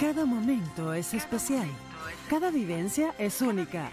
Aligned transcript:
Cada 0.00 0.24
momento 0.24 0.94
es 0.94 1.12
especial. 1.12 1.68
Cada 2.30 2.50
vivencia 2.50 3.14
es 3.18 3.42
única. 3.42 3.90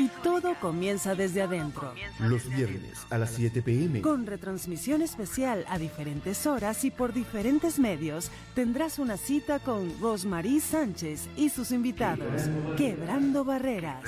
Y 0.00 0.08
todo 0.22 0.54
comienza 0.58 1.14
desde 1.14 1.42
adentro. 1.42 1.92
Los 2.20 2.48
viernes 2.48 3.06
a 3.10 3.18
las 3.18 3.32
7 3.32 3.60
pm. 3.60 4.00
Con 4.00 4.24
retransmisión 4.24 5.02
especial 5.02 5.66
a 5.68 5.76
diferentes 5.76 6.46
horas 6.46 6.86
y 6.86 6.90
por 6.90 7.12
diferentes 7.12 7.78
medios, 7.78 8.30
tendrás 8.54 8.98
una 8.98 9.18
cita 9.18 9.58
con 9.58 9.92
Rosmarie 10.00 10.62
Sánchez 10.62 11.28
y 11.36 11.50
sus 11.50 11.70
invitados. 11.70 12.48
Quebrando 12.78 13.44
Barreras. 13.44 14.04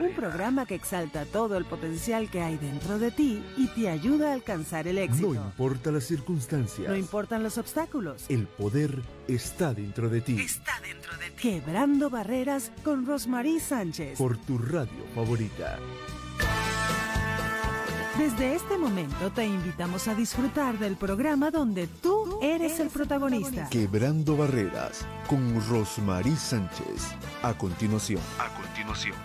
Un 0.00 0.14
programa 0.14 0.64
que 0.64 0.76
exalta 0.76 1.26
todo 1.26 1.58
el 1.58 1.66
potencial 1.66 2.30
que 2.30 2.40
hay 2.40 2.56
dentro 2.56 2.98
de 2.98 3.10
ti 3.10 3.44
y 3.58 3.66
te 3.68 3.90
ayuda 3.90 4.30
a 4.30 4.32
alcanzar 4.32 4.88
el 4.88 4.96
éxito. 4.96 5.34
No 5.34 5.34
importa 5.34 5.92
las 5.92 6.04
circunstancias. 6.04 6.88
No 6.88 6.96
importan 6.96 7.42
los 7.42 7.58
obstáculos. 7.58 8.24
El 8.30 8.46
poder 8.46 9.02
está 9.28 9.74
dentro 9.74 10.08
de 10.08 10.22
ti. 10.22 10.40
Está 10.40 10.80
dentro 10.80 11.14
de 11.18 11.30
ti. 11.32 11.36
Quebrando 11.36 12.08
Barreras 12.08 12.72
con 12.82 13.04
Rosmarie 13.04 13.60
Sánchez. 13.60 14.16
Por 14.16 14.38
tu 14.38 14.56
radio 14.56 15.04
favorita. 15.14 15.33
Desde 18.16 18.54
este 18.54 18.78
momento 18.78 19.32
te 19.32 19.44
invitamos 19.44 20.06
a 20.06 20.14
disfrutar 20.14 20.78
del 20.78 20.96
programa 20.96 21.50
donde 21.50 21.88
tú 21.88 22.38
eres 22.40 22.78
el 22.78 22.88
protagonista. 22.88 23.68
Quebrando 23.68 24.36
Barreras 24.36 25.04
con 25.26 25.60
Rosmarie 25.68 26.36
Sánchez. 26.36 27.16
A 27.42 27.52
continuación. 27.58 28.20
A 28.38 28.54
continuación. 28.54 29.16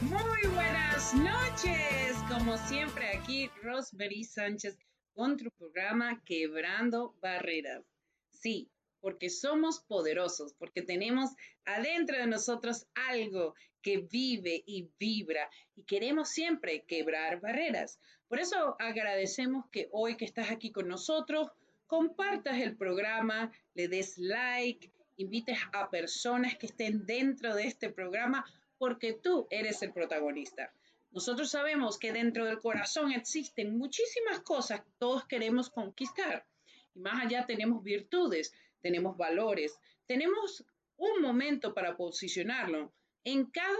Muy 0.00 0.54
buenas 0.54 1.12
noches. 1.12 2.16
Como 2.30 2.56
siempre 2.56 3.18
aquí 3.18 3.50
Rosemary 3.62 4.24
Sánchez 4.24 4.78
con 5.14 5.36
tu 5.36 5.50
programa 5.58 6.22
Quebrando 6.24 7.14
Barreras. 7.20 7.84
Sí, 8.30 8.70
porque 9.06 9.30
somos 9.30 9.78
poderosos, 9.78 10.52
porque 10.54 10.82
tenemos 10.82 11.30
adentro 11.64 12.18
de 12.18 12.26
nosotros 12.26 12.88
algo 13.08 13.54
que 13.80 13.98
vive 13.98 14.64
y 14.66 14.88
vibra 14.98 15.48
y 15.76 15.84
queremos 15.84 16.30
siempre 16.30 16.84
quebrar 16.88 17.40
barreras. 17.40 18.00
Por 18.26 18.40
eso 18.40 18.74
agradecemos 18.80 19.66
que 19.70 19.88
hoy 19.92 20.16
que 20.16 20.24
estás 20.24 20.50
aquí 20.50 20.72
con 20.72 20.88
nosotros, 20.88 21.52
compartas 21.86 22.58
el 22.58 22.76
programa, 22.76 23.52
le 23.74 23.86
des 23.86 24.18
like, 24.18 24.90
invites 25.18 25.56
a 25.72 25.88
personas 25.88 26.58
que 26.58 26.66
estén 26.66 27.06
dentro 27.06 27.54
de 27.54 27.68
este 27.68 27.90
programa 27.90 28.44
porque 28.76 29.12
tú 29.12 29.46
eres 29.50 29.82
el 29.82 29.92
protagonista. 29.92 30.72
Nosotros 31.12 31.48
sabemos 31.48 31.96
que 31.96 32.12
dentro 32.12 32.44
del 32.44 32.58
corazón 32.58 33.12
existen 33.12 33.78
muchísimas 33.78 34.40
cosas 34.40 34.80
que 34.80 34.90
todos 34.98 35.24
queremos 35.26 35.70
conquistar. 35.70 36.44
Y 36.92 36.98
más 36.98 37.24
allá 37.24 37.46
tenemos 37.46 37.84
virtudes, 37.84 38.52
tenemos 38.80 39.16
valores, 39.16 39.78
tenemos 40.06 40.64
un 40.96 41.20
momento 41.20 41.74
para 41.74 41.96
posicionarlo 41.96 42.92
en 43.24 43.46
cada 43.46 43.76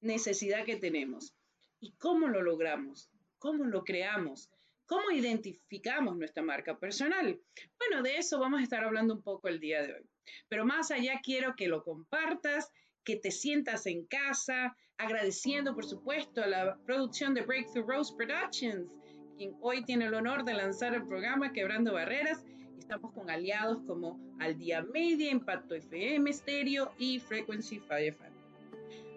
necesidad 0.00 0.64
que 0.64 0.76
tenemos. 0.76 1.34
¿Y 1.80 1.92
cómo 1.92 2.28
lo 2.28 2.42
logramos? 2.42 3.10
¿Cómo 3.38 3.64
lo 3.64 3.84
creamos? 3.84 4.50
¿Cómo 4.86 5.10
identificamos 5.12 6.16
nuestra 6.16 6.42
marca 6.42 6.78
personal? 6.78 7.40
Bueno, 7.78 8.02
de 8.02 8.16
eso 8.16 8.38
vamos 8.38 8.60
a 8.60 8.64
estar 8.64 8.84
hablando 8.84 9.14
un 9.14 9.22
poco 9.22 9.48
el 9.48 9.60
día 9.60 9.82
de 9.82 9.94
hoy. 9.94 10.10
Pero 10.48 10.64
más 10.64 10.90
allá 10.90 11.20
quiero 11.22 11.54
que 11.56 11.68
lo 11.68 11.82
compartas, 11.82 12.70
que 13.04 13.16
te 13.16 13.30
sientas 13.30 13.86
en 13.86 14.04
casa, 14.06 14.76
agradeciendo 14.98 15.74
por 15.74 15.86
supuesto 15.86 16.42
a 16.42 16.46
la 16.46 16.76
producción 16.84 17.34
de 17.34 17.42
Breakthrough 17.42 17.88
Rose 17.88 18.14
Productions, 18.16 18.90
quien 19.36 19.54
hoy 19.60 19.84
tiene 19.84 20.06
el 20.06 20.14
honor 20.14 20.44
de 20.44 20.54
lanzar 20.54 20.94
el 20.94 21.06
programa 21.06 21.52
Quebrando 21.52 21.94
Barreras. 21.94 22.44
Estamos 22.80 23.12
con 23.12 23.30
aliados 23.30 23.78
como 23.86 24.18
Al 24.40 24.56
Día 24.56 24.82
Media, 24.82 25.30
Impacto 25.30 25.74
FM, 25.74 26.32
Stereo 26.32 26.92
y 26.98 27.20
Frequency 27.20 27.78
5 27.78 27.94
FM. 27.94 28.36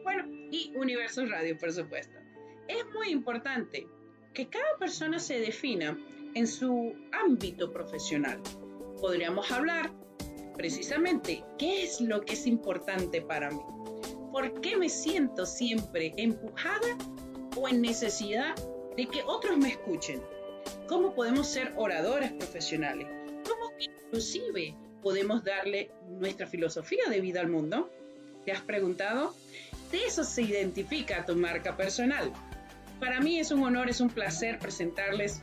Bueno, 0.03 0.25
y 0.51 0.73
Universo 0.75 1.25
Radio, 1.25 1.57
por 1.57 1.71
supuesto. 1.71 2.19
Es 2.67 2.83
muy 2.93 3.09
importante 3.09 3.87
que 4.33 4.49
cada 4.49 4.77
persona 4.77 5.17
se 5.17 5.39
defina 5.39 5.97
en 6.35 6.45
su 6.45 6.93
ámbito 7.13 7.71
profesional. 7.71 8.41
Podríamos 8.99 9.49
hablar 9.49 9.91
precisamente 10.55 11.43
qué 11.57 11.83
es 11.83 12.01
lo 12.01 12.21
que 12.21 12.33
es 12.33 12.45
importante 12.45 13.21
para 13.21 13.49
mí. 13.49 13.61
¿Por 14.31 14.59
qué 14.59 14.75
me 14.75 14.89
siento 14.89 15.45
siempre 15.45 16.13
empujada 16.17 16.97
o 17.55 17.69
en 17.69 17.81
necesidad 17.81 18.55
de 18.97 19.05
que 19.07 19.23
otros 19.23 19.57
me 19.57 19.69
escuchen? 19.69 20.21
¿Cómo 20.87 21.15
podemos 21.15 21.47
ser 21.47 21.73
oradores 21.77 22.33
profesionales? 22.33 23.22
¿Cómo 24.13 24.21
inclusive 24.21 24.75
podemos 25.01 25.43
darle 25.43 25.89
nuestra 26.07 26.45
filosofía 26.45 27.09
de 27.09 27.19
vida 27.19 27.41
al 27.41 27.47
mundo? 27.47 27.89
¿Te 28.45 28.51
has 28.51 28.61
preguntado? 28.61 29.33
De 29.91 30.05
eso 30.05 30.23
se 30.23 30.43
identifica 30.43 31.25
tu 31.25 31.35
marca 31.35 31.75
personal. 31.75 32.31
Para 32.99 33.19
mí 33.21 33.39
es 33.39 33.49
un 33.49 33.63
honor, 33.63 33.89
es 33.89 34.01
un 34.01 34.11
placer 34.11 34.59
presentarles 34.59 35.41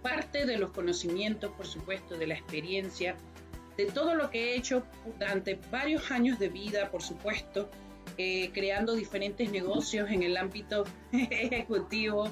parte 0.00 0.46
de 0.46 0.58
los 0.58 0.70
conocimientos, 0.70 1.50
por 1.56 1.66
supuesto, 1.66 2.16
de 2.16 2.28
la 2.28 2.34
experiencia, 2.34 3.16
de 3.76 3.86
todo 3.86 4.14
lo 4.14 4.30
que 4.30 4.52
he 4.52 4.56
hecho 4.56 4.86
durante 5.18 5.58
varios 5.72 6.08
años 6.12 6.38
de 6.38 6.50
vida, 6.50 6.88
por 6.88 7.02
supuesto, 7.02 7.68
eh, 8.16 8.50
creando 8.52 8.94
diferentes 8.94 9.50
negocios 9.50 10.08
en 10.08 10.22
el 10.22 10.36
ámbito 10.36 10.84
ejecutivo, 11.12 12.28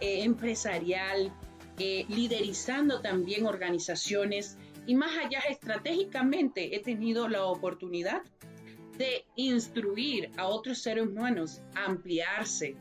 eh, 0.00 0.24
empresarial, 0.24 1.32
eh, 1.78 2.06
liderizando 2.08 3.00
también 3.00 3.46
organizaciones 3.46 4.58
y 4.86 4.94
más 4.94 5.16
allá 5.16 5.40
estratégicamente 5.48 6.74
he 6.74 6.80
tenido 6.80 7.28
la 7.28 7.44
oportunidad 7.44 8.22
de 8.96 9.24
instruir 9.36 10.30
a 10.36 10.46
otros 10.46 10.78
seres 10.82 11.06
humanos 11.06 11.62
a 11.74 11.84
ampliarse 11.84 12.76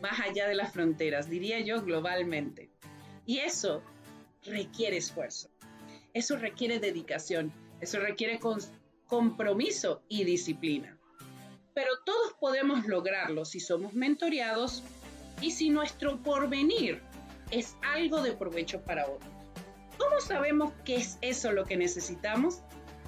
más 0.00 0.20
allá 0.20 0.46
de 0.46 0.54
las 0.54 0.72
fronteras, 0.72 1.30
diría 1.30 1.60
yo 1.60 1.82
globalmente. 1.82 2.70
Y 3.26 3.38
eso 3.38 3.82
requiere 4.44 4.98
esfuerzo. 4.98 5.48
Eso 6.12 6.36
requiere 6.36 6.78
dedicación, 6.78 7.52
eso 7.80 7.98
requiere 7.98 8.38
compromiso 9.06 10.02
y 10.08 10.24
disciplina. 10.24 10.98
Pero 11.74 11.90
todos 12.04 12.34
podemos 12.38 12.86
lograrlo 12.86 13.44
si 13.44 13.58
somos 13.58 13.94
mentoreados 13.94 14.84
y 15.40 15.50
si 15.50 15.70
nuestro 15.70 16.22
porvenir 16.22 17.02
es 17.50 17.76
algo 17.82 18.22
de 18.22 18.32
provecho 18.32 18.82
para 18.82 19.06
otros. 19.08 19.33
¿Cómo 20.04 20.20
sabemos 20.20 20.72
qué 20.84 20.96
es 20.96 21.18
eso 21.22 21.50
lo 21.52 21.64
que 21.64 21.78
necesitamos? 21.78 22.60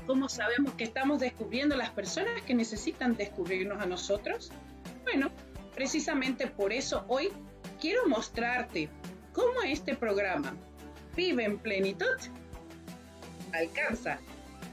¿Cómo 0.07 0.31
sabemos 0.31 0.73
que 0.75 0.85
estamos 0.85 1.21
descubriendo 1.21 1.77
las 1.77 1.91
personas 1.91 2.41
que 2.43 2.55
necesitan 2.55 3.17
descubrirnos 3.17 3.83
a 3.83 3.87
nosotros? 3.87 4.51
Bueno, 5.05 5.31
precisamente 5.75 6.47
por 6.47 6.73
eso 6.73 7.05
hoy 7.09 7.29
quiero 7.81 8.09
mostrarte 8.09 8.89
cómo 9.35 9.61
este 9.63 9.95
programa 9.95 10.57
Vive 11.15 11.45
en 11.45 11.59
Plenitud 11.59 12.17
alcanza 13.53 14.19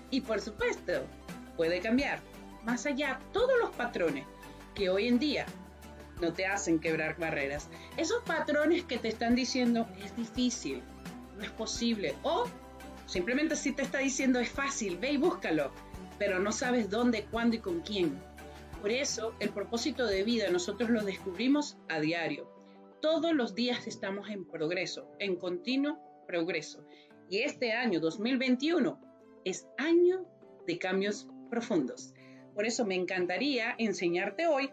y 0.09 0.21
por 0.21 0.39
supuesto 0.39 1.05
puede 1.57 1.81
cambiar 1.81 2.19
más 2.63 2.85
allá 2.85 3.19
todos 3.33 3.59
los 3.59 3.71
patrones 3.71 4.25
que 4.75 4.89
hoy 4.89 5.09
en 5.09 5.19
día 5.19 5.45
no 6.21 6.31
te 6.31 6.45
hacen 6.45 6.79
quebrar 6.79 7.17
barreras. 7.17 7.67
Esos 7.97 8.23
patrones 8.23 8.85
que 8.85 8.97
te 8.97 9.09
están 9.09 9.35
diciendo 9.35 9.87
es 10.01 10.15
difícil, 10.15 10.81
no 11.35 11.43
es 11.43 11.51
posible 11.51 12.15
o 12.23 12.45
simplemente 13.05 13.55
si 13.55 13.73
te 13.73 13.81
está 13.83 13.99
diciendo 13.99 14.39
es 14.39 14.49
fácil, 14.49 14.97
ve 14.97 15.13
y 15.13 15.17
búscalo, 15.17 15.71
pero 16.17 16.39
no 16.39 16.51
sabes 16.51 16.89
dónde, 16.89 17.25
cuándo 17.25 17.55
y 17.55 17.59
con 17.59 17.81
quién. 17.81 18.19
Por 18.81 18.91
eso 18.91 19.33
el 19.39 19.49
propósito 19.49 20.05
de 20.05 20.23
vida 20.23 20.49
nosotros 20.49 20.89
lo 20.89 21.03
descubrimos 21.03 21.77
a 21.89 21.99
diario. 21.99 22.51
Todos 23.01 23.33
los 23.33 23.55
días 23.55 23.87
estamos 23.87 24.29
en 24.29 24.45
progreso, 24.45 25.07
en 25.19 25.35
continuo 25.35 25.99
progreso. 26.27 26.85
Y 27.29 27.39
este 27.39 27.73
año 27.73 27.99
2021 27.99 28.99
es 29.45 29.67
año 29.77 30.25
de 30.67 30.77
cambios 30.77 31.27
profundos. 31.49 32.13
Por 32.53 32.65
eso 32.65 32.85
me 32.85 32.95
encantaría 32.95 33.75
enseñarte 33.77 34.47
hoy 34.47 34.69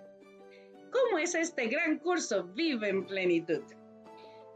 cómo 0.91 1.19
es 1.19 1.35
este 1.35 1.67
gran 1.69 1.99
curso 1.99 2.45
Vive 2.55 2.89
en 2.89 3.07
Plenitud. 3.07 3.63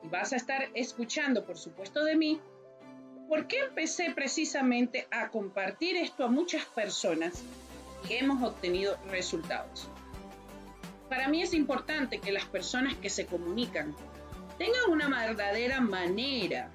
Y 0.05 0.09
vas 0.09 0.33
a 0.33 0.37
estar 0.37 0.69
escuchando, 0.75 1.45
por 1.45 1.59
supuesto, 1.59 2.05
de 2.05 2.15
mí, 2.15 2.41
por 3.29 3.47
qué 3.49 3.61
empecé 3.61 4.13
precisamente 4.15 5.09
a 5.11 5.31
compartir 5.31 5.97
esto 5.97 6.25
a 6.25 6.29
muchas 6.29 6.65
personas 6.67 7.43
y 8.09 8.15
hemos 8.15 8.43
obtenido 8.43 8.99
resultados. 9.09 9.89
Para 11.09 11.29
mí 11.29 11.43
es 11.43 11.55
importante 11.55 12.21
que 12.21 12.33
las 12.33 12.45
personas 12.45 12.95
que 12.97 13.09
se 13.11 13.27
comunican 13.27 13.95
tengan 14.59 14.91
una 14.91 15.09
verdadera 15.09 15.81
manera 15.81 16.71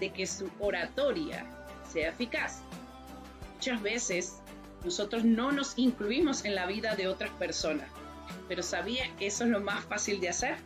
de 0.00 0.10
que 0.10 0.26
su 0.26 0.50
oratoria 0.58 1.46
sea 1.90 2.10
eficaz. 2.10 2.62
Muchas 3.54 3.82
veces 3.82 4.42
nosotros 4.84 5.24
no 5.24 5.52
nos 5.52 5.76
incluimos 5.78 6.44
en 6.44 6.54
la 6.54 6.66
vida 6.66 6.94
de 6.94 7.08
otras 7.08 7.30
personas, 7.32 7.88
pero 8.48 8.62
¿sabía 8.62 9.04
que 9.16 9.26
eso 9.26 9.44
es 9.44 9.50
lo 9.50 9.60
más 9.60 9.84
fácil 9.84 10.20
de 10.20 10.28
hacer? 10.28 10.56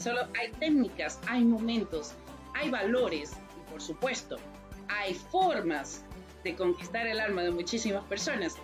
Solo 0.00 0.22
hay 0.38 0.50
técnicas, 0.52 1.20
hay 1.26 1.44
momentos 1.44 2.14
hay 2.54 2.70
valores 2.70 3.32
y 3.56 3.70
por 3.70 3.80
supuesto 3.80 4.36
hay 4.88 5.14
formas 5.14 6.04
de 6.44 6.54
conquistar 6.54 7.06
el 7.06 7.20
alma 7.20 7.42
de 7.42 7.50
muchísimas 7.50 8.04
personas. 8.04 8.56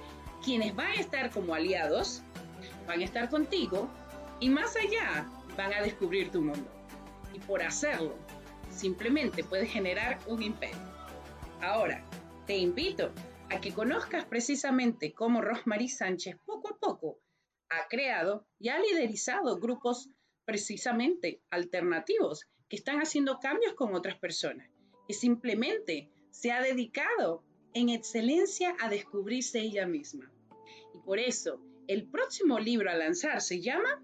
Quienes 0.44 0.74
van 0.74 0.88
a 0.88 1.00
estar 1.00 1.30
como 1.30 1.54
aliados, 1.54 2.22
van 2.86 3.00
a 3.00 3.04
estar 3.04 3.28
contigo 3.28 3.88
y 4.40 4.48
más 4.48 4.76
allá 4.76 5.28
van 5.56 5.72
a 5.72 5.82
descubrir 5.82 6.30
tu 6.30 6.42
mundo. 6.42 6.70
Y 7.32 7.38
por 7.40 7.62
hacerlo, 7.62 8.14
simplemente 8.70 9.44
puedes 9.44 9.70
generar 9.70 10.18
un 10.26 10.42
imperio. 10.42 10.76
Ahora, 11.60 12.04
te 12.46 12.56
invito 12.56 13.12
a 13.50 13.60
que 13.60 13.72
conozcas 13.72 14.24
precisamente 14.24 15.14
cómo 15.14 15.40
Rosmarie 15.40 15.88
Sánchez 15.88 16.36
poco 16.44 16.68
a 16.68 16.78
poco 16.78 17.18
ha 17.68 17.88
creado 17.88 18.46
y 18.58 18.68
ha 18.68 18.78
liderizado 18.78 19.58
grupos 19.58 20.10
precisamente 20.46 21.40
alternativos 21.50 22.46
que 22.70 22.76
están 22.76 23.00
haciendo 23.00 23.38
cambios 23.40 23.74
con 23.74 23.94
otras 23.94 24.16
personas, 24.16 24.70
que 25.06 25.12
simplemente 25.12 26.08
se 26.30 26.52
ha 26.52 26.62
dedicado 26.62 27.42
en 27.74 27.90
excelencia 27.90 28.74
a 28.80 28.88
descubrirse 28.88 29.60
ella 29.60 29.86
misma. 29.86 30.30
Y 30.94 30.98
por 30.98 31.18
eso, 31.18 31.60
el 31.88 32.04
próximo 32.04 32.58
libro 32.58 32.90
a 32.90 32.94
lanzar 32.94 33.42
se 33.42 33.60
llama 33.60 34.02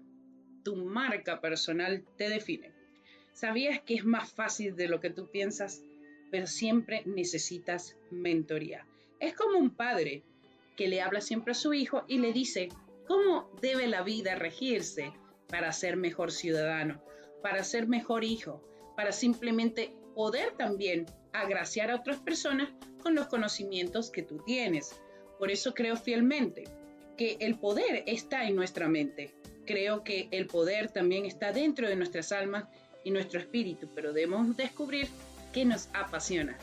Tu 0.63 0.75
marca 0.75 1.41
personal 1.41 2.05
te 2.17 2.29
define. 2.29 2.71
¿Sabías 3.33 3.81
que 3.81 3.95
es 3.95 4.05
más 4.05 4.31
fácil 4.31 4.75
de 4.75 4.87
lo 4.87 4.99
que 4.99 5.09
tú 5.09 5.31
piensas? 5.31 5.83
Pero 6.29 6.45
siempre 6.45 7.03
necesitas 7.05 7.97
mentoría. 8.11 8.85
Es 9.19 9.33
como 9.33 9.57
un 9.57 9.71
padre 9.71 10.23
que 10.75 10.87
le 10.87 11.01
habla 11.01 11.21
siempre 11.21 11.51
a 11.51 11.55
su 11.55 11.73
hijo 11.73 12.03
y 12.07 12.19
le 12.19 12.33
dice 12.33 12.69
cómo 13.07 13.49
debe 13.61 13.87
la 13.87 14.03
vida 14.03 14.35
regirse 14.35 15.13
para 15.47 15.71
ser 15.73 15.97
mejor 15.97 16.31
ciudadano, 16.31 17.03
para 17.41 17.63
ser 17.63 17.87
mejor 17.87 18.23
hijo, 18.23 18.63
para 18.95 19.11
simplemente 19.11 19.93
poder 20.15 20.51
también 20.57 21.05
agraciar 21.33 21.91
a 21.91 21.95
otras 21.95 22.19
personas 22.19 22.69
con 23.01 23.15
los 23.15 23.27
conocimientos 23.27 24.09
que 24.11 24.23
tú 24.23 24.37
tienes. 24.45 24.95
Por 25.39 25.51
eso 25.51 25.73
creo 25.73 25.97
fielmente 25.97 26.63
que 27.17 27.37
el 27.39 27.59
poder 27.59 28.03
está 28.07 28.47
en 28.47 28.55
nuestra 28.55 28.87
mente. 28.87 29.33
Creo 29.65 30.03
que 30.03 30.27
el 30.31 30.47
poder 30.47 30.91
también 30.91 31.25
está 31.25 31.51
dentro 31.51 31.87
de 31.87 31.95
nuestras 31.95 32.31
almas 32.31 32.65
y 33.03 33.11
nuestro 33.11 33.39
espíritu, 33.39 33.89
pero 33.93 34.13
debemos 34.13 34.55
descubrir 34.55 35.07
qué 35.53 35.65
nos 35.65 35.89
apasiona, 35.93 36.57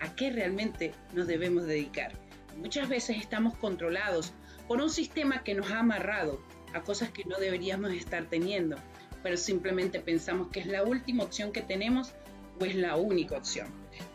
a 0.00 0.14
qué 0.14 0.30
realmente 0.30 0.92
nos 1.12 1.26
debemos 1.26 1.66
dedicar. 1.66 2.12
Muchas 2.56 2.88
veces 2.88 3.18
estamos 3.18 3.56
controlados 3.56 4.32
por 4.68 4.80
un 4.80 4.90
sistema 4.90 5.42
que 5.42 5.54
nos 5.54 5.70
ha 5.70 5.80
amarrado 5.80 6.40
a 6.76 6.82
cosas 6.82 7.10
que 7.10 7.24
no 7.24 7.38
deberíamos 7.38 7.92
estar 7.92 8.26
teniendo, 8.26 8.76
pero 9.22 9.36
simplemente 9.36 10.00
pensamos 10.00 10.48
que 10.48 10.60
es 10.60 10.66
la 10.66 10.82
última 10.82 11.24
opción 11.24 11.52
que 11.52 11.62
tenemos 11.62 12.12
o 12.60 12.64
es 12.64 12.74
la 12.74 12.96
única 12.96 13.36
opción. 13.36 13.68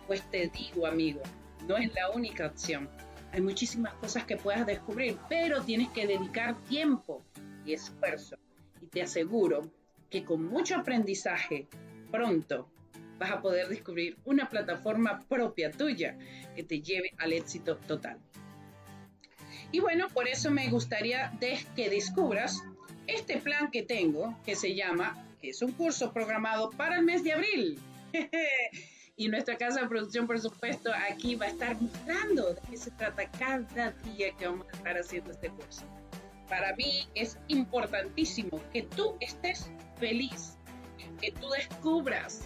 Pues 0.07 0.21
te 0.29 0.47
digo, 0.47 0.85
amigo, 0.85 1.21
no 1.67 1.77
es 1.77 1.93
la 1.93 2.09
única 2.11 2.47
opción. 2.47 2.89
Hay 3.31 3.41
muchísimas 3.41 3.93
cosas 3.95 4.25
que 4.25 4.37
puedas 4.37 4.65
descubrir, 4.65 5.17
pero 5.29 5.63
tienes 5.63 5.89
que 5.89 6.05
dedicar 6.05 6.59
tiempo 6.65 7.23
y 7.65 7.73
esfuerzo. 7.73 8.37
Y 8.81 8.87
te 8.87 9.01
aseguro 9.01 9.71
que 10.09 10.23
con 10.23 10.45
mucho 10.45 10.75
aprendizaje, 10.75 11.67
pronto 12.11 12.69
vas 13.17 13.31
a 13.31 13.41
poder 13.41 13.69
descubrir 13.69 14.17
una 14.25 14.49
plataforma 14.49 15.25
propia 15.29 15.71
tuya 15.71 16.17
que 16.55 16.63
te 16.63 16.81
lleve 16.81 17.11
al 17.17 17.33
éxito 17.33 17.77
total. 17.77 18.19
Y 19.71 19.79
bueno, 19.79 20.07
por 20.09 20.27
eso 20.27 20.51
me 20.51 20.69
gustaría 20.69 21.31
que 21.75 21.89
descubras 21.89 22.61
este 23.07 23.37
plan 23.37 23.71
que 23.71 23.83
tengo, 23.83 24.37
que 24.45 24.55
se 24.55 24.75
llama, 24.75 25.25
que 25.41 25.49
es 25.49 25.61
un 25.61 25.71
curso 25.71 26.11
programado 26.11 26.69
para 26.71 26.97
el 26.97 27.03
mes 27.03 27.23
de 27.23 27.33
abril. 27.33 27.79
y 29.15 29.29
nuestra 29.29 29.57
casa 29.57 29.81
de 29.81 29.87
producción, 29.87 30.27
por 30.27 30.39
supuesto, 30.39 30.91
aquí 31.09 31.35
va 31.35 31.45
a 31.45 31.49
estar 31.49 31.81
mostrando 31.81 32.53
de 32.53 32.61
qué 32.69 32.77
se 32.77 32.91
trata 32.91 33.29
cada 33.31 33.91
día 33.91 34.35
que 34.37 34.47
vamos 34.47 34.67
a 34.73 34.77
estar 34.77 34.97
haciendo 34.97 35.31
este 35.31 35.49
curso. 35.49 35.83
Para 36.49 36.75
mí 36.75 37.07
es 37.15 37.37
importantísimo 37.47 38.61
que 38.73 38.83
tú 38.83 39.15
estés 39.21 39.71
feliz, 39.99 40.57
que 41.21 41.31
tú 41.31 41.49
descubras 41.49 42.41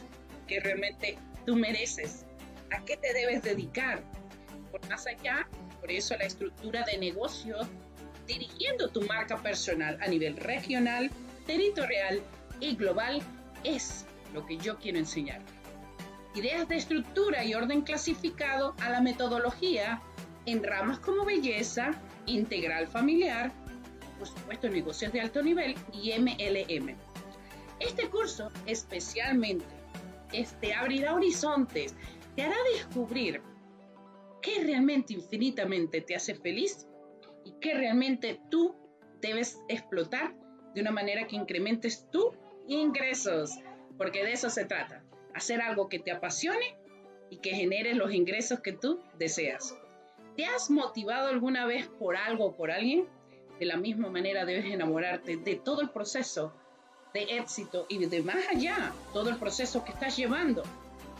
que 0.47 0.59
realmente 0.59 1.17
tú 1.45 1.55
mereces, 1.55 2.25
a 2.71 2.83
qué 2.85 2.97
te 2.97 3.13
debes 3.13 3.41
dedicar. 3.41 4.03
Por 4.71 4.87
más 4.89 5.07
allá, 5.07 5.47
por 5.85 5.91
eso 5.91 6.17
la 6.17 6.25
estructura 6.25 6.83
de 6.91 6.97
negocio, 6.97 7.57
dirigiendo 8.25 8.87
tu 8.87 9.03
marca 9.03 9.37
personal 9.37 9.99
a 10.01 10.07
nivel 10.07 10.35
regional, 10.35 11.11
territorial 11.45 12.23
y 12.59 12.75
global, 12.75 13.21
es 13.63 14.03
lo 14.33 14.43
que 14.47 14.57
yo 14.57 14.79
quiero 14.79 14.97
enseñar 14.97 15.41
ideas 16.33 16.67
de 16.67 16.77
estructura 16.77 17.45
y 17.45 17.53
orden 17.53 17.81
clasificado 17.81 18.73
a 18.81 18.89
la 18.89 18.99
metodología 18.99 20.01
en 20.47 20.63
ramas 20.63 20.97
como 20.97 21.23
belleza, 21.23 21.91
integral 22.25 22.87
familiar, 22.87 23.51
por 24.17 24.27
supuesto 24.27 24.67
negocios 24.67 25.13
de 25.13 25.21
alto 25.21 25.43
nivel 25.43 25.75
y 25.93 26.13
MLM. 26.19 26.95
Este 27.79 28.09
curso 28.09 28.51
especialmente 28.65 29.65
este, 30.31 30.73
abrirá 30.73 31.13
horizontes, 31.13 31.93
te 32.35 32.41
hará 32.41 32.57
descubrir 32.73 33.39
qué 34.45 34.63
realmente 34.63 35.13
infinitamente 35.13 36.01
te 36.01 36.15
hace 36.15 36.35
feliz 36.35 36.87
y 37.43 37.55
qué 37.59 37.73
realmente 37.73 38.39
tú 38.51 38.75
debes 39.19 39.59
explotar 39.67 40.35
de 40.75 40.81
una 40.81 40.91
manera 40.91 41.25
que 41.25 41.35
incrementes 41.35 42.07
tus 42.11 42.27
ingresos, 42.67 43.51
porque 43.97 44.23
de 44.23 44.33
eso 44.33 44.51
se 44.51 44.65
trata 44.65 45.03
hacer 45.33 45.61
algo 45.61 45.89
que 45.89 45.99
te 45.99 46.11
apasione 46.11 46.77
y 47.29 47.37
que 47.37 47.51
genere 47.51 47.93
los 47.95 48.13
ingresos 48.13 48.61
que 48.61 48.71
tú 48.71 49.01
deseas. 49.17 49.75
¿Te 50.37 50.45
has 50.45 50.69
motivado 50.69 51.27
alguna 51.27 51.65
vez 51.65 51.87
por 51.87 52.15
algo 52.15 52.45
o 52.45 52.55
por 52.55 52.71
alguien? 52.71 53.05
De 53.59 53.65
la 53.65 53.77
misma 53.77 54.09
manera 54.09 54.45
debes 54.45 54.65
enamorarte 54.65 55.37
de 55.37 55.55
todo 55.55 55.81
el 55.81 55.89
proceso 55.89 56.53
de 57.13 57.23
éxito 57.37 57.85
y 57.89 58.05
de 58.05 58.21
más 58.21 58.47
allá, 58.49 58.93
todo 59.11 59.29
el 59.29 59.37
proceso 59.37 59.83
que 59.83 59.91
estás 59.91 60.15
llevando 60.17 60.63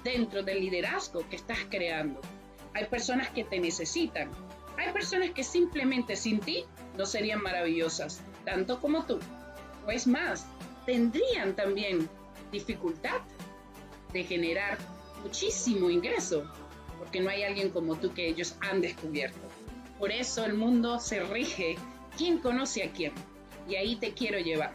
dentro 0.04 0.44
del 0.44 0.62
liderazgo 0.62 1.28
que 1.30 1.38
estás 1.38 1.60
creando. 1.70 2.22
Hay 2.76 2.86
personas 2.88 3.30
que 3.30 3.46
te 3.46 3.58
necesitan. 3.58 4.30
Hay 4.78 4.92
personas 4.92 5.32
que 5.32 5.46
simplemente 5.46 6.18
sin 6.18 6.42
ti 6.42 6.66
no 6.98 7.06
serían 7.06 7.42
maravillosas, 7.42 8.22
tanto 8.44 8.82
como 8.82 9.06
tú. 9.06 9.18
O 9.88 9.92
es 9.92 10.06
más, 10.06 10.46
tendrían 10.86 11.56
también 11.56 12.10
dificultad 12.52 13.22
de 14.12 14.26
generar 14.26 14.78
muchísimo 15.24 15.90
ingreso, 15.90 16.44
porque 17.00 17.22
no 17.22 17.30
hay 17.30 17.44
alguien 17.44 17.70
como 17.70 17.96
tú 17.96 18.14
que 18.14 18.28
ellos 18.28 18.56
han 18.60 18.82
descubierto. 18.82 19.40
Por 19.98 20.12
eso 20.12 20.44
el 20.44 20.56
mundo 20.56 21.00
se 21.00 21.22
rige 21.24 21.78
quién 22.18 22.40
conoce 22.40 22.84
a 22.84 22.92
quién. 22.92 23.14
Y 23.70 23.76
ahí 23.76 23.96
te 23.96 24.14
quiero 24.14 24.38
llevar. 24.40 24.74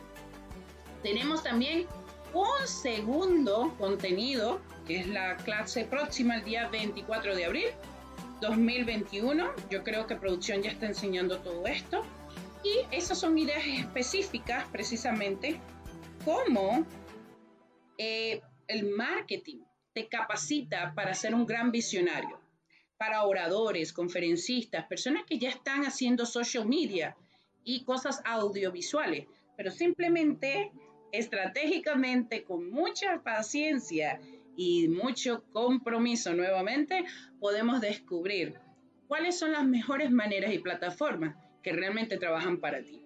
Tenemos 1.03 1.43
también 1.43 1.87
un 2.33 2.67
segundo 2.67 3.75
contenido, 3.79 4.59
que 4.87 5.01
es 5.01 5.07
la 5.07 5.37
clase 5.37 5.85
próxima 5.85 6.37
el 6.37 6.45
día 6.45 6.69
24 6.69 7.37
de 7.37 7.45
abril 7.45 7.67
2021. 8.41 9.53
Yo 9.71 9.85
creo 9.85 10.07
que 10.07 10.17
producción 10.17 10.63
ya 10.63 10.71
está 10.71 10.87
enseñando 10.87 11.39
todo 11.39 11.67
esto. 11.67 12.03
Y 12.63 12.95
esas 12.95 13.19
son 13.19 13.39
ideas 13.39 13.63
específicas 13.67 14.65
precisamente 14.71 15.61
cómo 16.25 16.85
eh, 17.97 18.41
el 18.67 18.91
marketing 18.91 19.59
te 19.93 20.09
capacita 20.09 20.93
para 20.95 21.15
ser 21.15 21.35
un 21.35 21.47
gran 21.47 21.71
visionario, 21.71 22.39
para 22.99 23.25
oradores, 23.25 23.93
conferencistas, 23.93 24.87
personas 24.87 25.25
que 25.25 25.39
ya 25.39 25.49
están 25.49 25.85
haciendo 25.85 26.27
social 26.27 26.67
media 26.67 27.17
y 27.65 27.85
cosas 27.85 28.21
audiovisuales, 28.25 29.27
pero 29.57 29.71
simplemente 29.71 30.71
estratégicamente, 31.13 32.45
con 32.45 32.71
mucha 32.71 33.23
paciencia 33.23 34.21
y 34.62 34.88
mucho 34.88 35.43
compromiso 35.52 36.35
nuevamente, 36.35 37.07
podemos 37.40 37.81
descubrir 37.81 38.61
cuáles 39.09 39.38
son 39.38 39.52
las 39.52 39.64
mejores 39.64 40.11
maneras 40.11 40.52
y 40.52 40.59
plataformas 40.59 41.35
que 41.62 41.73
realmente 41.73 42.19
trabajan 42.19 42.61
para 42.61 42.83
ti. 42.83 43.02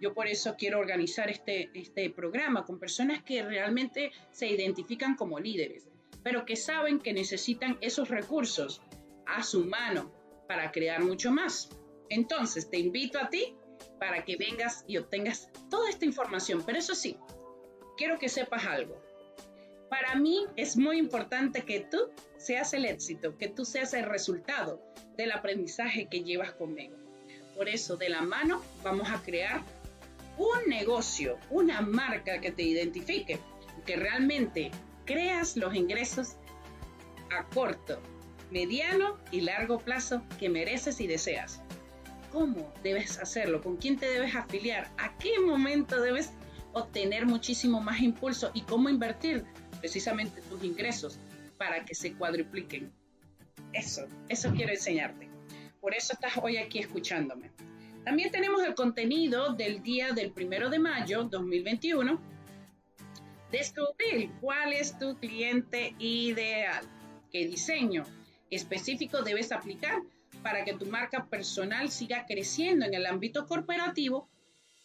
Yo 0.00 0.14
por 0.14 0.26
eso 0.26 0.54
quiero 0.56 0.78
organizar 0.78 1.28
este, 1.28 1.68
este 1.74 2.08
programa 2.08 2.64
con 2.64 2.78
personas 2.78 3.22
que 3.22 3.42
realmente 3.42 4.10
se 4.30 4.46
identifican 4.46 5.16
como 5.16 5.38
líderes, 5.38 5.86
pero 6.22 6.46
que 6.46 6.56
saben 6.56 6.98
que 6.98 7.12
necesitan 7.12 7.76
esos 7.82 8.08
recursos 8.08 8.80
a 9.26 9.42
su 9.42 9.66
mano 9.66 10.10
para 10.48 10.72
crear 10.72 11.04
mucho 11.04 11.30
más. 11.30 11.68
Entonces, 12.08 12.70
te 12.70 12.78
invito 12.78 13.18
a 13.18 13.28
ti 13.28 13.54
para 14.00 14.24
que 14.24 14.38
vengas 14.38 14.82
y 14.88 14.96
obtengas 14.96 15.50
toda 15.68 15.90
esta 15.90 16.06
información. 16.06 16.62
Pero 16.64 16.78
eso 16.78 16.94
sí, 16.94 17.18
quiero 17.98 18.18
que 18.18 18.30
sepas 18.30 18.64
algo. 18.64 19.05
Para 19.98 20.14
mí 20.14 20.44
es 20.56 20.76
muy 20.76 20.98
importante 20.98 21.62
que 21.62 21.80
tú 21.80 21.96
seas 22.36 22.74
el 22.74 22.84
éxito, 22.84 23.38
que 23.38 23.48
tú 23.48 23.64
seas 23.64 23.94
el 23.94 24.04
resultado 24.04 24.82
del 25.16 25.32
aprendizaje 25.32 26.06
que 26.10 26.22
llevas 26.22 26.52
conmigo. 26.52 26.98
Por 27.56 27.70
eso, 27.70 27.96
de 27.96 28.10
la 28.10 28.20
mano, 28.20 28.60
vamos 28.84 29.08
a 29.08 29.22
crear 29.22 29.62
un 30.36 30.68
negocio, 30.68 31.38
una 31.48 31.80
marca 31.80 32.42
que 32.42 32.50
te 32.50 32.62
identifique, 32.62 33.38
que 33.86 33.96
realmente 33.96 34.70
creas 35.06 35.56
los 35.56 35.74
ingresos 35.74 36.36
a 37.30 37.44
corto, 37.44 37.98
mediano 38.50 39.16
y 39.30 39.40
largo 39.40 39.78
plazo 39.78 40.22
que 40.38 40.50
mereces 40.50 41.00
y 41.00 41.06
deseas. 41.06 41.62
¿Cómo 42.32 42.70
debes 42.82 43.18
hacerlo? 43.18 43.62
¿Con 43.62 43.78
quién 43.78 43.96
te 43.96 44.10
debes 44.10 44.34
afiliar? 44.34 44.90
¿A 44.98 45.16
qué 45.16 45.40
momento 45.40 46.02
debes 46.02 46.32
obtener 46.74 47.24
muchísimo 47.24 47.80
más 47.80 48.02
impulso? 48.02 48.50
¿Y 48.52 48.60
cómo 48.60 48.90
invertir 48.90 49.46
precisamente 49.76 50.40
tus 50.42 50.62
ingresos 50.64 51.18
para 51.58 51.84
que 51.84 51.94
se 51.94 52.14
cuadrupliquen? 52.14 52.92
Eso, 53.72 54.06
eso 54.28 54.52
quiero 54.54 54.72
enseñarte. 54.72 55.28
Por 55.80 55.94
eso 55.94 56.14
estás 56.14 56.36
hoy 56.42 56.56
aquí 56.56 56.78
escuchándome. 56.78 57.50
También 58.04 58.30
tenemos 58.30 58.62
el 58.62 58.74
contenido 58.74 59.52
del 59.54 59.82
día 59.82 60.12
del 60.12 60.30
primero 60.30 60.70
de 60.70 60.78
mayo 60.78 61.24
2021. 61.24 62.20
Descubrir 63.50 64.30
cuál 64.40 64.72
es 64.72 64.98
tu 64.98 65.16
cliente 65.18 65.94
ideal, 65.98 66.84
qué 67.30 67.46
diseño 67.46 68.04
específico 68.50 69.22
debes 69.22 69.52
aplicar 69.52 70.02
para 70.42 70.64
que 70.64 70.74
tu 70.74 70.86
marca 70.86 71.26
personal 71.26 71.90
siga 71.90 72.26
creciendo 72.26 72.86
en 72.86 72.94
el 72.94 73.06
ámbito 73.06 73.46
corporativo 73.46 74.28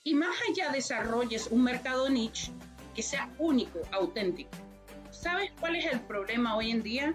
y 0.03 0.15
más 0.15 0.35
allá 0.49 0.71
desarrolles 0.71 1.47
un 1.51 1.63
mercado 1.63 2.09
niche 2.09 2.51
que 2.95 3.03
sea 3.03 3.31
único, 3.37 3.79
auténtico. 3.91 4.49
¿Sabes 5.21 5.51
cuál 5.59 5.75
es 5.75 5.85
el 5.85 5.99
problema 5.99 6.55
hoy 6.55 6.71
en 6.71 6.81
día? 6.81 7.13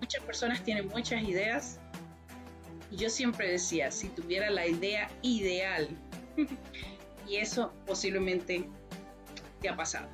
Muchas 0.00 0.22
personas 0.22 0.64
tienen 0.64 0.88
muchas 0.88 1.22
ideas, 1.22 1.78
yo 2.92 3.10
siempre 3.10 3.50
decía, 3.50 3.90
si 3.90 4.08
tuviera 4.08 4.48
la 4.48 4.66
idea 4.66 5.10
ideal, 5.20 5.86
y 7.28 7.36
eso 7.36 7.74
posiblemente 7.84 8.66
te 9.60 9.68
ha 9.68 9.76
pasado. 9.76 10.08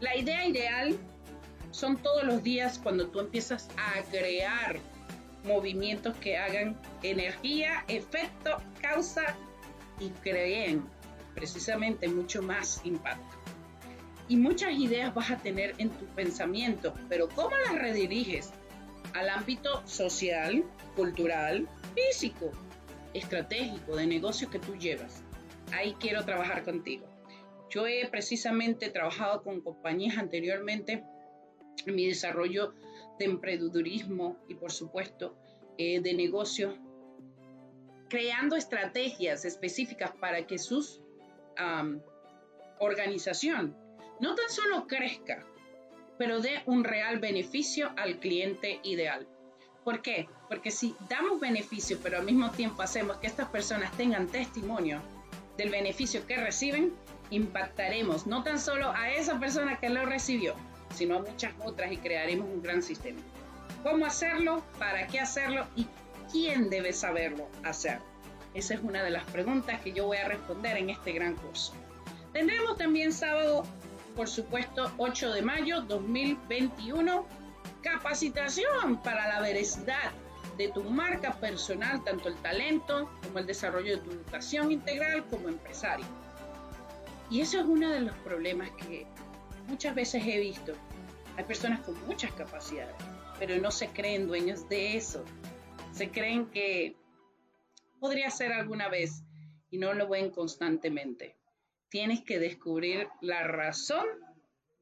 La 0.00 0.16
idea 0.16 0.46
ideal 0.46 0.96
son 1.72 1.98
todos 1.98 2.24
los 2.24 2.42
días 2.42 2.80
cuando 2.82 3.08
tú 3.08 3.20
empiezas 3.20 3.68
a 3.76 4.00
crear 4.10 4.78
movimientos 5.44 6.16
que 6.16 6.38
hagan 6.38 6.80
energía, 7.02 7.84
efecto, 7.86 8.62
causa 8.80 9.36
y 10.00 10.08
creen 10.22 10.86
precisamente 11.34 12.08
mucho 12.08 12.40
más 12.40 12.80
impacto. 12.82 13.33
Y 14.28 14.36
muchas 14.36 14.72
ideas 14.72 15.14
vas 15.14 15.30
a 15.30 15.38
tener 15.38 15.74
en 15.78 15.90
tu 15.90 16.06
pensamiento, 16.06 16.94
pero 17.08 17.28
¿cómo 17.28 17.54
las 17.66 17.74
rediriges? 17.74 18.52
Al 19.12 19.28
ámbito 19.28 19.86
social, 19.86 20.64
cultural, 20.96 21.68
físico, 21.94 22.50
estratégico, 23.12 23.96
de 23.96 24.06
negocio 24.06 24.50
que 24.50 24.58
tú 24.58 24.76
llevas. 24.76 25.22
Ahí 25.72 25.94
quiero 26.00 26.24
trabajar 26.24 26.64
contigo. 26.64 27.06
Yo 27.70 27.86
he 27.86 28.06
precisamente 28.08 28.88
trabajado 28.90 29.42
con 29.42 29.60
compañías 29.60 30.16
anteriormente 30.16 31.04
en 31.86 31.94
mi 31.94 32.06
desarrollo 32.06 32.72
de 33.18 33.26
emprendedurismo 33.26 34.38
y 34.48 34.54
por 34.54 34.72
supuesto 34.72 35.36
eh, 35.76 36.00
de 36.00 36.14
negocio, 36.14 36.78
creando 38.08 38.56
estrategias 38.56 39.44
específicas 39.44 40.12
para 40.12 40.46
que 40.46 40.58
su 40.58 41.02
organización 42.78 43.76
no 44.20 44.34
tan 44.34 44.48
solo 44.48 44.86
crezca, 44.86 45.44
pero 46.18 46.40
dé 46.40 46.62
un 46.66 46.84
real 46.84 47.18
beneficio 47.18 47.92
al 47.96 48.18
cliente 48.18 48.80
ideal. 48.82 49.26
¿Por 49.84 50.00
qué? 50.00 50.28
Porque 50.48 50.70
si 50.70 50.94
damos 51.08 51.40
beneficio, 51.40 51.98
pero 52.02 52.18
al 52.18 52.24
mismo 52.24 52.50
tiempo 52.50 52.82
hacemos 52.82 53.18
que 53.18 53.26
estas 53.26 53.48
personas 53.48 53.92
tengan 53.96 54.28
testimonio 54.28 55.02
del 55.58 55.70
beneficio 55.70 56.26
que 56.26 56.36
reciben, 56.36 56.94
impactaremos 57.30 58.26
no 58.26 58.42
tan 58.42 58.58
solo 58.58 58.90
a 58.92 59.10
esa 59.10 59.38
persona 59.38 59.78
que 59.78 59.90
lo 59.90 60.06
recibió, 60.06 60.54
sino 60.94 61.16
a 61.16 61.22
muchas 61.22 61.52
otras 61.62 61.92
y 61.92 61.98
crearemos 61.98 62.48
un 62.48 62.62
gran 62.62 62.82
sistema. 62.82 63.20
¿Cómo 63.82 64.06
hacerlo? 64.06 64.64
¿Para 64.78 65.06
qué 65.06 65.20
hacerlo? 65.20 65.66
¿Y 65.76 65.86
quién 66.32 66.70
debe 66.70 66.92
saberlo 66.92 67.48
hacer? 67.62 67.98
Esa 68.54 68.74
es 68.74 68.80
una 68.80 69.02
de 69.02 69.10
las 69.10 69.24
preguntas 69.24 69.80
que 69.80 69.92
yo 69.92 70.06
voy 70.06 70.16
a 70.16 70.28
responder 70.28 70.76
en 70.76 70.90
este 70.90 71.12
gran 71.12 71.34
curso. 71.34 71.74
Tendremos 72.32 72.78
también 72.78 73.12
sábado, 73.12 73.64
por 74.14 74.28
supuesto, 74.28 74.92
8 74.98 75.32
de 75.32 75.42
mayo 75.42 75.82
2021 75.82 77.26
capacitación 77.82 79.02
para 79.02 79.28
la 79.28 79.40
veracidad 79.40 80.12
de 80.56 80.68
tu 80.68 80.84
marca 80.84 81.32
personal, 81.34 82.02
tanto 82.04 82.28
el 82.28 82.36
talento 82.36 83.10
como 83.22 83.38
el 83.40 83.46
desarrollo 83.46 83.96
de 83.96 84.02
tu 84.02 84.10
educación 84.12 84.70
integral 84.70 85.24
como 85.28 85.48
empresario. 85.48 86.06
Y 87.30 87.40
eso 87.40 87.58
es 87.58 87.66
uno 87.66 87.90
de 87.90 88.00
los 88.00 88.16
problemas 88.18 88.70
que 88.72 89.06
muchas 89.66 89.94
veces 89.94 90.22
he 90.26 90.38
visto. 90.38 90.72
Hay 91.36 91.44
personas 91.44 91.80
con 91.80 92.00
muchas 92.06 92.32
capacidades, 92.32 92.94
pero 93.38 93.60
no 93.60 93.70
se 93.70 93.88
creen 93.88 94.28
dueños 94.28 94.68
de 94.68 94.96
eso. 94.96 95.24
Se 95.92 96.10
creen 96.10 96.46
que 96.46 96.96
podría 97.98 98.30
ser 98.30 98.52
alguna 98.52 98.88
vez 98.88 99.24
y 99.70 99.78
no 99.78 99.92
lo 99.94 100.08
ven 100.08 100.30
constantemente. 100.30 101.36
Tienes 101.94 102.22
que 102.22 102.40
descubrir 102.40 103.06
la 103.20 103.46
razón 103.46 104.04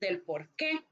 del 0.00 0.22
por 0.22 0.48
qué 0.56 0.82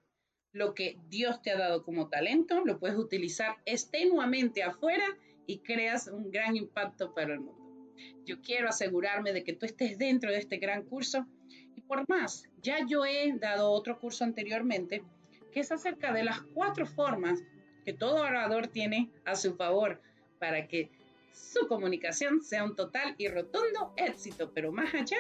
lo 0.52 0.74
que 0.74 0.98
Dios 1.08 1.40
te 1.40 1.50
ha 1.50 1.56
dado 1.56 1.82
como 1.82 2.10
talento, 2.10 2.62
lo 2.66 2.78
puedes 2.78 2.98
utilizar 2.98 3.56
estenuamente 3.64 4.62
afuera 4.62 5.06
y 5.46 5.60
creas 5.60 6.08
un 6.08 6.30
gran 6.30 6.56
impacto 6.56 7.14
para 7.14 7.32
el 7.32 7.40
mundo. 7.40 7.94
Yo 8.26 8.42
quiero 8.42 8.68
asegurarme 8.68 9.32
de 9.32 9.44
que 9.44 9.54
tú 9.54 9.64
estés 9.64 9.96
dentro 9.96 10.30
de 10.30 10.36
este 10.36 10.58
gran 10.58 10.82
curso 10.82 11.26
y 11.74 11.80
por 11.80 12.06
más, 12.06 12.44
ya 12.60 12.84
yo 12.86 13.06
he 13.06 13.32
dado 13.38 13.70
otro 13.70 13.98
curso 13.98 14.22
anteriormente 14.22 15.02
que 15.50 15.60
es 15.60 15.72
acerca 15.72 16.12
de 16.12 16.24
las 16.24 16.42
cuatro 16.52 16.84
formas 16.84 17.42
que 17.82 17.94
todo 17.94 18.16
orador 18.16 18.66
tiene 18.66 19.10
a 19.24 19.36
su 19.36 19.56
favor 19.56 20.02
para 20.38 20.68
que 20.68 20.90
su 21.32 21.66
comunicación 21.66 22.42
sea 22.42 22.62
un 22.62 22.76
total 22.76 23.14
y 23.16 23.28
rotundo 23.28 23.94
éxito, 23.96 24.52
pero 24.52 24.70
más 24.70 24.92
allá, 24.92 25.16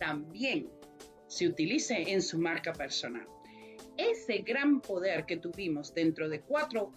también 0.00 0.68
se 1.28 1.46
utilice 1.46 2.10
en 2.10 2.20
su 2.20 2.38
marca 2.38 2.72
personal 2.72 3.28
ese 4.00 4.38
gran 4.38 4.80
poder 4.80 5.26
que 5.26 5.36
tuvimos 5.36 5.94
dentro 5.94 6.28
de 6.28 6.40
cuatro 6.40 6.92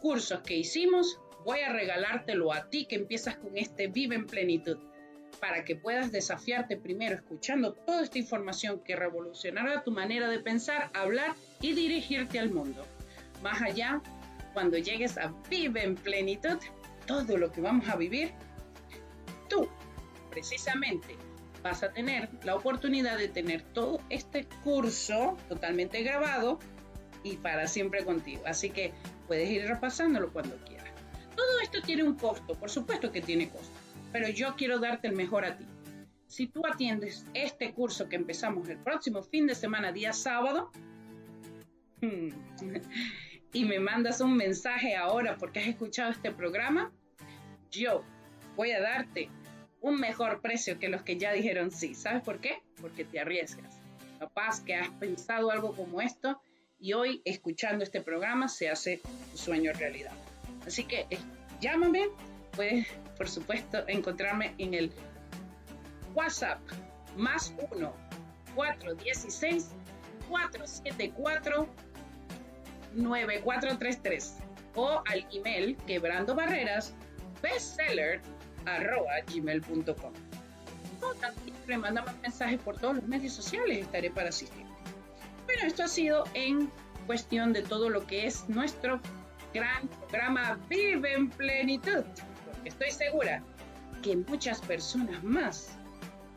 cursos 0.00 0.40
que 0.40 0.56
hicimos, 0.56 1.18
voy 1.44 1.60
a 1.60 1.72
regalártelo 1.72 2.52
a 2.52 2.68
ti 2.68 2.86
que 2.86 2.96
empiezas 2.96 3.36
con 3.36 3.56
este 3.56 3.86
Vive 3.86 4.16
en 4.16 4.26
Plenitud, 4.26 4.78
para 5.40 5.64
que 5.64 5.76
puedas 5.76 6.12
desafiarte 6.12 6.76
primero 6.76 7.14
escuchando 7.14 7.72
toda 7.72 8.02
esta 8.02 8.18
información 8.18 8.80
que 8.84 8.96
revolucionará 8.96 9.82
tu 9.82 9.90
manera 9.90 10.28
de 10.28 10.40
pensar, 10.40 10.90
hablar 10.92 11.34
y 11.60 11.72
dirigirte 11.72 12.38
al 12.38 12.50
mundo. 12.50 12.84
Más 13.42 13.60
allá, 13.62 14.02
cuando 14.52 14.76
llegues 14.76 15.16
a 15.18 15.34
Vive 15.48 15.82
en 15.82 15.94
Plenitud, 15.94 16.58
todo 17.06 17.38
lo 17.38 17.50
que 17.50 17.60
vamos 17.60 17.88
a 17.88 17.96
vivir, 17.96 18.32
tú, 19.48 19.68
precisamente, 20.30 21.16
vas 21.62 21.82
a 21.82 21.92
tener 21.92 22.28
la 22.44 22.54
oportunidad 22.54 23.18
de 23.18 23.28
tener 23.28 23.62
todo 23.62 24.00
este 24.10 24.46
curso 24.64 25.36
totalmente 25.48 26.02
grabado 26.02 26.58
y 27.22 27.36
para 27.36 27.66
siempre 27.66 28.04
contigo. 28.04 28.42
Así 28.46 28.70
que 28.70 28.92
puedes 29.26 29.48
ir 29.48 29.66
repasándolo 29.66 30.32
cuando 30.32 30.56
quieras. 30.64 30.90
Todo 31.36 31.60
esto 31.62 31.80
tiene 31.82 32.02
un 32.02 32.14
costo, 32.14 32.54
por 32.54 32.70
supuesto 32.70 33.10
que 33.10 33.22
tiene 33.22 33.48
costo, 33.48 33.72
pero 34.12 34.28
yo 34.28 34.54
quiero 34.56 34.78
darte 34.78 35.08
el 35.08 35.14
mejor 35.14 35.44
a 35.44 35.56
ti. 35.56 35.64
Si 36.26 36.46
tú 36.46 36.62
atiendes 36.66 37.26
este 37.34 37.72
curso 37.72 38.08
que 38.08 38.16
empezamos 38.16 38.68
el 38.68 38.78
próximo 38.78 39.22
fin 39.22 39.46
de 39.46 39.54
semana, 39.54 39.92
día 39.92 40.12
sábado, 40.12 40.70
hmm, 42.00 42.28
y 43.52 43.64
me 43.64 43.78
mandas 43.78 44.20
un 44.20 44.36
mensaje 44.36 44.96
ahora 44.96 45.36
porque 45.36 45.60
has 45.60 45.68
escuchado 45.68 46.10
este 46.10 46.32
programa, 46.32 46.90
yo 47.70 48.02
voy 48.56 48.72
a 48.72 48.80
darte 48.80 49.30
un 49.82 50.00
mejor 50.00 50.40
precio 50.40 50.78
que 50.78 50.88
los 50.88 51.02
que 51.02 51.18
ya 51.18 51.32
dijeron 51.32 51.70
sí. 51.70 51.94
¿Sabes 51.94 52.22
por 52.22 52.40
qué? 52.40 52.62
Porque 52.80 53.04
te 53.04 53.20
arriesgas. 53.20 53.80
Capaz 54.18 54.62
que 54.64 54.76
has 54.76 54.88
pensado 54.90 55.50
algo 55.50 55.74
como 55.74 56.00
esto 56.00 56.40
y 56.78 56.94
hoy 56.94 57.20
escuchando 57.24 57.84
este 57.84 58.00
programa 58.00 58.48
se 58.48 58.70
hace 58.70 59.00
sueño 59.34 59.72
realidad. 59.72 60.12
Así 60.66 60.84
que 60.84 61.06
eh, 61.10 61.18
llámame, 61.60 62.08
puedes 62.52 62.86
por 63.18 63.28
supuesto 63.28 63.84
encontrarme 63.88 64.54
en 64.58 64.74
el 64.74 64.92
WhatsApp 66.14 66.60
más 67.16 67.52
1 67.72 67.92
416 68.54 69.70
474 70.28 71.68
9433 72.94 74.36
o 74.74 75.02
al 75.06 75.26
email 75.32 75.76
quebrando 75.86 76.34
barreras 76.34 76.94
bestseller 77.42 78.20
arroba 78.66 79.12
gmail.com. 79.32 80.12
O 81.00 81.14
también 81.14 81.80
mándame 81.80 82.12
mensajes 82.22 82.60
por 82.60 82.78
todos 82.78 82.96
los 82.96 83.04
medios 83.04 83.32
sociales, 83.32 83.78
estaré 83.78 84.10
para 84.10 84.28
asistir. 84.28 84.64
Bueno, 85.46 85.62
esto 85.64 85.84
ha 85.84 85.88
sido 85.88 86.24
en 86.34 86.70
cuestión 87.06 87.52
de 87.52 87.62
todo 87.62 87.90
lo 87.90 88.06
que 88.06 88.26
es 88.26 88.48
nuestro 88.48 89.00
gran 89.52 89.88
programa 89.88 90.58
Vive 90.68 91.14
en 91.14 91.30
Plenitud, 91.30 92.04
porque 92.44 92.68
estoy 92.68 92.90
segura 92.90 93.42
que 94.02 94.16
muchas 94.16 94.60
personas 94.60 95.22
más 95.22 95.76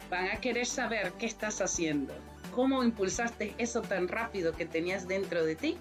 van 0.09 0.29
a 0.29 0.41
querer 0.41 0.65
saber 0.65 1.13
qué 1.13 1.25
estás 1.25 1.61
haciendo, 1.61 2.13
cómo 2.53 2.83
impulsaste 2.83 3.55
eso 3.57 3.81
tan 3.81 4.07
rápido 4.07 4.53
que 4.53 4.65
tenías 4.65 5.07
dentro 5.07 5.45
de 5.45 5.55
ti 5.55 5.77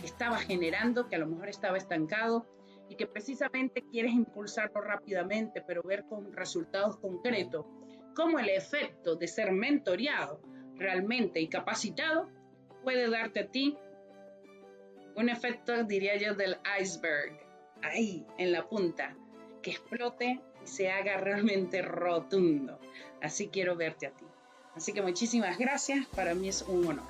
que 0.00 0.06
estaba 0.06 0.38
generando, 0.38 1.08
que 1.08 1.16
a 1.16 1.18
lo 1.18 1.26
mejor 1.26 1.48
estaba 1.48 1.78
estancado 1.78 2.46
y 2.88 2.96
que 2.96 3.06
precisamente 3.06 3.84
quieres 3.90 4.12
impulsarlo 4.12 4.80
rápidamente, 4.80 5.62
pero 5.66 5.82
ver 5.82 6.04
con 6.04 6.32
resultados 6.32 6.96
concretos, 6.98 7.66
cómo 8.14 8.38
el 8.38 8.48
efecto 8.48 9.16
de 9.16 9.26
ser 9.26 9.52
mentoreado 9.52 10.40
realmente 10.76 11.40
y 11.40 11.48
capacitado 11.48 12.28
puede 12.82 13.08
darte 13.08 13.40
a 13.40 13.46
ti 13.50 13.76
un 15.16 15.28
efecto, 15.28 15.84
diría 15.84 16.16
yo, 16.16 16.34
del 16.34 16.56
iceberg, 16.80 17.38
ahí 17.82 18.26
en 18.38 18.52
la 18.52 18.68
punta, 18.68 19.16
que 19.62 19.70
explote 19.70 20.40
y 20.62 20.66
se 20.66 20.90
haga 20.90 21.18
realmente 21.18 21.82
rotundo. 21.82 22.80
Así 23.22 23.48
quiero 23.48 23.76
verte 23.76 24.08
a 24.08 24.10
ti. 24.10 24.24
Así 24.74 24.92
que 24.92 25.02
muchísimas 25.02 25.56
gracias, 25.56 26.06
para 26.08 26.34
mí 26.34 26.48
es 26.48 26.62
un 26.62 26.86
honor. 26.86 27.06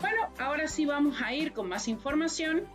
Bueno, 0.00 0.28
ahora 0.38 0.68
sí 0.68 0.84
vamos 0.84 1.22
a 1.22 1.32
ir 1.32 1.52
con 1.52 1.68
más 1.68 1.88
información 1.88 2.66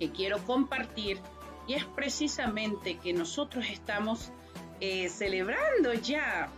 que 0.00 0.10
quiero 0.10 0.38
compartir 0.46 1.20
y 1.68 1.74
es 1.74 1.84
precisamente 1.84 2.96
que 2.98 3.12
nosotros 3.12 3.66
estamos 3.70 4.32
eh, 4.80 5.08
celebrando 5.10 5.92
ya 5.92 6.48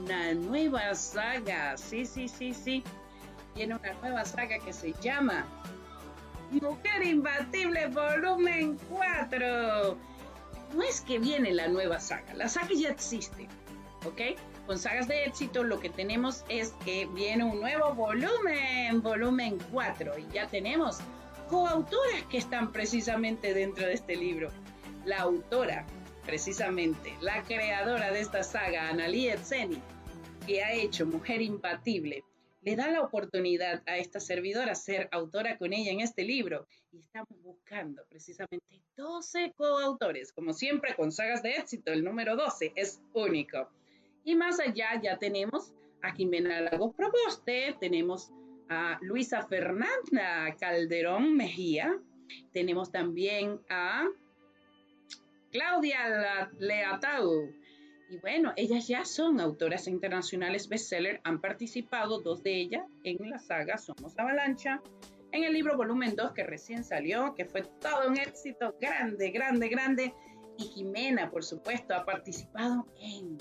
una 0.00 0.32
nueva 0.34 0.94
saga, 0.94 1.76
sí, 1.76 2.06
sí, 2.06 2.28
sí, 2.28 2.54
sí, 2.54 2.82
tiene 3.54 3.76
una 3.76 3.92
nueva 4.00 4.24
saga 4.24 4.58
que 4.58 4.72
se 4.72 4.94
llama 5.02 5.46
Mujer 6.50 7.04
Imbatible 7.04 7.88
Volumen 7.88 8.78
4. 8.88 9.96
No 10.74 10.82
es 10.82 11.02
que 11.02 11.18
viene 11.18 11.52
la 11.52 11.68
nueva 11.68 12.00
saga, 12.00 12.32
la 12.32 12.48
saga 12.48 12.70
ya 12.74 12.88
existe, 12.88 13.46
¿ok? 14.06 14.38
Con 14.66 14.78
sagas 14.78 15.08
de 15.08 15.26
éxito 15.26 15.62
lo 15.62 15.78
que 15.78 15.90
tenemos 15.90 16.44
es 16.48 16.72
que 16.84 17.06
viene 17.06 17.44
un 17.44 17.60
nuevo 17.60 17.94
volumen, 17.94 19.02
volumen 19.02 19.58
4, 19.70 20.18
y 20.18 20.26
ya 20.32 20.46
tenemos 20.46 21.00
coautoras 21.52 22.24
que 22.30 22.38
están 22.38 22.72
precisamente 22.72 23.52
dentro 23.52 23.84
de 23.84 23.92
este 23.92 24.16
libro. 24.16 24.50
La 25.04 25.18
autora, 25.18 25.86
precisamente, 26.24 27.14
la 27.20 27.42
creadora 27.42 28.10
de 28.10 28.20
esta 28.20 28.42
saga, 28.42 28.88
Analí 28.88 29.28
Etseni, 29.28 29.76
que 30.46 30.64
ha 30.64 30.72
hecho 30.72 31.04
Mujer 31.04 31.42
Impatible, 31.42 32.24
le 32.62 32.74
da 32.74 32.88
la 32.88 33.02
oportunidad 33.02 33.82
a 33.84 33.98
esta 33.98 34.18
servidora 34.18 34.74
ser 34.74 35.10
autora 35.12 35.58
con 35.58 35.74
ella 35.74 35.90
en 35.90 36.00
este 36.00 36.24
libro. 36.24 36.66
Y 36.90 37.00
estamos 37.00 37.38
buscando 37.42 38.02
precisamente 38.08 38.80
12 38.96 39.52
coautores. 39.54 40.32
Como 40.32 40.54
siempre, 40.54 40.96
con 40.96 41.12
sagas 41.12 41.42
de 41.42 41.50
éxito, 41.50 41.92
el 41.92 42.02
número 42.02 42.34
12 42.34 42.72
es 42.76 43.02
único. 43.12 43.68
Y 44.24 44.36
más 44.36 44.58
allá 44.58 44.98
ya 45.02 45.18
tenemos 45.18 45.74
a 46.00 46.12
Jimena 46.12 46.62
Lagos 46.62 46.94
Proboste, 46.94 47.76
tenemos 47.78 48.32
Luisa 49.00 49.42
Fernanda 49.42 50.54
Calderón 50.58 51.36
Mejía, 51.36 51.98
tenemos 52.52 52.90
también 52.90 53.60
a 53.68 54.08
Claudia 55.50 56.50
Leatau, 56.58 57.52
y 58.12 58.18
bueno, 58.18 58.52
ellas 58.56 58.86
ya 58.86 59.06
son 59.06 59.40
autoras 59.40 59.88
internacionales 59.88 60.68
bestseller, 60.68 61.22
han 61.24 61.40
participado 61.40 62.20
dos 62.20 62.42
de 62.42 62.60
ellas 62.60 62.84
en 63.04 63.30
la 63.30 63.38
saga 63.38 63.78
Somos 63.78 64.18
Avalancha, 64.18 64.82
en 65.32 65.44
el 65.44 65.54
libro 65.54 65.78
volumen 65.78 66.14
2 66.14 66.32
que 66.32 66.44
recién 66.44 66.84
salió, 66.84 67.34
que 67.34 67.46
fue 67.46 67.62
todo 67.80 68.08
un 68.08 68.18
éxito 68.18 68.76
grande, 68.78 69.30
grande, 69.30 69.68
grande. 69.70 70.14
Y 70.58 70.64
Jimena, 70.64 71.30
por 71.30 71.42
supuesto, 71.42 71.94
ha 71.94 72.04
participado 72.04 72.86
en 73.00 73.38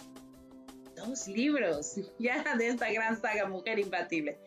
dos 0.95 1.27
libros 1.27 1.99
ya 2.19 2.55
de 2.55 2.69
esta 2.69 2.89
gran 2.93 3.19
saga 3.19 3.49
Mujer 3.49 3.77
Imbatible. 3.77 4.39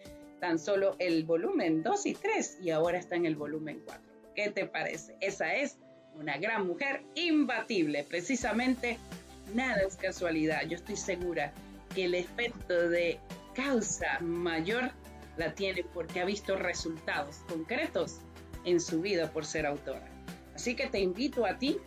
Tan 0.45 0.59
solo 0.59 0.95
el 0.99 1.25
volumen 1.25 1.83
2 1.83 2.05
y 2.05 2.13
3 2.13 2.59
y 2.61 2.69
ahora 2.69 2.99
está 2.99 3.17
en 3.17 3.25
el 3.25 3.35
volumen 3.35 3.81
4. 3.87 4.03
¿Qué 4.35 4.51
te 4.51 4.67
parece? 4.67 5.17
Esa 5.23 5.55
es 5.55 5.79
una 6.21 6.37
gran 6.37 6.67
mujer 6.67 7.03
imbatible, 7.15 8.05
precisamente 8.05 8.99
nada 9.55 9.81
es 9.89 9.97
casualidad. 9.97 10.61
Yo 10.69 10.77
estoy 10.77 10.97
segura 10.97 11.51
que 11.95 12.05
el 12.05 12.15
efecto 12.15 12.91
de 12.91 13.19
causa 13.55 14.21
mayor 14.21 14.91
la 15.39 15.55
tiene 15.55 15.83
porque 15.83 16.21
ha 16.21 16.27
visto 16.27 16.57
resultados 16.57 17.37
concretos 17.49 18.19
en 18.67 18.83
su 18.83 19.01
vida 19.01 19.33
por 19.33 19.47
ser 19.47 19.65
autora. 19.65 20.07
Así 20.55 20.77
que 20.77 20.89
te 20.89 21.01
invito 21.01 21.47
a 21.47 21.59
ti, 21.59 21.79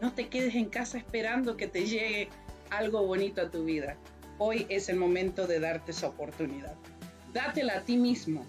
no 0.00 0.14
te 0.14 0.28
quedes 0.28 0.54
en 0.54 0.70
casa 0.70 0.96
esperando 0.96 1.58
que 1.58 1.68
te 1.68 1.84
llegue 1.84 2.30
algo 2.70 3.06
bonito 3.06 3.42
a 3.42 3.50
tu 3.50 3.64
vida. 3.64 3.98
Hoy 4.38 4.64
es 4.70 4.88
el 4.88 4.96
momento 4.96 5.46
de 5.46 5.60
darte 5.60 5.90
esa 5.90 6.08
oportunidad. 6.08 6.74
Dátela 7.36 7.76
a 7.76 7.84
ti 7.84 7.98
mismo, 7.98 8.46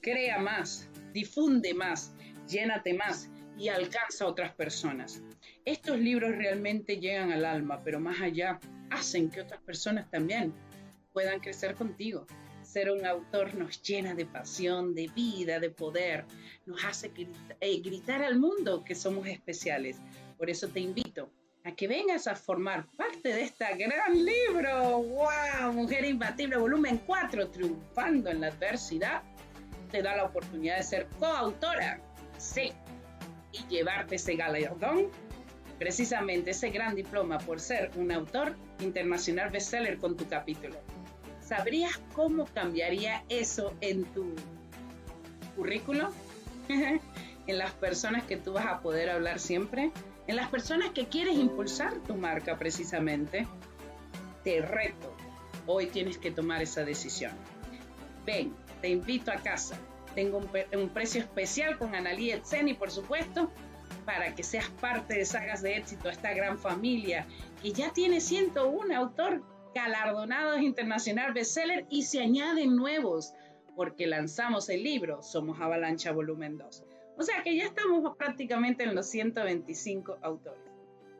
crea 0.00 0.38
más, 0.38 0.88
difunde 1.12 1.74
más, 1.74 2.14
llénate 2.48 2.94
más 2.94 3.28
y 3.58 3.68
alcanza 3.68 4.24
a 4.24 4.28
otras 4.28 4.54
personas. 4.54 5.22
Estos 5.66 5.98
libros 5.98 6.34
realmente 6.34 6.96
llegan 6.96 7.30
al 7.30 7.44
alma, 7.44 7.82
pero 7.84 8.00
más 8.00 8.22
allá 8.22 8.58
hacen 8.88 9.28
que 9.28 9.42
otras 9.42 9.60
personas 9.60 10.10
también 10.10 10.54
puedan 11.12 11.40
crecer 11.40 11.74
contigo. 11.74 12.26
Ser 12.62 12.90
un 12.90 13.04
autor 13.04 13.54
nos 13.54 13.82
llena 13.82 14.14
de 14.14 14.24
pasión, 14.24 14.94
de 14.94 15.08
vida, 15.08 15.60
de 15.60 15.68
poder, 15.68 16.24
nos 16.64 16.82
hace 16.86 17.12
eh, 17.60 17.80
gritar 17.82 18.22
al 18.22 18.38
mundo 18.38 18.82
que 18.82 18.94
somos 18.94 19.28
especiales. 19.28 19.98
Por 20.38 20.48
eso 20.48 20.68
te 20.68 20.80
invito 20.80 21.28
a 21.64 21.72
que 21.72 21.86
vengas 21.86 22.26
a 22.26 22.34
formar 22.34 22.86
parte 22.96 23.28
de 23.28 23.42
este 23.42 23.64
gran 23.76 24.24
libro. 24.24 25.02
¡Wow! 25.02 25.72
Mujer 25.72 26.04
Imbatible, 26.04 26.56
volumen 26.56 27.00
4, 27.06 27.48
triunfando 27.50 28.30
en 28.30 28.40
la 28.40 28.48
adversidad. 28.48 29.22
Te 29.90 30.02
da 30.02 30.16
la 30.16 30.24
oportunidad 30.24 30.78
de 30.78 30.82
ser 30.82 31.06
coautora. 31.18 32.00
Sí, 32.38 32.72
y 33.52 33.66
llevarte 33.68 34.16
ese 34.16 34.34
galardón, 34.34 35.08
precisamente 35.78 36.50
ese 36.50 36.70
gran 36.70 36.94
diploma 36.94 37.38
por 37.38 37.60
ser 37.60 37.90
un 37.96 38.10
autor 38.10 38.56
internacional 38.80 39.50
bestseller 39.50 39.98
con 39.98 40.16
tu 40.16 40.26
capítulo. 40.28 40.76
¿Sabrías 41.40 42.00
cómo 42.14 42.46
cambiaría 42.46 43.24
eso 43.28 43.74
en 43.80 44.04
tu 44.06 44.34
currículo? 45.54 46.10
en 47.46 47.58
las 47.58 47.72
personas 47.72 48.24
que 48.24 48.36
tú 48.36 48.52
vas 48.52 48.66
a 48.66 48.80
poder 48.80 49.10
hablar 49.10 49.38
siempre, 49.38 49.92
en 50.26 50.36
las 50.36 50.48
personas 50.48 50.90
que 50.90 51.06
quieres 51.06 51.36
impulsar 51.36 51.94
tu 52.06 52.14
marca 52.14 52.58
precisamente. 52.58 53.46
Te 54.44 54.60
reto, 54.60 55.14
hoy 55.66 55.86
tienes 55.86 56.18
que 56.18 56.30
tomar 56.30 56.62
esa 56.62 56.84
decisión. 56.84 57.32
Ven, 58.26 58.54
te 58.80 58.88
invito 58.88 59.30
a 59.30 59.36
casa, 59.36 59.76
tengo 60.14 60.38
un, 60.72 60.88
precio 60.90 61.20
especial 61.20 61.78
con 61.78 61.94
Analí 61.94 62.30
Etzeni, 62.30 62.74
por 62.74 62.90
supuesto, 62.90 63.50
para 64.04 64.34
que 64.34 64.42
seas 64.42 64.68
parte 64.68 65.14
de 65.14 65.24
Sagas 65.24 65.62
de 65.62 65.76
Éxito, 65.76 66.08
esta 66.08 66.34
gran 66.34 66.58
familia 66.58 67.26
que 67.62 67.72
ya 67.72 67.92
tiene 67.92 68.20
101 68.20 68.96
autor 68.96 69.42
galardonados 69.74 70.60
internacional 70.60 71.32
bestseller 71.32 71.86
y 71.88 72.02
se 72.02 72.20
añaden 72.20 72.76
nuevos 72.76 73.32
porque 73.74 74.06
lanzamos 74.06 74.68
el 74.68 74.82
libro 74.82 75.22
Somos 75.22 75.60
Avalancha 75.60 76.12
Volumen 76.12 76.58
2. 76.58 76.84
O 77.16 77.22
sea 77.22 77.42
que 77.42 77.56
ya 77.56 77.64
estamos 77.64 78.16
prácticamente 78.16 78.84
en 78.84 78.94
los 78.94 79.06
125 79.06 80.18
autores. 80.22 80.62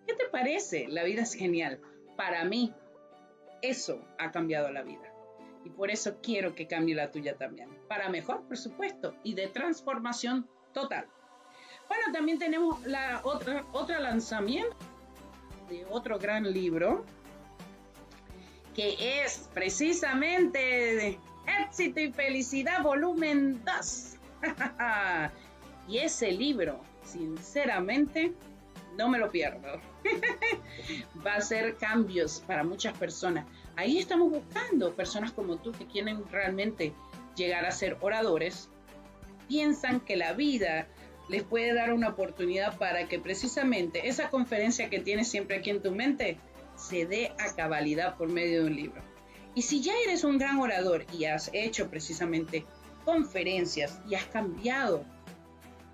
¿Qué 0.06 0.14
te 0.14 0.26
parece? 0.26 0.88
La 0.88 1.04
vida 1.04 1.22
es 1.22 1.34
genial. 1.34 1.80
Para 2.16 2.44
mí, 2.44 2.74
eso 3.60 4.04
ha 4.18 4.30
cambiado 4.30 4.70
la 4.70 4.82
vida 4.82 5.12
y 5.64 5.70
por 5.70 5.90
eso 5.90 6.18
quiero 6.22 6.54
que 6.54 6.66
cambie 6.66 6.94
la 6.94 7.10
tuya 7.10 7.36
también. 7.36 7.68
Para 7.88 8.08
mejor, 8.08 8.42
por 8.42 8.56
supuesto, 8.56 9.14
y 9.22 9.34
de 9.34 9.48
transformación 9.48 10.48
total. 10.72 11.06
Bueno, 11.88 12.12
también 12.12 12.38
tenemos 12.38 12.84
la 12.86 13.20
otra, 13.24 13.64
otra 13.72 14.00
lanzamiento 14.00 14.76
de 15.68 15.84
otro 15.90 16.18
gran 16.18 16.52
libro 16.52 17.04
que 18.74 19.22
es 19.22 19.48
precisamente 19.52 21.18
Éxito 21.60 22.00
y 22.00 22.12
Felicidad 22.12 22.82
Volumen 22.82 23.62
2. 23.64 24.16
y 25.88 25.98
ese 25.98 26.32
libro, 26.32 26.80
sinceramente, 27.04 28.32
no 28.96 29.08
me 29.08 29.18
lo 29.18 29.30
pierdo. 29.30 29.80
Va 31.26 31.34
a 31.34 31.40
ser 31.40 31.76
cambios 31.76 32.42
para 32.46 32.64
muchas 32.64 32.96
personas. 32.96 33.46
Ahí 33.76 33.98
estamos 33.98 34.30
buscando 34.30 34.94
personas 34.94 35.32
como 35.32 35.56
tú 35.56 35.72
que 35.72 35.86
quieren 35.86 36.24
realmente 36.30 36.92
llegar 37.36 37.64
a 37.64 37.70
ser 37.70 37.96
oradores, 38.00 38.68
piensan 39.48 40.00
que 40.00 40.16
la 40.16 40.34
vida 40.34 40.88
les 41.28 41.42
puede 41.42 41.72
dar 41.74 41.92
una 41.92 42.10
oportunidad 42.10 42.76
para 42.78 43.08
que 43.08 43.18
precisamente 43.18 44.08
esa 44.08 44.28
conferencia 44.28 44.90
que 44.90 45.00
tienes 45.00 45.28
siempre 45.28 45.56
aquí 45.56 45.70
en 45.70 45.82
tu 45.82 45.90
mente 45.92 46.38
se 46.76 47.06
dé 47.06 47.32
a 47.38 47.54
cabalidad 47.54 48.16
por 48.16 48.28
medio 48.28 48.62
de 48.62 48.68
un 48.68 48.76
libro. 48.76 49.02
Y 49.54 49.62
si 49.62 49.82
ya 49.82 49.92
eres 50.04 50.24
un 50.24 50.38
gran 50.38 50.58
orador 50.58 51.04
y 51.12 51.24
has 51.26 51.50
hecho 51.52 51.88
precisamente 51.88 52.64
conferencias 53.04 54.00
y 54.08 54.14
has 54.14 54.24
cambiado 54.26 55.04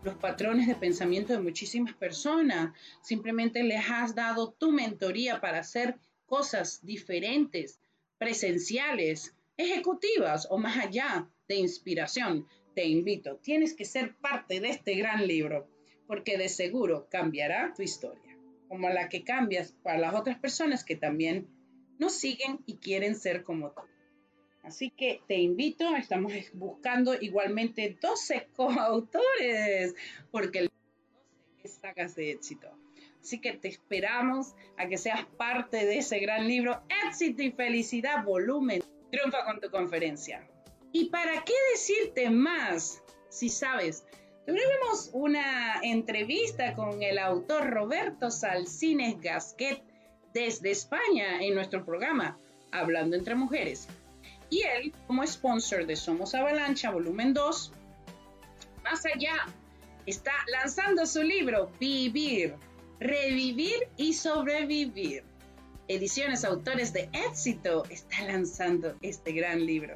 los 0.02 0.16
patrones 0.16 0.66
de 0.66 0.74
pensamiento 0.74 1.32
de 1.32 1.40
muchísimas 1.40 1.94
personas, 1.94 2.72
simplemente 3.02 3.62
les 3.62 3.88
has 3.90 4.14
dado 4.14 4.52
tu 4.52 4.70
mentoría 4.70 5.40
para 5.40 5.58
hacer 5.58 5.96
cosas 6.26 6.84
diferentes, 6.84 7.80
presenciales, 8.18 9.34
ejecutivas 9.56 10.46
o 10.50 10.58
más 10.58 10.76
allá 10.76 11.28
de 11.48 11.56
inspiración, 11.56 12.46
te 12.74 12.86
invito, 12.86 13.36
tienes 13.36 13.74
que 13.74 13.84
ser 13.84 14.14
parte 14.16 14.60
de 14.60 14.68
este 14.68 14.94
gran 14.94 15.26
libro, 15.26 15.68
porque 16.06 16.38
de 16.38 16.48
seguro 16.48 17.08
cambiará 17.10 17.72
tu 17.74 17.82
historia, 17.82 18.38
como 18.68 18.88
la 18.88 19.08
que 19.08 19.24
cambias 19.24 19.72
para 19.82 19.98
las 19.98 20.14
otras 20.14 20.38
personas 20.38 20.84
que 20.84 20.94
también 20.94 21.48
nos 21.98 22.12
siguen 22.12 22.60
y 22.66 22.76
quieren 22.76 23.16
ser 23.16 23.42
como 23.42 23.72
tú. 23.72 23.82
Así 24.68 24.90
que 24.90 25.22
te 25.26 25.36
invito, 25.36 25.96
estamos 25.96 26.30
buscando 26.52 27.14
igualmente 27.18 27.96
12 28.02 28.48
coautores, 28.54 29.94
porque 30.30 30.58
el 30.58 30.66
12 30.66 30.74
es 31.64 31.72
sagas 31.80 32.14
de 32.14 32.32
éxito. 32.32 32.68
Así 33.18 33.40
que 33.40 33.54
te 33.54 33.68
esperamos 33.68 34.54
a 34.76 34.86
que 34.86 34.98
seas 34.98 35.24
parte 35.38 35.86
de 35.86 35.98
ese 35.98 36.18
gran 36.18 36.46
libro, 36.46 36.82
Éxito 37.06 37.42
y 37.42 37.50
Felicidad, 37.50 38.22
volumen. 38.24 38.82
Triunfa 39.10 39.46
con 39.46 39.58
tu 39.58 39.70
conferencia. 39.70 40.46
¿Y 40.92 41.06
para 41.06 41.42
qué 41.44 41.54
decirte 41.72 42.28
más? 42.28 43.02
Si 43.30 43.48
sabes, 43.48 44.04
tuvimos 44.46 45.08
una 45.14 45.80
entrevista 45.82 46.74
con 46.74 47.02
el 47.02 47.18
autor 47.18 47.70
Roberto 47.70 48.30
Salcines 48.30 49.18
Gasquet 49.18 49.82
desde 50.34 50.70
España 50.72 51.40
en 51.40 51.54
nuestro 51.54 51.86
programa, 51.86 52.38
Hablando 52.70 53.16
entre 53.16 53.34
Mujeres. 53.34 53.88
Y 54.50 54.62
él, 54.62 54.92
como 55.06 55.26
sponsor 55.26 55.86
de 55.86 55.96
Somos 55.96 56.34
Avalancha, 56.34 56.90
volumen 56.90 57.34
2, 57.34 57.72
más 58.82 59.04
allá, 59.04 59.46
está 60.06 60.32
lanzando 60.50 61.04
su 61.04 61.22
libro, 61.22 61.70
Vivir, 61.78 62.54
Revivir 62.98 63.88
y 63.96 64.14
Sobrevivir. 64.14 65.22
Ediciones 65.86 66.44
Autores 66.44 66.92
de 66.92 67.08
Éxito 67.12 67.84
está 67.90 68.22
lanzando 68.24 68.96
este 69.02 69.32
gran 69.32 69.64
libro. 69.64 69.94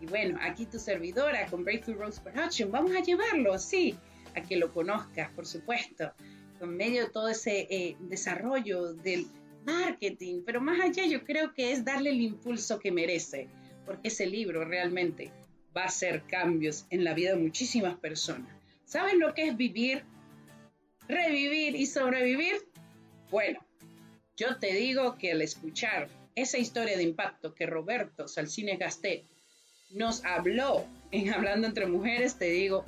Y 0.00 0.06
bueno, 0.06 0.38
aquí 0.40 0.66
tu 0.66 0.78
servidora 0.78 1.46
con 1.46 1.64
Breakthrough 1.64 1.98
Rose 1.98 2.20
Production, 2.20 2.70
vamos 2.70 2.92
a 2.96 3.00
llevarlo, 3.00 3.58
sí, 3.58 3.96
a 4.34 4.40
que 4.40 4.56
lo 4.56 4.72
conozcas, 4.72 5.30
por 5.30 5.46
supuesto, 5.46 6.12
con 6.58 6.76
medio 6.76 7.04
de 7.04 7.10
todo 7.10 7.28
ese 7.28 7.66
eh, 7.70 7.96
desarrollo 8.00 8.94
del 8.94 9.26
marketing, 9.66 10.42
pero 10.46 10.60
más 10.60 10.80
allá 10.80 11.04
yo 11.06 11.24
creo 11.24 11.52
que 11.52 11.72
es 11.72 11.84
darle 11.84 12.10
el 12.10 12.20
impulso 12.20 12.78
que 12.78 12.90
merece 12.90 13.48
porque 13.90 14.06
ese 14.06 14.24
libro 14.24 14.64
realmente 14.64 15.32
va 15.76 15.82
a 15.82 15.86
hacer 15.86 16.22
cambios 16.28 16.86
en 16.90 17.02
la 17.02 17.12
vida 17.12 17.30
de 17.30 17.40
muchísimas 17.40 17.98
personas. 17.98 18.48
¿Saben 18.84 19.18
lo 19.18 19.34
que 19.34 19.48
es 19.48 19.56
vivir, 19.56 20.04
revivir 21.08 21.74
y 21.74 21.86
sobrevivir? 21.86 22.68
Bueno, 23.32 23.58
yo 24.36 24.58
te 24.58 24.72
digo 24.74 25.18
que 25.18 25.32
al 25.32 25.42
escuchar 25.42 26.08
esa 26.36 26.56
historia 26.56 26.96
de 26.96 27.02
impacto 27.02 27.52
que 27.52 27.66
Roberto 27.66 28.28
Salcines 28.28 28.78
Gasté 28.78 29.24
nos 29.90 30.24
habló 30.24 30.86
en 31.10 31.34
Hablando 31.34 31.66
entre 31.66 31.86
Mujeres, 31.86 32.38
te 32.38 32.44
digo, 32.44 32.84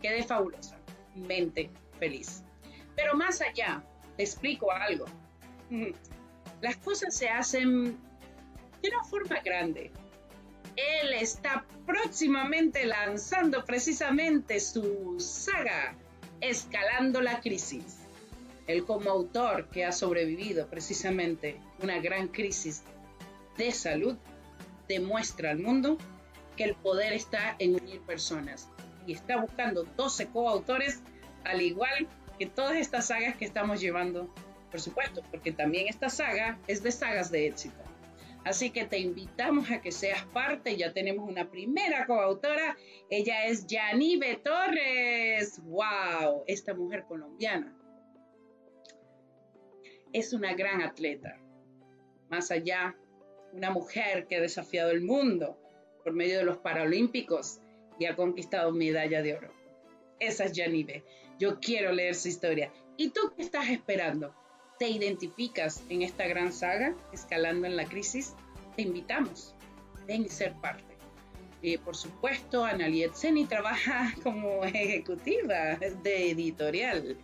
quedé 0.00 0.22
fabulosa, 0.22 0.78
mente 1.16 1.70
feliz. 1.98 2.44
Pero 2.94 3.16
más 3.16 3.40
allá, 3.40 3.82
te 4.16 4.22
explico 4.22 4.70
algo. 4.70 5.06
Las 6.60 6.76
cosas 6.76 7.16
se 7.16 7.28
hacen 7.28 7.98
una 8.88 9.04
forma 9.04 9.40
grande. 9.40 9.90
Él 10.76 11.12
está 11.14 11.64
próximamente 11.86 12.86
lanzando 12.86 13.64
precisamente 13.64 14.58
su 14.60 15.16
saga 15.18 15.94
Escalando 16.40 17.20
la 17.20 17.40
Crisis. 17.40 17.98
Él 18.66 18.84
como 18.84 19.10
autor 19.10 19.68
que 19.68 19.84
ha 19.84 19.92
sobrevivido 19.92 20.66
precisamente 20.68 21.60
una 21.82 21.98
gran 21.98 22.28
crisis 22.28 22.82
de 23.56 23.70
salud, 23.72 24.16
demuestra 24.88 25.50
al 25.50 25.58
mundo 25.58 25.98
que 26.56 26.64
el 26.64 26.74
poder 26.74 27.12
está 27.12 27.56
en 27.58 27.74
unir 27.74 28.00
personas. 28.00 28.68
Y 29.06 29.12
está 29.12 29.40
buscando 29.40 29.84
12 29.84 30.28
coautores, 30.28 31.00
al 31.44 31.60
igual 31.60 32.08
que 32.38 32.46
todas 32.46 32.76
estas 32.76 33.08
sagas 33.08 33.36
que 33.36 33.44
estamos 33.44 33.80
llevando, 33.80 34.32
por 34.70 34.80
supuesto, 34.80 35.22
porque 35.30 35.52
también 35.52 35.88
esta 35.88 36.08
saga 36.08 36.58
es 36.66 36.82
de 36.82 36.92
sagas 36.92 37.30
de 37.30 37.46
éxito. 37.46 37.81
Así 38.44 38.70
que 38.70 38.84
te 38.84 38.98
invitamos 38.98 39.70
a 39.70 39.80
que 39.80 39.92
seas 39.92 40.24
parte. 40.26 40.76
Ya 40.76 40.92
tenemos 40.92 41.28
una 41.28 41.50
primera 41.50 42.06
coautora. 42.06 42.76
Ella 43.08 43.46
es 43.46 43.66
Yanibe 43.66 44.36
Torres. 44.36 45.60
¡Wow! 45.64 46.44
Esta 46.46 46.74
mujer 46.74 47.04
colombiana 47.06 47.76
es 50.12 50.32
una 50.32 50.54
gran 50.54 50.82
atleta. 50.82 51.38
Más 52.28 52.50
allá, 52.50 52.96
una 53.52 53.70
mujer 53.70 54.26
que 54.26 54.36
ha 54.36 54.40
desafiado 54.40 54.90
el 54.90 55.00
mundo 55.00 55.58
por 56.04 56.12
medio 56.12 56.38
de 56.38 56.44
los 56.44 56.58
Paralímpicos 56.58 57.60
y 57.98 58.06
ha 58.06 58.16
conquistado 58.16 58.72
medalla 58.72 59.22
de 59.22 59.34
oro. 59.34 59.52
Esa 60.18 60.44
es 60.44 60.52
Yanibe. 60.52 61.04
Yo 61.38 61.60
quiero 61.60 61.92
leer 61.92 62.14
su 62.14 62.28
historia. 62.28 62.72
¿Y 62.96 63.10
tú 63.10 63.20
qué 63.36 63.42
estás 63.42 63.70
esperando? 63.70 64.34
Te 64.82 64.88
identificas 64.88 65.80
en 65.90 66.02
esta 66.02 66.26
gran 66.26 66.52
saga, 66.52 66.96
Escalando 67.12 67.68
en 67.68 67.76
la 67.76 67.84
Crisis, 67.84 68.34
te 68.74 68.82
invitamos. 68.82 69.54
Ven 70.08 70.24
y 70.24 70.28
ser 70.28 70.54
parte. 70.54 70.96
Eh, 71.62 71.78
por 71.78 71.94
supuesto, 71.94 72.64
Analiet 72.64 73.14
Seni 73.14 73.44
trabaja 73.44 74.12
como 74.24 74.64
ejecutiva 74.64 75.76
de 75.76 76.32
editorial. 76.32 77.16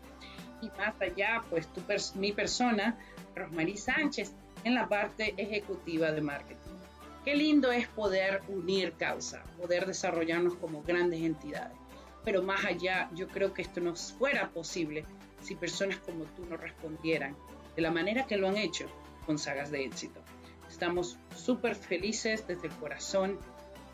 Y 0.62 0.68
más 0.78 0.94
allá, 1.00 1.42
pues 1.50 1.66
tu 1.72 1.82
mi 2.14 2.30
persona, 2.30 2.96
Rosmarie 3.34 3.76
Sánchez, 3.76 4.34
en 4.62 4.76
la 4.76 4.88
parte 4.88 5.34
ejecutiva 5.36 6.12
de 6.12 6.20
marketing. 6.20 6.76
Qué 7.24 7.34
lindo 7.34 7.72
es 7.72 7.88
poder 7.88 8.40
unir 8.46 8.92
causa, 8.92 9.42
poder 9.60 9.84
desarrollarnos 9.84 10.54
como 10.54 10.84
grandes 10.84 11.22
entidades. 11.22 11.76
Pero 12.24 12.40
más 12.40 12.64
allá, 12.64 13.10
yo 13.16 13.26
creo 13.26 13.52
que 13.52 13.62
esto 13.62 13.80
no 13.80 13.96
fuera 13.96 14.48
posible 14.50 15.04
si 15.40 15.54
personas 15.54 15.98
como 15.98 16.24
tú 16.24 16.44
no 16.46 16.56
respondieran 16.56 17.36
de 17.76 17.82
la 17.82 17.90
manera 17.90 18.26
que 18.26 18.36
lo 18.36 18.48
han 18.48 18.56
hecho 18.56 18.86
con 19.26 19.38
sagas 19.38 19.70
de 19.70 19.84
éxito. 19.84 20.20
Estamos 20.68 21.18
súper 21.34 21.74
felices 21.74 22.46
desde 22.46 22.68
el 22.68 22.74
corazón 22.74 23.38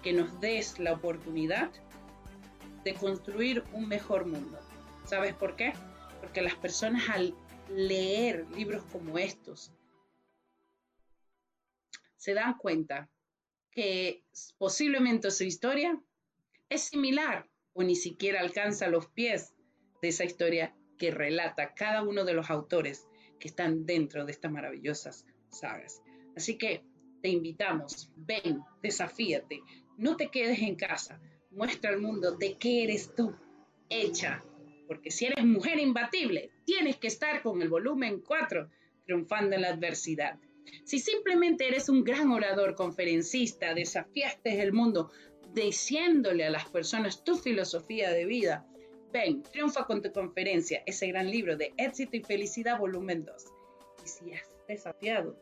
que 0.02 0.12
nos 0.12 0.40
des 0.40 0.78
la 0.78 0.92
oportunidad 0.92 1.70
de 2.84 2.94
construir 2.94 3.64
un 3.72 3.88
mejor 3.88 4.26
mundo. 4.26 4.58
¿Sabes 5.04 5.34
por 5.34 5.56
qué? 5.56 5.72
Porque 6.20 6.42
las 6.42 6.54
personas 6.54 7.08
al 7.08 7.34
leer 7.68 8.46
libros 8.54 8.84
como 8.92 9.18
estos 9.18 9.72
se 12.16 12.34
dan 12.34 12.56
cuenta 12.58 13.10
que 13.70 14.24
posiblemente 14.58 15.30
su 15.30 15.44
historia 15.44 16.00
es 16.68 16.82
similar 16.82 17.48
o 17.72 17.82
ni 17.82 17.96
siquiera 17.96 18.40
alcanza 18.40 18.88
los 18.88 19.06
pies 19.06 19.54
de 20.00 20.08
esa 20.08 20.24
historia 20.24 20.74
que 20.98 21.10
relata 21.10 21.74
cada 21.74 22.02
uno 22.02 22.24
de 22.24 22.34
los 22.34 22.50
autores 22.50 23.06
que 23.38 23.48
están 23.48 23.86
dentro 23.86 24.24
de 24.24 24.32
estas 24.32 24.50
maravillosas 24.50 25.26
sagas. 25.48 26.02
Así 26.36 26.56
que 26.58 26.82
te 27.22 27.28
invitamos, 27.28 28.10
ven, 28.16 28.62
desafíate, 28.82 29.62
no 29.96 30.16
te 30.16 30.28
quedes 30.28 30.60
en 30.60 30.76
casa, 30.76 31.20
muestra 31.50 31.90
al 31.90 32.00
mundo 32.00 32.32
de 32.32 32.56
qué 32.58 32.84
eres 32.84 33.14
tú 33.14 33.34
hecha, 33.88 34.44
porque 34.86 35.10
si 35.10 35.26
eres 35.26 35.44
mujer 35.44 35.78
imbatible, 35.78 36.50
tienes 36.64 36.96
que 36.96 37.06
estar 37.06 37.42
con 37.42 37.62
el 37.62 37.68
volumen 37.68 38.20
4, 38.20 38.68
triunfando 39.06 39.56
en 39.56 39.62
la 39.62 39.68
adversidad. 39.68 40.38
Si 40.84 40.98
simplemente 40.98 41.68
eres 41.68 41.88
un 41.88 42.04
gran 42.04 42.30
orador, 42.30 42.74
conferencista, 42.74 43.74
desafiaste 43.74 44.60
el 44.60 44.72
mundo 44.72 45.10
diciéndole 45.52 46.44
a 46.44 46.50
las 46.50 46.68
personas 46.68 47.22
tu 47.22 47.36
filosofía 47.36 48.10
de 48.10 48.24
vida, 48.24 48.66
Ven, 49.14 49.44
triunfa 49.44 49.86
con 49.86 50.02
tu 50.02 50.10
conferencia, 50.10 50.82
ese 50.86 51.06
gran 51.06 51.30
libro 51.30 51.56
de 51.56 51.72
éxito 51.76 52.16
y 52.16 52.24
felicidad, 52.24 52.80
volumen 52.80 53.24
2. 53.24 53.44
Y 54.04 54.08
si 54.08 54.32
has 54.32 54.42
desafiado 54.66 55.38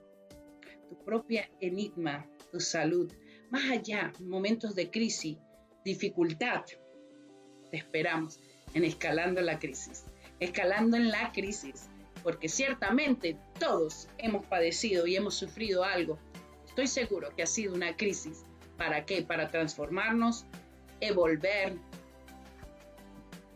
tu 0.91 1.03
propia 1.07 1.51
enigma, 1.59 2.29
tu 2.51 2.61
salud, 2.61 3.11
más 3.49 3.71
allá, 3.71 4.13
momentos 4.21 4.75
de 4.75 4.91
crisis, 4.91 5.39
dificultad, 5.87 6.67
te 7.71 7.79
esperamos 7.79 8.41
en 8.75 8.85
Escalando 8.85 9.41
la 9.41 9.59
Crisis. 9.59 10.05
Escalando 10.39 10.99
en 10.99 11.11
la 11.11 11.33
crisis, 11.33 11.89
porque 12.23 12.51
ciertamente 12.51 13.39
todos 13.59 14.07
hemos 14.19 14.45
padecido 14.45 15.07
y 15.07 15.17
hemos 15.17 15.35
sufrido 15.35 15.83
algo. 15.83 16.19
Estoy 16.67 16.89
seguro 16.89 17.35
que 17.35 17.45
ha 17.45 17.47
sido 17.47 17.73
una 17.73 17.97
crisis. 17.97 18.45
¿Para 18.77 19.07
qué? 19.07 19.23
Para 19.23 19.49
transformarnos, 19.49 20.45
evolver, 21.01 21.79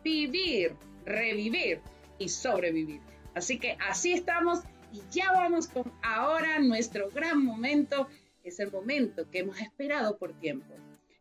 vivir, 0.07 0.77
revivir 1.05 1.81
y 2.17 2.29
sobrevivir. 2.29 3.01
Así 3.35 3.59
que 3.59 3.77
así 3.91 4.13
estamos 4.13 4.61
y 4.93 5.03
ya 5.11 5.33
vamos 5.33 5.67
con 5.67 5.93
ahora 6.01 6.61
nuestro 6.61 7.11
gran 7.11 7.45
momento. 7.45 8.07
Es 8.45 8.61
el 8.61 8.71
momento 8.71 9.29
que 9.29 9.41
hemos 9.41 9.61
esperado 9.61 10.17
por 10.17 10.33
tiempo. 10.39 10.73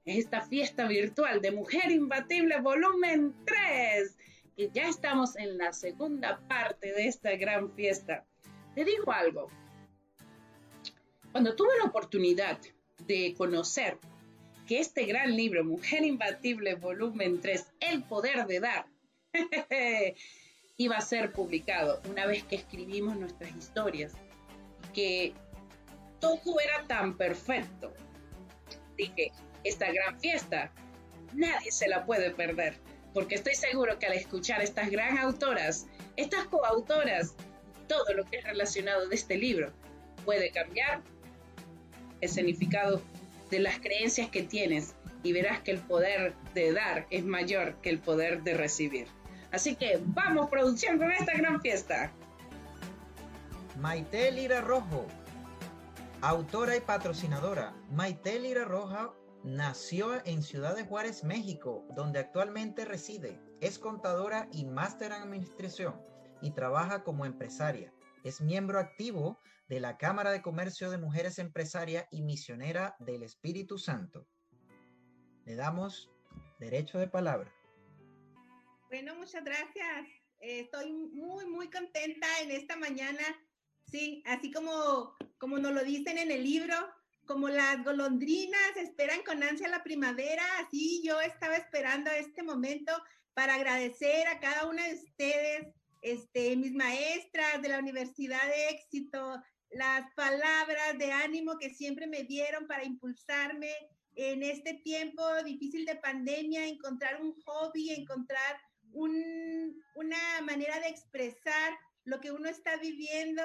Es 0.06 0.20
esta 0.20 0.42
fiesta 0.42 0.88
virtual 0.88 1.42
de 1.42 1.52
Mujer 1.52 1.90
Imbatible 1.90 2.62
Volumen 2.62 3.34
3. 3.46 4.16
Y 4.56 4.70
ya 4.70 4.88
estamos 4.88 5.36
en 5.36 5.58
la 5.58 5.74
segunda 5.74 6.40
parte 6.48 6.94
de 6.94 7.08
esta 7.08 7.36
gran 7.36 7.72
fiesta. 7.72 8.24
Te 8.76 8.86
digo 8.86 9.12
algo. 9.12 9.48
Cuando 11.32 11.56
tuve 11.56 11.76
la 11.80 11.86
oportunidad 11.86 12.60
de 13.08 13.34
conocer 13.36 13.98
que 14.66 14.80
este 14.80 15.06
gran 15.06 15.36
libro, 15.36 15.64
Mujer 15.64 16.04
Imbatible, 16.04 16.76
volumen 16.76 17.40
3, 17.40 17.66
El 17.80 18.04
Poder 18.04 18.46
de 18.48 18.60
Dar, 18.60 18.86
iba 20.78 20.98
a 20.98 21.02
ser 21.02 21.32
publicado 21.32 22.02
una 22.10 22.26
vez 22.26 22.44
que 22.44 22.56
escribimos 22.56 23.16
nuestras 23.18 23.56
historias, 23.56 24.14
que 24.94 25.34
todo 26.20 26.60
era 26.60 26.86
tan 26.88 27.18
perfecto. 27.18 27.94
Dije, 28.98 29.32
esta 29.64 29.92
gran 29.92 30.20
fiesta, 30.20 30.72
nadie 31.34 31.72
se 31.72 31.88
la 31.88 32.06
puede 32.06 32.32
perder, 32.32 32.78
porque 33.14 33.36
estoy 33.36 33.56
seguro 33.56 34.00
que 34.00 34.08
al 34.08 34.14
escuchar 34.14 34.62
estas 34.62 34.90
gran 34.90 35.18
autoras, 35.18 35.88
estas 36.16 36.46
coautoras, 36.48 37.36
todo 37.88 38.14
lo 38.16 38.26
que 38.26 38.38
es 38.38 38.44
relacionado 38.44 39.08
de 39.08 39.16
este 39.16 39.38
libro, 39.38 39.72
puede 40.24 40.50
cambiar 40.50 41.04
el 42.22 42.30
significado 42.30 43.02
de 43.50 43.60
las 43.60 43.80
creencias 43.80 44.30
que 44.30 44.44
tienes 44.44 44.96
y 45.24 45.34
verás 45.34 45.62
que 45.62 45.72
el 45.72 45.80
poder 45.80 46.36
de 46.54 46.72
dar 46.72 47.08
es 47.10 47.24
mayor 47.26 47.76
que 47.82 47.90
el 47.90 48.00
poder 48.00 48.44
de 48.44 48.54
recibir. 48.54 49.08
Así 49.52 49.76
que 49.76 50.00
vamos 50.04 50.50
producción 50.50 50.98
con 50.98 51.12
esta 51.12 51.34
gran 51.34 51.62
fiesta. 51.62 52.12
Maite 53.80 54.32
Lira 54.32 54.62
Rojo, 54.62 55.06
autora 56.22 56.76
y 56.76 56.82
patrocinadora. 56.82 57.74
Maite 57.92 58.40
Lira 58.40 58.66
Rojo 58.66 59.16
nació 59.44 60.26
en 60.26 60.44
Ciudad 60.44 60.76
de 60.76 60.86
Juárez, 60.86 61.24
México, 61.24 61.86
donde 61.96 62.20
actualmente 62.20 62.86
reside. 62.86 63.40
Es 63.62 63.80
contadora 63.80 64.48
y 64.52 64.66
máster 64.66 65.12
en 65.12 65.22
administración 65.22 65.96
y 66.42 66.52
trabaja 66.52 67.04
como 67.04 67.26
empresaria. 67.26 67.92
Es 68.24 68.42
miembro 68.42 68.80
activo 68.80 69.40
de 69.68 69.80
la 69.80 69.98
Cámara 69.98 70.32
de 70.32 70.42
Comercio 70.42 70.92
de 70.92 70.98
Mujeres 70.98 71.40
Empresarias 71.40 72.08
y 72.12 72.22
misionera 72.22 72.96
del 73.00 73.24
Espíritu 73.24 73.78
Santo. 73.78 74.28
Le 75.46 75.56
damos 75.56 76.12
derecho 76.60 77.00
de 77.00 77.08
palabra. 77.08 77.52
Bueno, 78.90 79.16
muchas 79.16 79.44
gracias. 79.44 80.08
Estoy 80.40 80.94
muy, 80.94 81.46
muy 81.46 81.70
contenta 81.70 82.28
en 82.42 82.52
esta 82.52 82.76
mañana. 82.76 83.24
Sí, 83.92 84.24
así 84.26 84.52
como, 84.52 85.16
como 85.38 85.58
nos 85.58 85.74
lo 85.74 85.84
dicen 85.84 86.18
en 86.18 86.32
el 86.32 86.44
libro, 86.44 86.76
como 87.26 87.50
las 87.50 87.84
golondrinas 87.84 88.78
esperan 88.78 89.24
con 89.24 89.42
ansia 89.42 89.68
la 89.68 89.84
primavera, 89.84 90.44
así 90.60 91.02
yo 91.04 91.20
estaba 91.22 91.56
esperando 91.56 92.12
este 92.12 92.44
momento 92.44 92.94
para 93.34 93.56
agradecer 93.56 94.28
a 94.28 94.40
cada 94.40 94.68
una 94.68 94.88
de 94.88 94.96
ustedes, 94.96 95.68
este, 96.02 96.56
mis 96.56 96.74
maestras 96.74 97.62
de 97.62 97.70
la 97.70 97.80
Universidad 97.80 98.46
de 98.48 98.70
Éxito, 98.70 99.42
las 99.76 100.10
palabras 100.14 100.98
de 100.98 101.12
ánimo 101.12 101.58
que 101.58 101.70
siempre 101.70 102.08
me 102.08 102.24
dieron 102.24 102.66
para 102.66 102.86
impulsarme 102.86 103.74
en 104.16 104.42
este 104.42 104.76
tiempo 104.76 105.22
difícil 105.44 105.86
de 105.86 105.98
pandemia, 105.98 106.66
encontrar 106.66 107.22
un 107.22 107.34
hobby, 107.42 107.90
encontrar 107.90 108.58
una 108.94 110.42
manera 110.46 110.80
de 110.80 110.88
expresar 110.88 111.78
lo 112.06 112.22
que 112.22 112.32
uno 112.32 112.48
está 112.48 112.78
viviendo 112.78 113.44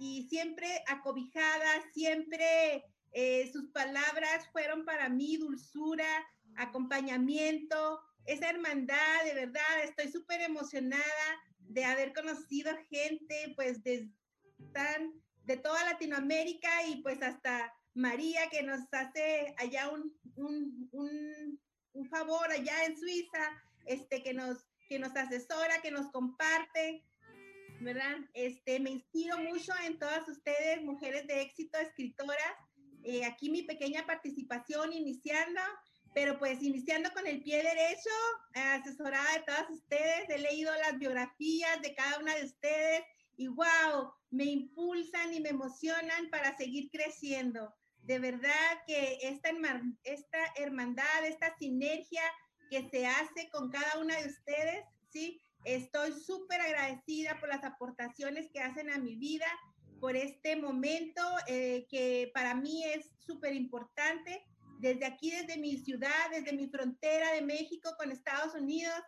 y 0.00 0.26
siempre 0.28 0.82
acobijada, 0.88 1.84
siempre 1.94 2.84
eh, 3.12 3.48
sus 3.52 3.70
palabras 3.70 4.48
fueron 4.50 4.84
para 4.84 5.08
mí 5.08 5.36
dulzura, 5.36 6.08
acompañamiento, 6.56 8.00
esa 8.24 8.50
hermandad, 8.50 9.24
de 9.24 9.34
verdad, 9.34 9.84
estoy 9.84 10.10
súper 10.10 10.40
emocionada 10.40 11.04
de 11.60 11.84
haber 11.84 12.12
conocido 12.12 12.72
gente 12.90 13.52
pues 13.54 13.80
de, 13.84 14.10
tan, 14.72 15.12
de 15.48 15.56
toda 15.56 15.82
Latinoamérica 15.84 16.86
y 16.88 16.96
pues 16.96 17.22
hasta 17.22 17.74
María 17.94 18.50
que 18.50 18.62
nos 18.62 18.80
hace 18.92 19.54
allá 19.56 19.88
un, 19.88 20.14
un, 20.36 21.58
un, 21.94 22.08
favor 22.10 22.52
allá 22.52 22.84
en 22.84 22.96
Suiza, 22.96 23.62
este, 23.86 24.22
que 24.22 24.34
nos 24.34 24.58
que 24.88 24.98
nos 24.98 25.14
asesora, 25.16 25.82
que 25.82 25.90
nos 25.90 26.10
comparte, 26.12 27.04
¿verdad? 27.80 28.16
Este, 28.32 28.80
me 28.80 28.90
inspiro 28.90 29.36
mucho 29.38 29.72
en 29.84 29.98
todas 29.98 30.26
ustedes, 30.28 30.82
mujeres 30.82 31.26
de 31.26 31.42
éxito, 31.42 31.78
escritoras. 31.78 32.54
Eh, 33.02 33.24
aquí 33.24 33.50
mi 33.50 33.62
pequeña 33.62 34.06
participación 34.06 34.92
iniciando, 34.92 35.60
pero 36.14 36.38
pues 36.38 36.62
iniciando 36.62 37.10
con 37.12 37.26
el 37.26 37.42
pie 37.42 37.62
derecho, 37.62 38.10
asesorada 38.54 39.30
de 39.34 39.44
todas 39.44 39.70
ustedes, 39.70 40.30
he 40.30 40.38
leído 40.38 40.72
las 40.72 40.98
biografías 40.98 41.82
de 41.82 41.94
cada 41.94 42.18
una 42.18 42.34
de 42.34 42.44
ustedes 42.44 43.02
y 43.38 43.46
wow, 43.46 44.12
me 44.30 44.44
impulsan 44.44 45.32
y 45.32 45.40
me 45.40 45.50
emocionan 45.50 46.28
para 46.28 46.56
seguir 46.56 46.90
creciendo. 46.90 47.72
De 48.02 48.18
verdad 48.18 48.82
que 48.86 49.18
esta, 49.22 49.50
hermandad, 50.56 51.24
esta 51.24 51.56
sinergia 51.56 52.22
que 52.68 52.88
se 52.90 53.06
hace 53.06 53.48
con 53.50 53.70
cada 53.70 54.00
una 54.00 54.20
de 54.20 54.28
ustedes, 54.28 54.84
¿sí? 55.08 55.40
Estoy 55.64 56.12
súper 56.12 56.60
agradecida 56.60 57.38
por 57.38 57.48
las 57.48 57.62
aportaciones 57.62 58.50
que 58.52 58.60
hacen 58.60 58.90
a 58.90 58.98
mi 58.98 59.14
vida, 59.14 59.46
por 60.00 60.16
este 60.16 60.56
momento 60.56 61.22
eh, 61.46 61.86
que 61.88 62.32
para 62.34 62.54
mí 62.54 62.84
es 62.84 63.08
súper 63.18 63.54
importante. 63.54 64.44
Desde 64.80 65.06
aquí, 65.06 65.30
desde 65.30 65.58
mi 65.58 65.76
ciudad, 65.76 66.30
desde 66.32 66.52
mi 66.52 66.68
frontera 66.68 67.32
de 67.32 67.42
México 67.42 67.94
con 67.96 68.10
Estados 68.10 68.54
Unidos, 68.54 69.00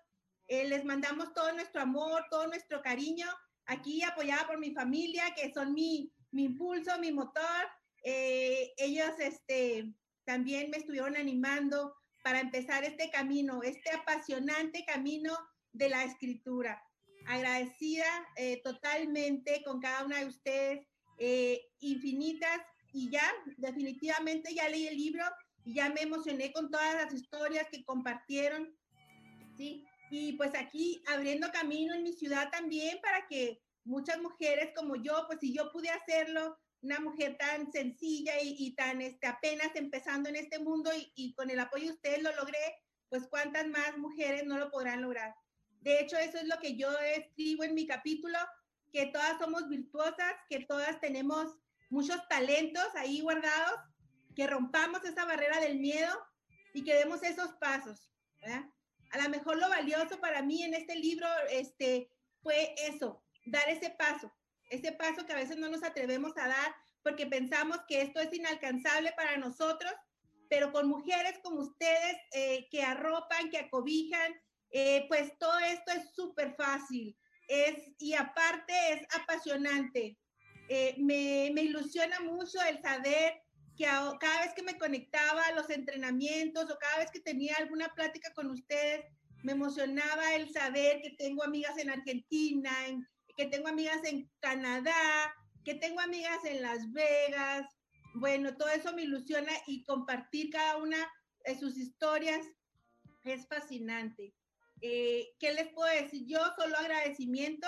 eh, 0.46 0.68
les 0.68 0.84
mandamos 0.84 1.32
todo 1.32 1.52
nuestro 1.52 1.80
amor, 1.80 2.24
todo 2.30 2.46
nuestro 2.46 2.82
cariño, 2.82 3.26
aquí 3.70 4.02
apoyada 4.02 4.46
por 4.46 4.58
mi 4.58 4.72
familia, 4.72 5.32
que 5.34 5.52
son 5.52 5.72
mi, 5.72 6.12
mi 6.32 6.44
impulso, 6.44 6.98
mi 6.98 7.12
motor. 7.12 7.62
Eh, 8.02 8.72
ellos 8.76 9.12
este, 9.18 9.92
también 10.24 10.70
me 10.70 10.78
estuvieron 10.78 11.16
animando 11.16 11.94
para 12.22 12.40
empezar 12.40 12.84
este 12.84 13.10
camino, 13.10 13.62
este 13.62 13.90
apasionante 13.90 14.84
camino 14.84 15.32
de 15.72 15.88
la 15.88 16.04
escritura. 16.04 16.82
Agradecida 17.26 18.06
eh, 18.36 18.60
totalmente 18.62 19.62
con 19.64 19.80
cada 19.80 20.04
una 20.04 20.18
de 20.18 20.26
ustedes, 20.26 20.86
eh, 21.18 21.60
infinitas, 21.80 22.60
y 22.92 23.08
ya 23.08 23.22
definitivamente 23.56 24.52
ya 24.52 24.68
leí 24.68 24.88
el 24.88 24.96
libro 24.96 25.24
y 25.64 25.74
ya 25.74 25.90
me 25.90 26.02
emocioné 26.02 26.52
con 26.52 26.70
todas 26.70 26.94
las 26.94 27.14
historias 27.14 27.68
que 27.70 27.84
compartieron, 27.84 28.74
¿sí? 29.56 29.86
Y 30.10 30.32
pues 30.32 30.52
aquí 30.54 31.02
abriendo 31.06 31.50
camino 31.52 31.94
en 31.94 32.02
mi 32.02 32.12
ciudad 32.12 32.50
también 32.50 33.00
para 33.00 33.26
que 33.28 33.62
muchas 33.84 34.20
mujeres 34.20 34.72
como 34.74 34.96
yo, 34.96 35.24
pues 35.26 35.40
si 35.40 35.54
yo 35.54 35.70
pude 35.70 35.88
hacerlo, 35.88 36.58
una 36.82 36.98
mujer 36.98 37.36
tan 37.38 37.70
sencilla 37.70 38.32
y, 38.42 38.74
tan 38.74 39.02
este, 39.02 39.26
apenas 39.26 39.70
empezando 39.74 40.28
en 40.28 40.36
este 40.36 40.58
mundo 40.58 40.90
y, 41.14 41.34
con 41.34 41.50
el 41.50 41.60
apoyo 41.60 41.86
de 41.86 41.92
ustedes 41.92 42.22
lo 42.22 42.34
logré, 42.36 42.58
pues 43.08 43.26
cuántas 43.28 43.66
más 43.66 43.98
mujeres 43.98 44.44
no 44.46 44.58
lo 44.58 44.70
podrán 44.70 45.02
lograr. 45.02 45.34
De 45.80 46.00
hecho, 46.00 46.16
eso 46.16 46.38
es 46.38 46.46
lo 46.46 46.58
que 46.58 46.76
yo 46.76 46.90
escribo 47.16 47.64
en 47.64 47.74
mi 47.74 47.86
capítulo, 47.86 48.38
que 48.92 49.06
todas 49.06 49.38
somos 49.38 49.68
virtuosas, 49.68 50.34
que 50.48 50.60
todas 50.60 51.00
tenemos 51.00 51.56
muchos 51.90 52.26
talentos 52.28 52.86
ahí 52.96 53.20
guardados, 53.20 53.80
que 54.34 54.46
rompamos 54.46 55.04
esa 55.04 55.24
barrera 55.24 55.60
del 55.60 55.78
miedo 55.78 56.10
y 56.72 56.82
que 56.82 56.94
demos 56.94 57.22
esos 57.22 57.52
pasos. 57.54 58.10
A 59.10 59.18
lo 59.22 59.28
mejor 59.28 59.58
lo 59.58 59.68
valioso 59.68 60.20
para 60.20 60.42
mí 60.42 60.62
en 60.62 60.74
este 60.74 60.94
libro 60.96 61.26
este, 61.50 62.10
fue 62.42 62.74
eso, 62.88 63.22
dar 63.46 63.68
ese 63.68 63.90
paso, 63.90 64.32
ese 64.70 64.92
paso 64.92 65.26
que 65.26 65.32
a 65.32 65.36
veces 65.36 65.56
no 65.56 65.68
nos 65.68 65.82
atrevemos 65.82 66.36
a 66.36 66.48
dar 66.48 66.74
porque 67.02 67.26
pensamos 67.26 67.78
que 67.88 68.02
esto 68.02 68.20
es 68.20 68.32
inalcanzable 68.32 69.12
para 69.12 69.36
nosotros, 69.36 69.92
pero 70.48 70.72
con 70.72 70.88
mujeres 70.88 71.38
como 71.42 71.60
ustedes 71.60 72.16
eh, 72.32 72.68
que 72.70 72.82
arropan, 72.82 73.50
que 73.50 73.58
acobijan, 73.58 74.34
eh, 74.70 75.06
pues 75.08 75.36
todo 75.38 75.58
esto 75.60 75.92
es 75.92 76.10
súper 76.14 76.54
fácil. 76.56 77.16
Es, 77.48 77.92
y 77.98 78.14
aparte 78.14 78.72
es 78.92 79.02
apasionante. 79.20 80.18
Eh, 80.68 80.94
me, 80.98 81.50
me, 81.52 81.62
ilusiona 81.62 82.20
mucho 82.20 82.62
el 82.62 82.80
saber 82.80 83.42
que 83.80 83.86
cada 83.86 84.40
vez 84.42 84.52
que 84.54 84.62
me 84.62 84.76
conectaba 84.76 85.42
a 85.46 85.52
los 85.52 85.70
entrenamientos 85.70 86.70
o 86.70 86.78
cada 86.78 86.98
vez 86.98 87.10
que 87.10 87.20
tenía 87.20 87.56
alguna 87.56 87.88
plática 87.94 88.30
con 88.34 88.50
ustedes, 88.50 89.06
me 89.42 89.52
emocionaba 89.52 90.34
el 90.34 90.52
saber 90.52 91.00
que 91.00 91.12
tengo 91.16 91.42
amigas 91.42 91.78
en 91.78 91.88
Argentina, 91.88 92.70
en, 92.88 93.08
que 93.34 93.46
tengo 93.46 93.68
amigas 93.68 94.04
en 94.04 94.30
Canadá, 94.40 95.34
que 95.64 95.76
tengo 95.76 95.98
amigas 96.00 96.44
en 96.44 96.60
Las 96.60 96.92
Vegas. 96.92 97.66
Bueno, 98.16 98.54
todo 98.54 98.68
eso 98.68 98.92
me 98.92 99.04
ilusiona 99.04 99.52
y 99.66 99.82
compartir 99.84 100.50
cada 100.50 100.76
una 100.76 100.98
de 101.46 101.58
sus 101.58 101.78
historias 101.78 102.46
es 103.24 103.48
fascinante. 103.48 104.34
Eh, 104.82 105.26
¿Qué 105.38 105.54
les 105.54 105.72
puedo 105.72 105.90
decir? 105.90 106.26
Yo 106.26 106.38
solo 106.58 106.76
agradecimiento, 106.76 107.66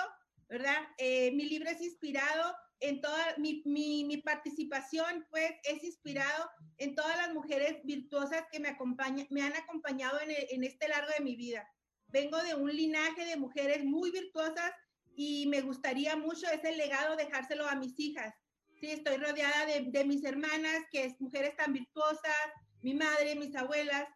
¿verdad? 0.50 0.76
Eh, 0.98 1.32
mi 1.32 1.48
libro 1.48 1.70
es 1.70 1.80
inspirado 1.80 2.54
en 2.82 3.00
toda 3.00 3.36
mi, 3.38 4.16
participación, 4.24 5.24
pues 5.30 5.52
es 5.64 5.84
inspirado 5.84 6.50
en 6.78 6.94
todas 6.94 7.16
las 7.16 7.32
mujeres 7.32 7.78
virtuosas 7.84 8.44
que 8.50 8.58
me, 8.58 8.68
acompañan, 8.68 9.26
me 9.30 9.42
han 9.42 9.54
acompañado 9.54 10.18
en, 10.20 10.64
este 10.64 10.88
largo 10.88 11.10
de 11.16 11.24
mi 11.24 11.36
vida. 11.36 11.66
Vengo 12.08 12.42
de 12.42 12.54
un 12.54 12.70
linaje 12.70 13.24
de 13.24 13.36
mujeres 13.36 13.84
muy 13.84 14.10
virtuosas 14.10 14.72
y 15.14 15.46
me 15.46 15.60
gustaría 15.60 16.16
mucho 16.16 16.46
ese 16.48 16.76
legado 16.76 17.16
dejárselo 17.16 17.68
a 17.68 17.76
mis 17.76 17.98
hijas. 17.98 18.34
Sí, 18.80 18.90
estoy 18.90 19.16
rodeada 19.16 19.66
de, 19.66 19.86
de 19.88 20.04
mis 20.04 20.24
hermanas, 20.24 20.82
que 20.90 21.04
es 21.04 21.20
mujeres 21.20 21.56
tan 21.56 21.72
virtuosas, 21.72 22.36
mi 22.82 22.94
madre, 22.94 23.36
mis 23.36 23.54
abuelas, 23.54 24.08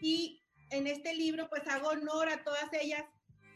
y 0.00 0.42
en 0.70 0.86
este 0.86 1.14
libro 1.14 1.48
pues 1.50 1.66
hago 1.68 1.88
honor 1.88 2.30
a 2.30 2.42
todas 2.42 2.72
ellas 2.72 3.04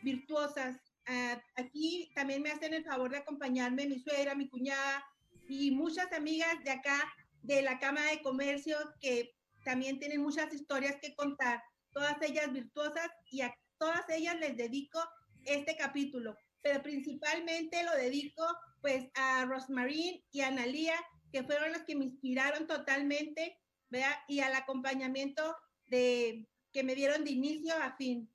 virtuosas. 0.02 0.76
Ah, 1.10 1.42
aquí 1.56 2.10
también 2.14 2.42
me 2.42 2.50
hacen 2.50 2.74
el 2.74 2.84
favor 2.84 3.10
de 3.10 3.16
acompañarme 3.16 3.86
mi 3.86 3.98
suegra, 3.98 4.34
mi 4.34 4.46
cuñada 4.46 5.02
y 5.48 5.70
muchas 5.70 6.12
amigas 6.12 6.62
de 6.64 6.70
acá 6.70 7.02
de 7.40 7.62
la 7.62 7.78
Cámara 7.78 8.10
de 8.10 8.20
Comercio 8.20 8.76
que 9.00 9.34
también 9.64 9.98
tienen 9.98 10.20
muchas 10.20 10.52
historias 10.52 10.96
que 11.00 11.14
contar, 11.14 11.62
todas 11.92 12.20
ellas 12.20 12.52
virtuosas 12.52 13.08
y 13.30 13.40
a 13.40 13.54
todas 13.78 14.02
ellas 14.10 14.38
les 14.38 14.54
dedico 14.58 15.00
este 15.46 15.76
capítulo, 15.78 16.36
pero 16.60 16.82
principalmente 16.82 17.82
lo 17.84 17.92
dedico 17.92 18.44
pues 18.82 19.06
a 19.14 19.46
Rosmarín 19.46 20.22
y 20.30 20.42
a 20.42 20.48
Analia, 20.48 20.94
que 21.32 21.42
fueron 21.42 21.72
los 21.72 21.84
que 21.84 21.96
me 21.96 22.04
inspiraron 22.04 22.66
totalmente, 22.66 23.58
¿verdad? 23.88 24.14
Y 24.28 24.40
al 24.40 24.54
acompañamiento 24.54 25.56
de 25.86 26.46
que 26.70 26.82
me 26.82 26.94
dieron 26.94 27.24
de 27.24 27.30
inicio 27.30 27.74
a 27.82 27.96
fin. 27.96 28.30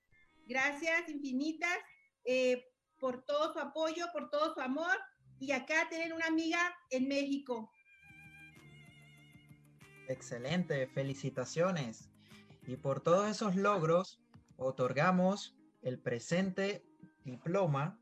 Gracias 0.47 1.07
infinitas 1.07 1.77
eh, 2.25 2.63
por 2.99 3.23
todo 3.25 3.53
su 3.53 3.59
apoyo, 3.59 4.05
por 4.13 4.29
todo 4.29 4.53
su 4.53 4.61
amor. 4.61 4.97
Y 5.39 5.51
acá 5.51 5.87
tienen 5.89 6.13
una 6.13 6.27
amiga 6.27 6.59
en 6.89 7.07
México. 7.07 7.71
Excelente, 10.07 10.87
felicitaciones. 10.87 12.09
Y 12.65 12.77
por 12.77 13.01
todos 13.01 13.29
esos 13.29 13.55
logros, 13.55 14.21
otorgamos 14.57 15.55
el 15.81 15.99
presente 15.99 16.85
diploma 17.25 17.99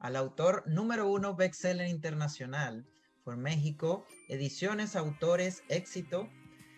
al 0.00 0.16
autor 0.16 0.64
número 0.66 1.08
uno 1.08 1.34
bestseller 1.34 1.88
internacional 1.88 2.86
por 3.24 3.36
México, 3.36 4.06
Ediciones 4.28 4.96
Autores 4.96 5.62
Éxito, 5.68 6.28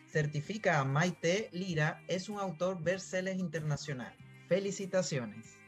certifica 0.09 0.81
a 0.81 0.85
Maite 0.85 1.49
Lira, 1.53 2.03
es 2.09 2.29
un 2.29 2.41
autor 2.41 2.83
bestseller 2.83 3.39
internacional. 3.39 4.13
Felicitaciones. 4.49 5.60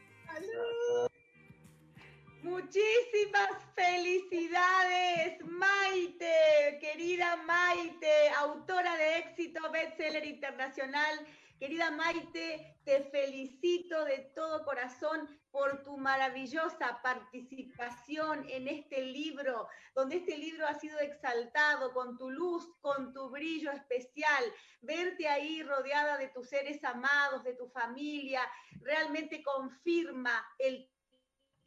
Muchísimas 2.43 3.51
felicidades, 3.73 5.39
Maite, 5.45 6.77
querida 6.81 7.37
Maite, 7.37 8.29
autora 8.37 8.97
de 8.97 9.17
éxito 9.19 9.71
bestseller 9.71 10.25
internacional 10.25 11.25
Querida 11.63 11.91
Maite, 11.91 12.75
te 12.83 13.03
felicito 13.03 14.03
de 14.03 14.31
todo 14.35 14.65
corazón 14.65 15.29
por 15.49 15.81
tu 15.81 15.97
maravillosa 15.97 16.99
participación 17.01 18.45
en 18.49 18.67
este 18.67 19.01
libro, 19.01 19.69
donde 19.95 20.17
este 20.17 20.37
libro 20.37 20.67
ha 20.67 20.73
sido 20.73 20.99
exaltado 20.99 21.93
con 21.93 22.17
tu 22.17 22.29
luz, 22.29 22.67
con 22.81 23.13
tu 23.13 23.29
brillo 23.29 23.71
especial. 23.71 24.43
Verte 24.81 25.29
ahí 25.29 25.63
rodeada 25.63 26.17
de 26.17 26.27
tus 26.27 26.49
seres 26.49 26.83
amados, 26.83 27.45
de 27.45 27.53
tu 27.53 27.69
familia, 27.69 28.41
realmente 28.81 29.41
confirma 29.41 30.45
el 30.59 30.89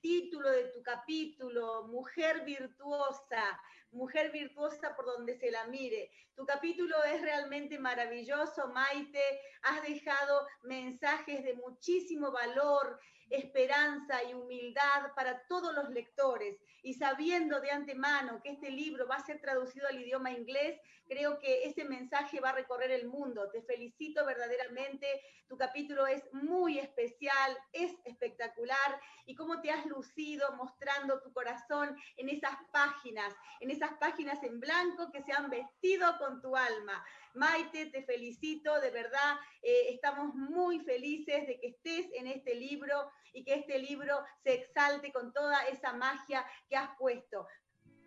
título 0.00 0.50
de 0.50 0.64
tu 0.68 0.82
capítulo, 0.82 1.88
Mujer 1.88 2.44
Virtuosa, 2.44 3.60
Mujer 3.92 4.30
Virtuosa 4.32 4.94
por 4.94 5.06
donde 5.06 5.38
se 5.38 5.50
la 5.50 5.66
mire. 5.66 6.10
Tu 6.34 6.44
capítulo 6.44 7.02
es 7.04 7.20
realmente 7.22 7.78
maravilloso, 7.78 8.68
Maite. 8.68 9.40
Has 9.62 9.82
dejado 9.82 10.46
mensajes 10.62 11.44
de 11.44 11.54
muchísimo 11.54 12.30
valor, 12.30 13.00
esperanza 13.30 14.22
y 14.24 14.34
humildad 14.34 15.12
para 15.14 15.46
todos 15.46 15.74
los 15.74 15.90
lectores. 15.90 16.58
Y 16.82 16.94
sabiendo 16.94 17.60
de 17.60 17.70
antemano 17.70 18.40
que 18.42 18.50
este 18.50 18.70
libro 18.70 19.08
va 19.08 19.16
a 19.16 19.26
ser 19.26 19.40
traducido 19.40 19.88
al 19.88 20.00
idioma 20.00 20.30
inglés, 20.30 20.80
creo 21.08 21.38
que 21.38 21.64
ese 21.64 21.84
mensaje 21.84 22.40
va 22.40 22.50
a 22.50 22.54
recorrer 22.54 22.90
el 22.90 23.08
mundo. 23.08 23.50
Te 23.50 23.62
felicito 23.62 24.24
verdaderamente. 24.24 25.06
Tu 25.48 25.56
capítulo 25.56 26.06
es 26.06 26.22
muy 26.32 26.78
especial, 26.78 27.58
es 27.72 27.92
espectacular. 28.04 29.00
Y 29.26 29.34
cómo 29.34 29.60
te 29.60 29.70
has 29.70 29.84
lucido 29.86 30.52
mostrando 30.52 31.20
tu 31.20 31.32
corazón 31.32 31.96
en 32.16 32.28
esas 32.28 32.56
páginas, 32.72 33.34
en 33.60 33.70
esas 33.70 33.92
páginas 33.94 34.42
en 34.42 34.60
blanco 34.60 35.10
que 35.10 35.22
se 35.22 35.32
han 35.32 35.50
vestido 35.50 36.18
con 36.18 36.40
tu 36.40 36.56
alma. 36.56 37.04
Maite, 37.34 37.86
te 37.86 38.02
felicito, 38.02 38.80
de 38.80 38.90
verdad, 38.90 39.36
eh, 39.62 39.88
estamos 39.90 40.34
muy 40.34 40.80
felices 40.80 41.46
de 41.46 41.60
que 41.60 41.68
estés 41.68 42.06
en 42.14 42.26
este 42.28 42.54
libro 42.54 43.10
y 43.36 43.44
que 43.44 43.54
este 43.54 43.78
libro 43.78 44.24
se 44.42 44.54
exalte 44.54 45.12
con 45.12 45.30
toda 45.32 45.62
esa 45.68 45.92
magia 45.92 46.44
que 46.70 46.76
has 46.76 46.96
puesto. 46.96 47.46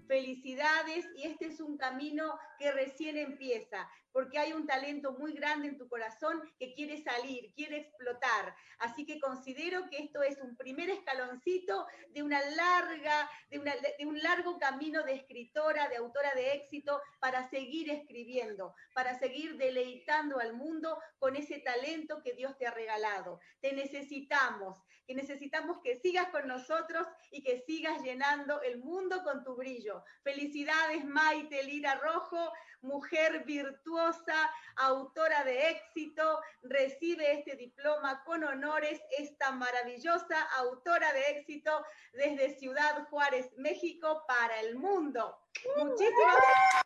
Felicidades 0.07 1.05
y 1.15 1.27
este 1.27 1.45
es 1.45 1.59
un 1.59 1.77
camino 1.77 2.39
que 2.57 2.71
recién 2.71 3.15
empieza 3.15 3.87
porque 4.11 4.39
hay 4.39 4.53
un 4.53 4.65
talento 4.65 5.13
muy 5.13 5.33
grande 5.33 5.67
en 5.67 5.77
tu 5.77 5.87
corazón 5.87 6.41
que 6.57 6.73
quiere 6.73 7.01
salir, 7.01 7.53
quiere 7.53 7.77
explotar. 7.77 8.55
Así 8.79 9.05
que 9.05 9.19
considero 9.19 9.89
que 9.89 9.99
esto 9.99 10.23
es 10.23 10.39
un 10.39 10.55
primer 10.55 10.89
escaloncito 10.89 11.87
de 12.09 12.23
una 12.23 12.41
larga, 12.51 13.29
de, 13.49 13.59
de, 13.59 14.05
un 14.05 14.19
largo 14.21 14.57
camino 14.57 15.03
de 15.03 15.13
escritora, 15.13 15.87
de 15.89 15.97
autora 15.97 16.33
de 16.33 16.53
éxito, 16.53 17.01
para 17.19 17.49
seguir 17.49 17.89
escribiendo, 17.91 18.73
para 18.93 19.17
seguir 19.19 19.57
deleitando 19.57 20.39
al 20.39 20.53
mundo 20.53 20.99
con 21.19 21.35
ese 21.35 21.59
talento 21.59 22.21
que 22.23 22.33
Dios 22.33 22.57
te 22.57 22.67
ha 22.67 22.71
regalado. 22.71 23.39
Te 23.61 23.73
necesitamos, 23.73 24.77
que 25.09 25.15
necesitamos 25.15 25.79
que 25.83 25.99
sigas 25.99 26.27
con 26.29 26.47
nosotros 26.47 27.07
y 27.31 27.41
que 27.41 27.63
sigas 27.65 28.03
llenando 28.03 28.61
el 28.61 28.77
mundo 28.77 29.23
con 29.23 29.43
tu 29.43 29.55
brillo. 29.55 30.03
Felicidades, 30.21 31.03
Maite 31.03 31.63
Lira 31.63 31.95
Rojo 31.95 32.53
mujer 32.81 33.43
virtuosa, 33.43 34.51
autora 34.75 35.43
de 35.43 35.69
éxito, 35.71 36.39
recibe 36.61 37.39
este 37.39 37.55
diploma 37.55 38.23
con 38.23 38.43
honores, 38.43 39.01
esta 39.17 39.51
maravillosa 39.51 40.41
autora 40.57 41.11
de 41.13 41.21
éxito 41.31 41.83
desde 42.13 42.57
Ciudad 42.59 43.07
Juárez, 43.09 43.51
México, 43.57 44.23
para 44.27 44.59
el 44.61 44.75
mundo. 44.75 45.39
Muchísimas 45.77 46.35
gracias. 46.35 46.83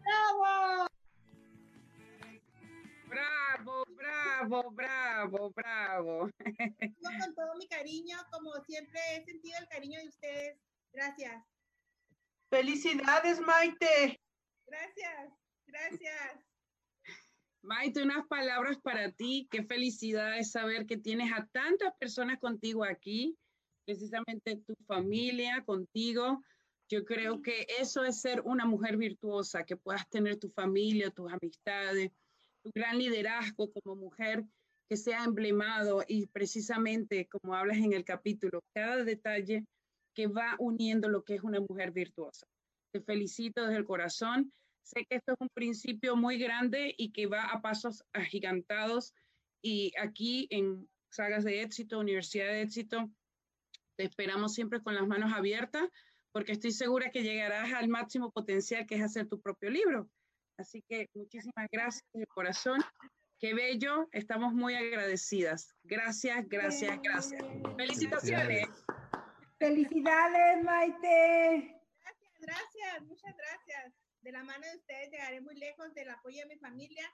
¡Bravo! 0.00 0.86
Bravo, 3.06 3.84
bravo, 4.22 4.70
bravo, 4.70 5.50
bravo. 5.50 6.30
Con 7.24 7.34
todo 7.34 7.54
mi 7.56 7.66
cariño, 7.66 8.16
como 8.30 8.52
siempre 8.64 9.00
he 9.12 9.24
sentido 9.24 9.56
el 9.60 9.68
cariño 9.68 10.00
de 10.00 10.08
ustedes. 10.08 10.58
Gracias. 10.92 11.44
Felicidades, 12.50 13.40
Maite. 13.40 14.20
Gracias, 14.66 15.32
gracias. 15.66 16.44
Maite, 17.62 18.02
unas 18.02 18.26
palabras 18.26 18.78
para 18.82 19.10
ti. 19.12 19.48
Qué 19.50 19.62
felicidad 19.62 20.38
es 20.38 20.50
saber 20.50 20.86
que 20.86 20.96
tienes 20.96 21.32
a 21.32 21.46
tantas 21.52 21.94
personas 21.96 22.38
contigo 22.40 22.84
aquí, 22.84 23.38
precisamente 23.84 24.56
tu 24.66 24.74
familia 24.86 25.64
contigo. 25.64 26.42
Yo 26.88 27.04
creo 27.04 27.40
que 27.40 27.66
eso 27.78 28.04
es 28.04 28.20
ser 28.20 28.42
una 28.42 28.66
mujer 28.66 28.96
virtuosa, 28.96 29.64
que 29.64 29.76
puedas 29.76 30.06
tener 30.10 30.38
tu 30.38 30.50
familia, 30.50 31.10
tus 31.10 31.32
amistades, 31.32 32.10
tu 32.62 32.70
gran 32.74 32.98
liderazgo 32.98 33.72
como 33.72 33.96
mujer 33.96 34.44
que 34.88 34.96
sea 34.96 35.24
emblemado 35.24 36.04
y 36.06 36.26
precisamente 36.26 37.28
como 37.28 37.54
hablas 37.54 37.78
en 37.78 37.92
el 37.92 38.04
capítulo, 38.04 38.60
cada 38.74 39.04
detalle 39.04 39.64
que 40.14 40.26
va 40.26 40.56
uniendo 40.58 41.08
lo 41.08 41.24
que 41.24 41.34
es 41.34 41.42
una 41.42 41.60
mujer 41.60 41.92
virtuosa. 41.92 42.46
Te 42.92 43.00
felicito 43.00 43.62
desde 43.62 43.78
el 43.78 43.86
corazón 43.86 44.52
Sé 44.82 45.06
que 45.08 45.16
esto 45.16 45.32
es 45.32 45.40
un 45.40 45.48
principio 45.54 46.16
muy 46.16 46.38
grande 46.38 46.94
y 46.96 47.12
que 47.12 47.26
va 47.26 47.44
a 47.44 47.62
pasos 47.62 48.04
agigantados 48.12 49.14
y 49.62 49.92
aquí 49.98 50.48
en 50.50 50.88
Sagas 51.10 51.44
de 51.44 51.62
Éxito, 51.62 51.98
Universidad 51.98 52.48
de 52.48 52.62
Éxito, 52.62 53.10
te 53.96 54.04
esperamos 54.04 54.54
siempre 54.54 54.82
con 54.82 54.94
las 54.94 55.06
manos 55.06 55.32
abiertas 55.32 55.88
porque 56.32 56.52
estoy 56.52 56.72
segura 56.72 57.10
que 57.10 57.22
llegarás 57.22 57.72
al 57.72 57.88
máximo 57.88 58.32
potencial 58.32 58.86
que 58.86 58.96
es 58.96 59.02
hacer 59.02 59.28
tu 59.28 59.40
propio 59.40 59.70
libro. 59.70 60.10
Así 60.58 60.82
que 60.88 61.08
muchísimas 61.14 61.68
gracias 61.70 62.04
de 62.12 62.26
corazón. 62.26 62.80
Qué 63.38 63.54
bello, 63.54 64.08
estamos 64.12 64.52
muy 64.52 64.74
agradecidas. 64.74 65.74
Gracias, 65.82 66.48
gracias, 66.48 67.00
gracias. 67.02 67.42
Felicitaciones. 67.76 68.68
Felicidades, 69.58 70.62
Maite. 70.62 71.80
Gracias, 71.98 72.32
gracias, 72.40 73.02
muchas 73.02 73.34
gracias 73.36 73.92
de 74.22 74.32
la 74.32 74.42
mano 74.44 74.66
de 74.66 74.76
ustedes 74.76 75.10
llegaré 75.10 75.40
muy 75.40 75.56
lejos 75.56 75.92
del 75.94 76.10
apoyo 76.10 76.38
de 76.38 76.46
mi 76.46 76.56
familia 76.56 77.04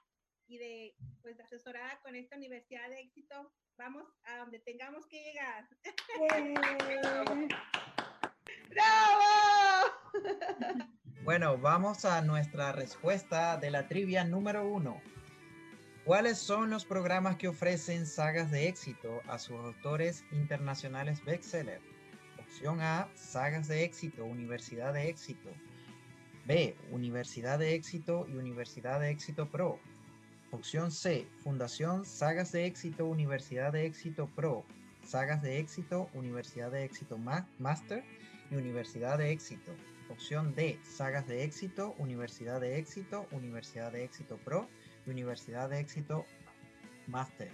y 0.47 0.57
de 0.57 0.95
pues 1.21 1.39
asesorada 1.39 1.99
con 2.01 2.15
esta 2.15 2.35
universidad 2.37 2.89
de 2.89 3.01
éxito. 3.01 3.53
Vamos 3.77 4.07
a 4.23 4.37
donde 4.37 4.59
tengamos 4.59 5.05
que 5.07 5.23
llegar. 5.23 5.67
¡Bravo! 8.69 9.23
Bueno, 11.23 11.57
vamos 11.57 12.05
a 12.05 12.21
nuestra 12.21 12.71
respuesta 12.71 13.57
de 13.57 13.71
la 13.71 13.87
trivia 13.87 14.23
número 14.23 14.65
uno. 14.65 15.01
¿Cuáles 16.05 16.37
son 16.37 16.69
los 16.69 16.85
programas 16.85 17.35
que 17.35 17.49
ofrecen 17.49 18.05
sagas 18.05 18.49
de 18.51 18.69
éxito 18.69 19.21
a 19.27 19.37
sus 19.37 19.57
autores 19.57 20.23
internacionales 20.31 21.23
bestseller? 21.25 21.81
Opción 22.39 22.81
A, 22.81 23.09
sagas 23.15 23.67
de 23.67 23.83
éxito, 23.83 24.23
Universidad 24.23 24.93
de 24.93 25.09
éxito. 25.09 25.49
B. 26.45 26.75
Universidad 26.91 27.59
de 27.59 27.75
Éxito 27.75 28.25
y 28.27 28.37
Universidad 28.37 29.01
de 29.01 29.11
Éxito 29.11 29.47
Pro. 29.47 29.77
Opción 30.51 30.89
C, 30.89 31.27
Fundación 31.43 32.05
Sagas 32.05 32.51
de 32.53 32.65
Éxito 32.65 33.05
Universidad 33.05 33.71
de 33.71 33.85
Éxito 33.85 34.27
Pro, 34.35 34.65
Sagas 35.05 35.43
de 35.43 35.59
Éxito 35.59 36.09
Universidad 36.15 36.71
de 36.71 36.85
Éxito 36.85 37.19
Master 37.59 38.03
y 38.49 38.55
Universidad 38.55 39.19
de 39.19 39.31
Éxito. 39.31 39.71
Opción 40.09 40.55
D, 40.55 40.79
Sagas 40.83 41.27
de 41.27 41.43
Éxito 41.43 41.95
Universidad 41.97 42.59
de 42.59 42.77
Éxito 42.77 43.27
Universidad 43.31 43.91
de 43.91 44.03
Éxito 44.03 44.37
Pro 44.37 44.67
y 45.05 45.09
Universidad 45.11 45.69
de 45.69 45.79
Éxito 45.79 46.25
Master. 47.07 47.51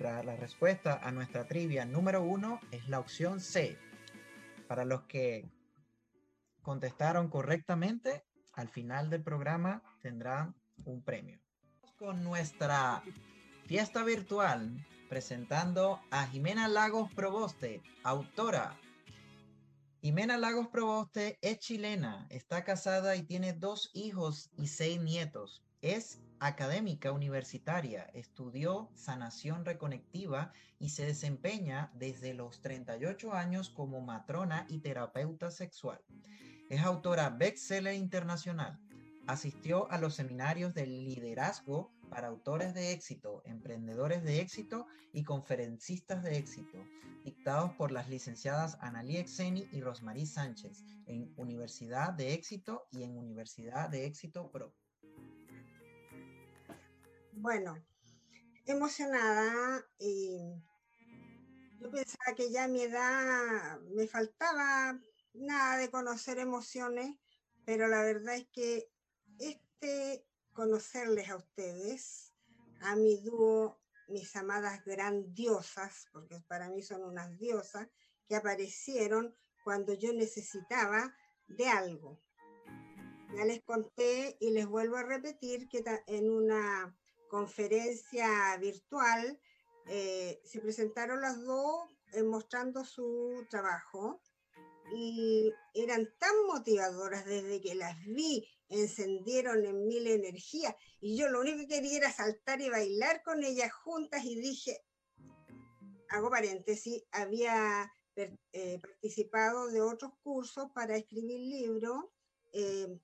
La 0.00 0.34
respuesta 0.34 0.98
a 1.02 1.12
nuestra 1.12 1.46
trivia 1.46 1.84
número 1.84 2.22
uno 2.22 2.60
es 2.72 2.88
la 2.88 2.98
opción 2.98 3.38
C. 3.38 3.78
Para 4.66 4.84
los 4.84 5.02
que 5.02 5.48
contestaron 6.62 7.28
correctamente, 7.28 8.24
al 8.54 8.68
final 8.68 9.08
del 9.08 9.22
programa 9.22 9.82
tendrán 10.02 10.56
un 10.84 11.02
premio. 11.02 11.38
Con 11.96 12.24
nuestra 12.24 13.02
fiesta 13.66 14.02
virtual 14.02 14.84
presentando 15.08 16.00
a 16.10 16.26
Jimena 16.26 16.68
Lagos 16.68 17.12
Proboste, 17.12 17.82
autora. 18.02 18.76
Jimena 20.00 20.38
Lagos 20.38 20.68
Proboste 20.68 21.40
es 21.42 21.58
chilena, 21.58 22.28
está 22.30 22.62
casada 22.62 23.16
y 23.16 23.24
tiene 23.24 23.52
dos 23.52 23.90
hijos 23.94 24.48
y 24.56 24.68
seis 24.68 25.00
nietos. 25.00 25.64
Es 25.82 26.20
académica 26.38 27.10
universitaria, 27.10 28.04
estudió 28.14 28.90
sanación 28.94 29.64
reconectiva 29.64 30.52
y 30.78 30.90
se 30.90 31.04
desempeña 31.04 31.90
desde 31.94 32.32
los 32.32 32.60
38 32.60 33.32
años 33.32 33.70
como 33.70 34.00
matrona 34.00 34.66
y 34.68 34.78
terapeuta 34.78 35.50
sexual. 35.50 36.00
Es 36.70 36.80
autora 36.82 37.30
bestseller 37.30 37.94
internacional. 37.94 38.78
Asistió 39.26 39.90
a 39.90 39.98
los 39.98 40.14
seminarios 40.14 40.74
de 40.74 40.86
liderazgo 40.86 41.90
para 42.08 42.28
autores 42.28 42.74
de 42.74 42.92
éxito, 42.92 43.42
emprendedores 43.44 44.22
de 44.24 44.40
éxito 44.40 44.86
y 45.12 45.24
conferencistas 45.24 46.22
de 46.22 46.36
éxito, 46.36 46.78
dictados 47.24 47.72
por 47.74 47.92
las 47.92 48.08
licenciadas 48.08 48.78
Analí 48.80 49.16
Exeni 49.16 49.68
y 49.72 49.80
Rosmarie 49.80 50.26
Sánchez 50.26 50.84
en 51.06 51.32
Universidad 51.36 52.12
de 52.12 52.34
Éxito 52.34 52.86
y 52.90 53.02
en 53.02 53.16
Universidad 53.16 53.88
de 53.90 54.06
Éxito 54.06 54.50
Pro. 54.50 54.74
Bueno, 57.32 57.76
emocionada 58.66 59.84
y 59.98 60.38
yo 61.80 61.90
pensaba 61.90 62.34
que 62.36 62.50
ya 62.50 62.64
a 62.64 62.68
mi 62.68 62.82
edad 62.82 63.80
me 63.94 64.06
faltaba 64.08 64.98
nada 65.34 65.78
de 65.78 65.90
conocer 65.90 66.38
emociones, 66.38 67.14
pero 67.64 67.86
la 67.86 68.02
verdad 68.02 68.34
es 68.34 68.48
que 68.48 68.90
este 69.38 70.27
conocerles 70.58 71.30
a 71.30 71.36
ustedes, 71.36 72.34
a 72.80 72.96
mi 72.96 73.22
dúo, 73.22 73.78
mis 74.08 74.34
amadas 74.34 74.84
grandiosas, 74.84 76.08
porque 76.12 76.40
para 76.48 76.68
mí 76.68 76.82
son 76.82 77.04
unas 77.04 77.38
diosas, 77.38 77.86
que 78.26 78.34
aparecieron 78.34 79.36
cuando 79.62 79.94
yo 79.94 80.12
necesitaba 80.12 81.14
de 81.46 81.68
algo. 81.68 82.20
Ya 83.36 83.44
les 83.44 83.62
conté 83.62 84.36
y 84.40 84.50
les 84.50 84.66
vuelvo 84.66 84.96
a 84.96 85.04
repetir 85.04 85.68
que 85.68 85.84
en 86.08 86.28
una 86.28 86.92
conferencia 87.28 88.56
virtual, 88.56 89.40
eh, 89.86 90.40
se 90.44 90.60
presentaron 90.60 91.20
las 91.20 91.40
dos 91.44 91.88
eh, 92.14 92.24
mostrando 92.24 92.84
su 92.84 93.46
trabajo 93.48 94.20
y 94.92 95.52
eran 95.72 96.08
tan 96.18 96.34
motivadoras 96.48 97.24
desde 97.26 97.60
que 97.60 97.76
las 97.76 97.96
vi, 98.06 98.44
encendieron 98.68 99.64
en 99.64 99.86
mí 99.86 100.00
la 100.00 100.10
energía 100.10 100.76
y 101.00 101.16
yo 101.16 101.28
lo 101.28 101.40
único 101.40 101.58
que 101.58 101.68
quería 101.68 101.98
era 101.98 102.12
saltar 102.12 102.60
y 102.60 102.68
bailar 102.68 103.22
con 103.22 103.42
ellas 103.42 103.72
juntas 103.72 104.24
y 104.24 104.40
dije, 104.40 104.84
hago 106.10 106.30
paréntesis, 106.30 107.04
había 107.12 107.90
eh, 108.16 108.78
participado 108.80 109.68
de 109.68 109.80
otros 109.80 110.12
cursos 110.22 110.70
para 110.74 110.96
escribir 110.96 111.40
libros, 111.40 112.04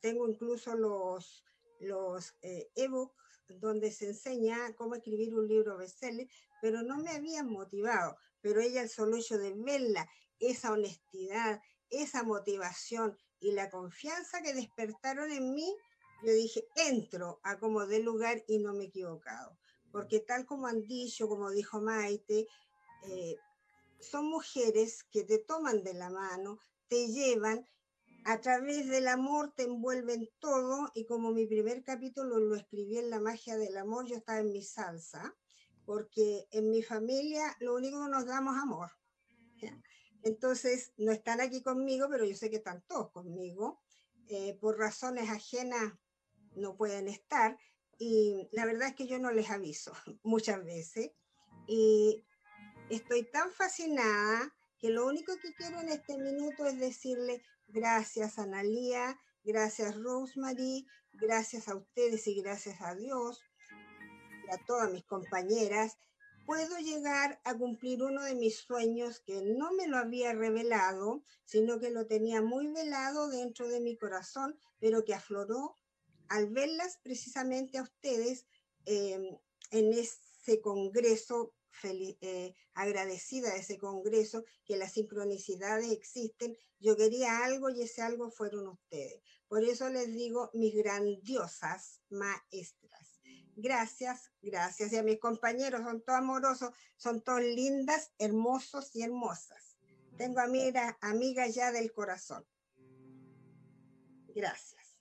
tengo 0.01 0.29
incluso 0.29 0.75
los, 0.75 1.45
los 1.79 2.35
ebooks 2.75 3.15
donde 3.49 3.91
se 3.91 4.09
enseña 4.09 4.75
cómo 4.75 4.95
escribir 4.95 5.35
un 5.35 5.47
libro 5.47 5.77
bestseller, 5.77 6.29
pero 6.61 6.83
no 6.83 6.99
me 6.99 7.11
habían 7.11 7.49
motivado. 7.49 8.17
Pero 8.41 8.61
ella, 8.61 8.83
el 8.83 8.89
solo 8.89 9.17
hecho 9.17 9.39
de 9.39 9.55
verla, 9.55 10.09
esa 10.39 10.73
honestidad, 10.73 11.61
esa 11.91 12.23
motivación 12.23 13.17
y 13.45 13.53
la 13.53 13.71
confianza 13.71 14.43
que 14.43 14.55
despertaron 14.55 15.31
en 15.31 15.55
mí, 15.55 15.77
yo 16.25 16.33
dije, 16.33 16.67
entro 16.77 17.41
como 17.61 17.87
de 17.87 18.01
lugar 18.01 18.43
y 18.49 18.59
no 18.59 18.73
me 18.73 18.85
he 18.85 18.87
equivocado. 18.89 19.57
Porque 19.93 20.21
tal 20.21 20.47
como 20.47 20.67
han 20.67 20.83
como 21.29 21.51
dijo 21.51 21.81
Maite, 21.81 22.47
eh, 23.05 23.37
son 24.01 24.27
mujeres 24.27 25.05
que 25.05 25.25
te 25.25 25.39
toman 25.39 25.85
de 25.85 25.95
la 25.95 26.11
mano, 26.11 26.59
te 26.89 27.09
llevan 27.09 27.67
a 28.25 28.41
través 28.41 28.89
del 28.89 29.09
amor 29.09 29.53
te 29.55 29.65
envuelven 29.65 30.31
todo 30.39 30.91
y 30.95 31.05
como 31.05 31.33
mi 31.33 31.47
primer 31.47 31.85
capítulo 31.85 32.39
lo 32.39 32.57
escribí 32.57 32.97
en 32.97 33.11
la 33.11 33.21
magia 33.21 33.59
del 33.59 33.77
amor, 33.77 34.07
yo 34.07 34.17
estaba 34.17 34.39
en 34.39 34.51
mi 34.51 34.63
salsa, 34.63 35.37
porque 35.85 36.49
en 36.51 36.71
mi 36.71 36.83
familia 36.83 37.55
lo 37.61 37.75
único 37.75 38.03
que 38.03 38.11
nos 38.11 38.25
damos 38.25 38.57
amor. 38.57 38.91
Entonces, 40.25 40.93
no 40.97 41.13
están 41.13 41.41
aquí 41.41 41.63
conmigo, 41.63 42.09
pero 42.11 42.25
yo 42.25 42.35
sé 42.35 42.51
que 42.51 42.57
están 42.57 42.83
todos 42.87 43.11
conmigo. 43.11 43.81
Eh, 44.29 44.57
por 44.61 44.79
razones 44.79 45.29
ajenas 45.29 45.93
no 46.57 46.77
pueden 46.77 47.09
estar 47.09 47.59
y 47.99 48.49
la 48.53 48.65
verdad 48.65 48.89
es 48.89 48.95
que 48.95 49.07
yo 49.07 49.19
no 49.19 49.31
les 49.31 49.51
aviso 49.51 49.93
muchas 50.23 50.65
veces. 50.65 51.13
Y 51.67 52.25
estoy 52.91 53.31
tan 53.31 53.51
fascinada 53.51 54.55
que 54.79 54.91
lo 54.91 55.07
único 55.07 55.37
que 55.37 55.55
quiero 55.55 55.81
en 55.81 55.91
este 55.91 56.19
minuto 56.19 56.67
es 56.67 56.79
decirle 56.79 57.43
Gracias, 57.69 58.39
Analía. 58.39 59.19
Gracias, 59.43 59.97
Rosemary. 59.97 60.87
Gracias 61.13 61.69
a 61.69 61.77
ustedes 61.77 62.27
y 62.27 62.41
gracias 62.41 62.81
a 62.81 62.95
Dios 62.95 63.43
y 64.47 64.55
a 64.55 64.59
todas 64.67 64.91
mis 64.91 65.05
compañeras. 65.05 65.97
Puedo 66.47 66.79
llegar 66.79 67.41
a 67.45 67.57
cumplir 67.57 68.03
uno 68.03 68.23
de 68.23 68.35
mis 68.35 68.59
sueños 68.59 69.21
que 69.21 69.43
no 69.43 69.73
me 69.73 69.87
lo 69.87 69.97
había 69.97 70.33
revelado, 70.35 71.23
sino 71.45 71.81
que 71.81 71.91
lo 71.91 72.07
tenía 72.07 72.43
muy 72.43 72.71
velado 72.73 73.29
dentro 73.29 73.69
de 73.69 73.81
mi 73.81 73.97
corazón, 73.97 74.59
pero 74.79 75.05
que 75.05 75.15
afloró 75.15 75.79
al 76.29 76.51
verlas 76.51 76.99
precisamente 77.03 77.79
a 77.79 77.83
ustedes 77.83 78.47
eh, 78.87 79.39
en 79.71 79.93
ese 79.93 80.61
congreso 80.61 81.55
eh, 81.83 82.55
agradecida 82.75 83.53
de 83.53 83.61
ese 83.61 83.79
congreso, 83.79 84.45
que 84.65 84.77
las 84.77 84.93
sincronicidades 84.93 85.91
existen. 85.91 86.57
Yo 86.79 86.97
quería 86.97 87.45
algo 87.45 87.69
y 87.71 87.83
ese 87.83 88.03
algo 88.03 88.31
fueron 88.31 88.69
ustedes. 88.69 89.23
Por 89.49 89.65
eso 89.65 89.89
les 89.91 90.13
digo 90.13 90.51
mis 90.55 90.75
grandiosas 90.75 92.01
maestras. 92.11 92.84
Gracias, 93.57 94.33
gracias. 94.43 94.93
Y 94.93 94.97
a 94.97 95.03
mis 95.03 95.19
compañeros, 95.19 95.83
son 95.83 96.03
todos 96.03 96.19
amorosos, 96.19 96.75
son 96.97 97.23
todos 97.23 97.41
lindas, 97.43 98.13
hermosos 98.19 98.95
y 98.95 99.03
hermosas. 99.03 99.79
Tengo 100.17 100.41
amigas 100.41 100.97
amiga 101.01 101.47
ya 101.47 101.73
del 101.73 101.93
corazón. 101.93 102.45
Gracias. 104.35 104.99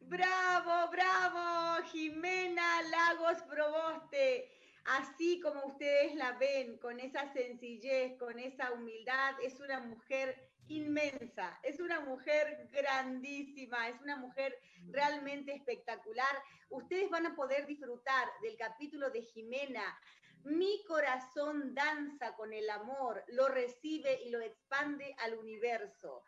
Bravo, 0.00 0.90
bravo, 0.90 1.82
Jimena 1.86 2.82
Lagos 2.82 3.42
Proboste 3.42 4.52
así 4.84 5.40
como 5.40 5.66
ustedes 5.66 6.14
la 6.14 6.32
ven, 6.32 6.78
con 6.78 6.98
esa 7.00 7.32
sencillez, 7.32 8.18
con 8.18 8.38
esa 8.38 8.72
humildad, 8.72 9.34
es 9.42 9.60
una 9.60 9.80
mujer 9.80 10.51
inmensa, 10.76 11.58
es 11.62 11.80
una 11.80 12.00
mujer 12.00 12.68
grandísima, 12.72 13.88
es 13.88 14.00
una 14.00 14.16
mujer 14.16 14.58
realmente 14.90 15.54
espectacular. 15.54 16.42
Ustedes 16.70 17.10
van 17.10 17.26
a 17.26 17.34
poder 17.34 17.66
disfrutar 17.66 18.28
del 18.42 18.56
capítulo 18.56 19.10
de 19.10 19.22
Jimena. 19.22 19.98
Mi 20.44 20.84
corazón 20.84 21.72
danza 21.72 22.34
con 22.34 22.52
el 22.52 22.68
amor, 22.68 23.22
lo 23.28 23.48
recibe 23.48 24.22
y 24.24 24.30
lo 24.30 24.40
expande 24.40 25.14
al 25.18 25.38
universo. 25.38 26.24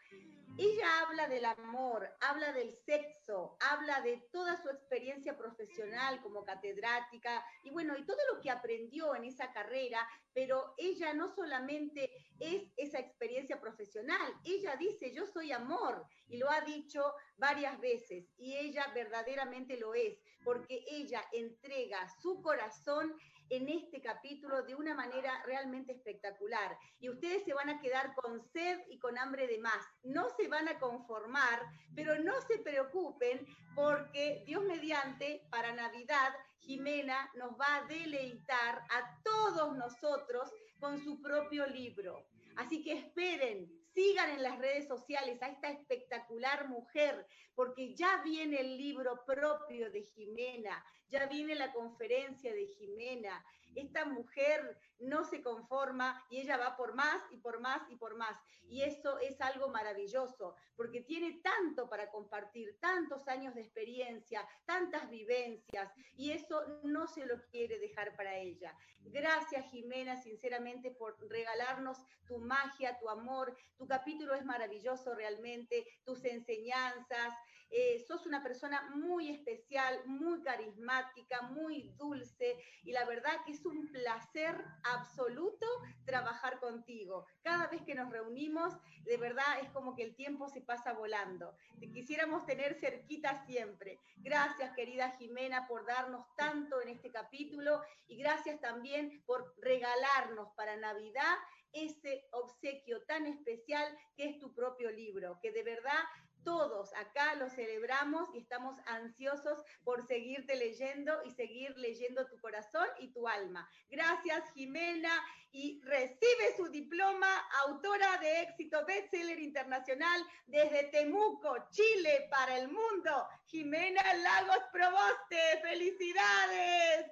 Ella 0.57 1.01
habla 1.01 1.27
del 1.27 1.45
amor, 1.45 2.09
habla 2.21 2.53
del 2.53 2.73
sexo, 2.77 3.57
habla 3.59 4.01
de 4.03 4.23
toda 4.31 4.57
su 4.63 4.69
experiencia 4.69 5.37
profesional 5.37 6.23
como 6.23 6.45
catedrática 6.45 7.45
y 7.65 7.71
bueno, 7.71 7.97
y 7.99 8.07
todo 8.07 8.19
lo 8.33 8.41
que 8.41 8.51
aprendió 8.51 9.17
en 9.17 9.25
esa 9.25 9.53
carrera, 9.53 10.07
pero 10.33 10.75
ella 10.79 11.13
no 11.13 11.35
solamente 11.35 12.09
es 12.39 12.71
esa 12.77 13.01
experiencia 13.01 13.61
profesional, 13.61 14.33
ella 14.45 14.77
dice, 14.77 15.13
yo 15.13 15.27
soy 15.27 15.51
amor 15.51 16.07
y 16.29 16.37
lo 16.37 16.49
ha 16.51 16.61
dicho 16.61 17.15
varias 17.37 17.81
veces 17.81 18.31
y 18.37 18.55
ella 18.57 18.87
verdaderamente 18.95 19.77
lo 19.77 19.95
es, 19.95 20.21
porque 20.45 20.85
ella 20.89 21.25
entrega 21.33 22.09
su 22.23 22.41
corazón 22.43 23.13
en 23.51 23.69
este 23.69 24.01
capítulo 24.01 24.63
de 24.63 24.75
una 24.75 24.95
manera 24.95 25.43
realmente 25.45 25.93
espectacular. 25.93 26.77
Y 26.99 27.09
ustedes 27.09 27.45
se 27.45 27.55
van 27.55 27.69
a 27.69 27.81
quedar 27.81 28.15
con 28.15 28.41
sed 28.53 28.81
y 28.89 28.99
con 28.99 29.19
hambre 29.19 29.47
de 29.47 29.59
más. 29.59 29.85
No 30.03 30.29
se 30.37 30.49
van 30.49 30.69
a 30.69 30.79
conformar, 30.79 31.63
pero 31.95 32.19
no 32.19 32.41
se 32.43 32.59
preocupen 32.59 33.47
porque 33.75 34.43
Dios 34.47 34.65
mediante, 34.65 35.47
para 35.51 35.73
Navidad, 35.73 36.33
Jimena 36.59 37.31
nos 37.35 37.53
va 37.53 37.77
a 37.77 37.87
deleitar 37.87 38.83
a 38.91 39.23
todos 39.23 39.77
nosotros 39.77 40.51
con 40.81 41.03
su 41.03 41.21
propio 41.21 41.67
libro. 41.67 42.27
Así 42.57 42.83
que 42.83 42.93
esperen, 42.93 43.69
sigan 43.95 44.31
en 44.31 44.43
las 44.43 44.59
redes 44.59 44.87
sociales 44.87 45.41
a 45.43 45.49
esta 45.49 45.71
espectacular 45.71 46.69
mujer, 46.69 47.27
porque 47.55 47.95
ya 47.95 48.23
viene 48.23 48.61
el 48.61 48.77
libro 48.77 49.25
propio 49.25 49.91
de 49.91 50.03
Jimena, 50.03 50.85
ya 51.09 51.27
viene 51.27 51.55
la 51.55 51.73
conferencia 51.73 52.53
de 52.53 52.67
Jimena. 52.67 53.45
Esta 53.75 54.05
mujer 54.05 54.79
no 55.01 55.25
se 55.25 55.43
conforma 55.43 56.25
y 56.31 56.41
ella 56.41 56.57
va 56.57 56.77
por 56.77 56.95
más 56.95 57.23
y 57.31 57.39
por 57.39 57.61
más 57.61 57.83
y 57.91 57.97
por 57.97 58.17
más. 58.17 58.39
Y 58.69 58.83
eso 58.83 59.19
es 59.19 59.41
algo 59.41 59.69
maravilloso, 59.69 60.55
porque 60.77 61.01
tiene 61.01 61.41
tanto 61.43 61.89
para 61.89 62.11
compartir, 62.11 62.79
tantos 62.81 63.27
años 63.29 63.55
de 63.55 63.61
experiencia, 63.63 64.47
tantas 64.65 65.11
vivencias, 65.11 65.93
y 66.17 66.31
eso 66.31 66.81
no 66.85 67.07
se 67.07 67.27
lo 67.27 67.43
quiere 67.47 67.79
dejar 67.79 68.17
para 68.17 68.37
ella. 68.37 68.77
Gracias, 69.01 69.67
Jimena, 69.71 70.17
sinceramente, 70.23 70.91
por 70.91 71.17
regalarnos 71.29 71.99
tu 72.27 72.39
magia, 72.39 72.99
tu 72.99 73.09
amor. 73.09 73.57
Tu 73.77 73.87
capítulo 73.87 74.35
es 74.35 74.45
maravilloso 74.45 75.15
realmente, 75.15 75.87
tus 76.05 76.25
enseñanzas. 76.25 77.35
Eh, 77.77 77.99
sos 78.07 78.25
una 78.25 78.41
persona 78.41 78.89
muy 78.95 79.31
especial, 79.31 80.01
muy 80.07 80.41
carismática, 80.43 81.43
muy 81.43 81.93
dulce, 81.99 82.57
y 82.85 82.93
la 82.93 83.05
verdad 83.05 83.33
que 83.45 83.51
es 83.51 83.67
un 83.67 83.91
placer 83.91 84.55
absoluto 84.85 85.67
trabajar 86.05 86.61
contigo. 86.61 87.27
Cada 87.43 87.67
vez 87.67 87.83
que 87.83 87.97
nos 87.97 88.11
reunimos, 88.11 88.75
de 89.03 89.17
verdad 89.17 89.59
es 89.61 89.69
como 89.71 89.97
que 89.97 90.05
el 90.05 90.15
tiempo 90.15 90.49
se 90.49 90.61
pasa 90.61 90.93
volando. 90.93 91.57
Te 91.81 91.91
quisiéramos 91.91 92.47
tener 92.47 92.75
cerquita 92.75 93.45
siempre. 93.45 93.99
Gracias, 94.19 94.73
querida 94.77 95.11
Jimena, 95.11 95.67
por 95.67 95.85
darnos 95.85 96.33
tanto 96.37 96.81
en 96.81 96.91
este 96.91 97.11
capítulo 97.11 97.83
y 98.07 98.19
gracias 98.19 98.61
también 98.61 99.25
por 99.27 99.53
regalarnos 99.59 100.53
para 100.55 100.77
Navidad 100.77 101.39
ese 101.75 102.25
obsequio 102.31 103.03
tan 103.05 103.27
especial 103.27 103.85
que 104.17 104.27
es 104.27 104.39
tu 104.39 104.55
propio 104.55 104.91
libro, 104.91 105.39
que 105.43 105.51
de 105.51 105.65
verdad 105.65 105.99
todos 106.45 106.93
acá 106.95 107.35
lo 107.35 107.49
celebramos 107.51 108.29
y 108.35 108.39
estamos 108.39 108.77
ansiosos 108.87 109.63
por 109.83 110.07
seguirte 110.07 110.57
leyendo 110.57 111.23
y 111.25 111.31
seguir 111.33 111.77
leyendo 111.77 112.27
tu 112.27 112.39
corazón 112.39 112.87
y 113.01 113.13
tu 113.13 113.27
alma. 113.27 113.69
Gracias, 113.89 114.51
Jimena, 114.53 115.13
y 115.51 115.81
recibe 115.85 116.57
su 116.57 116.69
diploma, 116.69 117.29
autora 117.67 118.19
de 118.19 118.43
éxito 118.43 118.85
bestseller 118.87 119.39
internacional 119.41 120.21
desde 120.47 120.85
Temuco, 120.85 121.69
Chile, 121.71 122.29
para 122.31 122.59
el 122.59 122.69
mundo. 122.69 123.29
Jimena 123.47 124.03
Lagos 124.15 124.65
Proboste, 124.73 125.61
felicidades. 125.63 127.11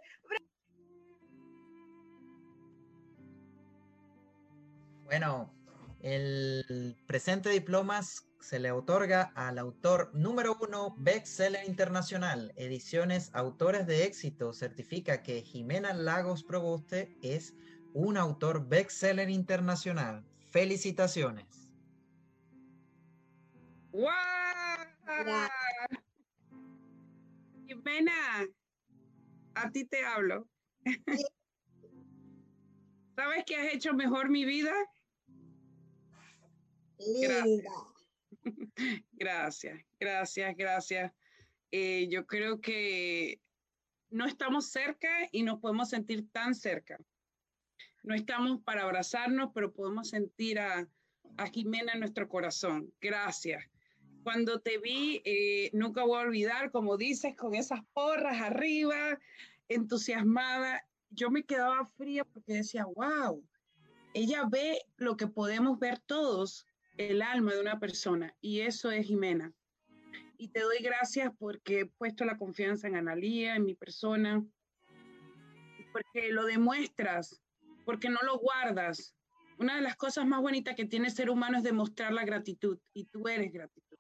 Bueno, 5.05 5.55
el 6.01 6.97
presente 7.07 7.51
diplomas 7.51 8.32
se 8.43 8.59
le 8.59 8.73
otorga 8.73 9.33
al 9.35 9.59
autor 9.59 10.11
número 10.15 10.59
uno 10.61 10.95
bestseller 10.99 11.65
internacional, 11.67 12.53
Ediciones 12.57 13.31
Autores 13.35 13.87
de 13.87 14.05
Éxito, 14.05 14.53
certifica 14.53 15.23
que 15.23 15.43
Jimena 15.43 15.95
Lagos 15.95 16.43
Proboste 16.43 17.17
es 17.23 17.55
un 17.95 18.17
autor 18.17 18.69
bestseller 18.69 19.31
internacional. 19.31 20.25
Felicitaciones. 20.51 21.69
¡Wow! 23.93 24.11
Jimena, 27.67 28.13
a 29.55 29.71
ti 29.71 29.85
te 29.85 30.05
hablo. 30.05 30.49
¿Sabes 33.17 33.45
que 33.47 33.57
has 33.57 33.75
hecho 33.75 33.93
mejor 33.95 34.31
mi 34.31 34.45
vida? 34.45 34.73
Gracias, 36.99 37.92
gracias, 39.13 40.57
gracias. 40.57 41.13
Eh, 41.71 42.09
yo 42.11 42.27
creo 42.27 42.61
que 42.61 43.41
no 44.11 44.27
estamos 44.27 44.67
cerca 44.67 45.09
y 45.33 45.43
nos 45.43 45.61
podemos 45.61 45.89
sentir 45.89 46.31
tan 46.31 46.55
cerca. 46.55 46.99
No 48.03 48.15
estamos 48.15 48.61
para 48.63 48.83
abrazarnos, 48.83 49.51
pero 49.55 49.73
podemos 49.73 50.09
sentir 50.11 50.59
a, 50.59 50.89
Jimena 51.53 51.93
en 51.95 52.01
nuestro 52.01 52.29
corazón. 52.29 52.93
Gracias. 53.01 53.65
Cuando 54.23 54.61
te 54.61 54.79
vi, 54.79 55.23
eh, 55.25 55.71
nunca 55.73 56.05
voy 56.05 56.19
a 56.19 56.27
olvidar, 56.27 56.71
como 56.71 56.97
dices, 56.97 57.35
con 57.35 57.55
esas 57.55 57.81
porras 57.95 58.41
arriba, 58.41 59.19
entusiasmada, 59.69 60.87
yo 61.11 61.31
me 61.31 61.45
quedaba 61.45 61.87
fría 61.87 62.25
porque 62.25 62.55
decía, 62.55 62.85
wow, 62.85 63.43
ella 64.15 64.45
ve 64.51 64.83
lo 64.97 65.17
que 65.17 65.27
podemos 65.27 65.79
ver 65.79 65.99
todos 66.01 66.67
el 66.97 67.23
alma 67.23 67.55
de 67.55 67.61
una 67.61 67.79
persona 67.79 68.35
y 68.41 68.61
eso 68.61 68.91
es 68.91 69.07
Jimena. 69.07 69.53
Y 70.37 70.49
te 70.49 70.61
doy 70.61 70.79
gracias 70.83 71.33
porque 71.39 71.81
he 71.81 71.87
puesto 71.87 72.25
la 72.25 72.37
confianza 72.37 72.89
en 72.89 72.97
Analía, 72.97 73.55
en 73.55 73.65
mi 73.65 73.75
persona, 73.75 74.45
porque 75.93 76.33
lo 76.33 76.45
demuestras, 76.45 77.41
porque 77.85 78.09
no 78.09 78.19
lo 78.23 78.39
guardas. 78.39 79.15
Una 79.59 79.77
de 79.77 79.83
las 79.83 79.97
cosas 79.97 80.27
más 80.27 80.41
bonitas 80.41 80.75
que 80.75 80.87
tiene 80.87 81.11
ser 81.11 81.31
humano 81.31 81.59
es 81.59 81.65
demostrar 81.65 82.13
la 82.13 82.25
gratitud 82.25 82.79
y 82.93 83.05
tú 83.05 83.29
eres 83.29 83.53
gratitud. 83.53 83.97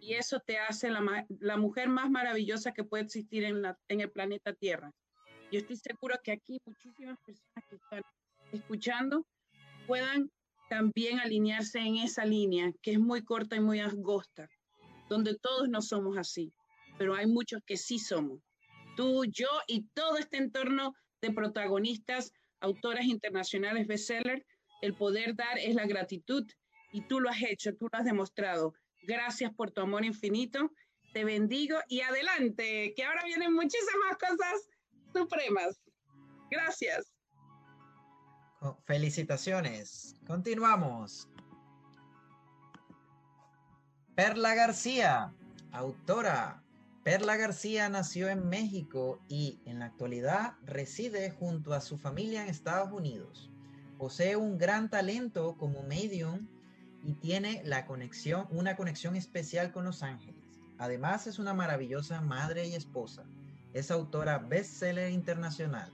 Y 0.00 0.14
eso 0.14 0.40
te 0.40 0.58
hace 0.58 0.90
la, 0.90 1.26
la 1.38 1.56
mujer 1.56 1.88
más 1.88 2.10
maravillosa 2.10 2.72
que 2.72 2.82
puede 2.82 3.04
existir 3.04 3.44
en, 3.44 3.62
la, 3.62 3.78
en 3.88 4.00
el 4.00 4.10
planeta 4.10 4.52
Tierra. 4.54 4.90
Yo 5.52 5.58
estoy 5.58 5.76
seguro 5.76 6.16
que 6.24 6.32
aquí 6.32 6.60
muchísimas 6.64 7.18
personas 7.18 7.64
que 7.68 7.76
están 7.76 8.02
escuchando 8.52 9.26
puedan 9.86 10.30
también 10.70 11.18
alinearse 11.18 11.80
en 11.80 11.96
esa 11.96 12.24
línea 12.24 12.72
que 12.80 12.92
es 12.92 13.00
muy 13.00 13.24
corta 13.24 13.56
y 13.56 13.60
muy 13.60 13.80
angosta, 13.80 14.48
donde 15.08 15.36
todos 15.36 15.68
no 15.68 15.82
somos 15.82 16.16
así, 16.16 16.54
pero 16.96 17.16
hay 17.16 17.26
muchos 17.26 17.60
que 17.66 17.76
sí 17.76 17.98
somos. 17.98 18.40
Tú, 18.96 19.24
yo 19.24 19.48
y 19.66 19.82
todo 19.94 20.16
este 20.16 20.36
entorno 20.36 20.94
de 21.20 21.32
protagonistas, 21.32 22.32
autoras 22.60 23.04
internacionales 23.04 23.88
bestseller, 23.88 24.46
el 24.80 24.94
poder 24.94 25.34
dar 25.34 25.58
es 25.58 25.74
la 25.74 25.86
gratitud 25.86 26.46
y 26.92 27.02
tú 27.02 27.18
lo 27.18 27.30
has 27.30 27.42
hecho, 27.42 27.74
tú 27.74 27.88
lo 27.92 27.98
has 27.98 28.04
demostrado. 28.04 28.72
Gracias 29.02 29.52
por 29.52 29.72
tu 29.72 29.80
amor 29.80 30.04
infinito, 30.04 30.70
te 31.12 31.24
bendigo 31.24 31.78
y 31.88 32.02
adelante, 32.02 32.92
que 32.94 33.02
ahora 33.02 33.24
vienen 33.24 33.54
muchísimas 33.54 34.16
cosas 34.18 34.68
supremas. 35.12 35.80
Gracias. 36.48 37.09
Felicitaciones. 38.84 40.16
Continuamos. 40.26 41.28
Perla 44.14 44.54
García, 44.54 45.32
autora. 45.72 46.62
Perla 47.02 47.38
García 47.38 47.88
nació 47.88 48.28
en 48.28 48.50
México 48.50 49.18
y 49.28 49.60
en 49.64 49.78
la 49.78 49.86
actualidad 49.86 50.56
reside 50.66 51.30
junto 51.30 51.72
a 51.72 51.80
su 51.80 51.96
familia 51.96 52.42
en 52.42 52.50
Estados 52.50 52.92
Unidos. 52.92 53.50
Posee 53.96 54.36
un 54.36 54.58
gran 54.58 54.90
talento 54.90 55.56
como 55.56 55.82
medium 55.82 56.46
y 57.02 57.14
tiene 57.14 57.62
la 57.64 57.86
conexión, 57.86 58.46
una 58.50 58.76
conexión 58.76 59.16
especial 59.16 59.72
con 59.72 59.86
los 59.86 60.02
ángeles. 60.02 60.44
Además 60.76 61.26
es 61.26 61.38
una 61.38 61.54
maravillosa 61.54 62.20
madre 62.20 62.66
y 62.66 62.74
esposa. 62.74 63.24
Es 63.72 63.90
autora 63.90 64.36
bestseller 64.36 65.10
internacional 65.10 65.90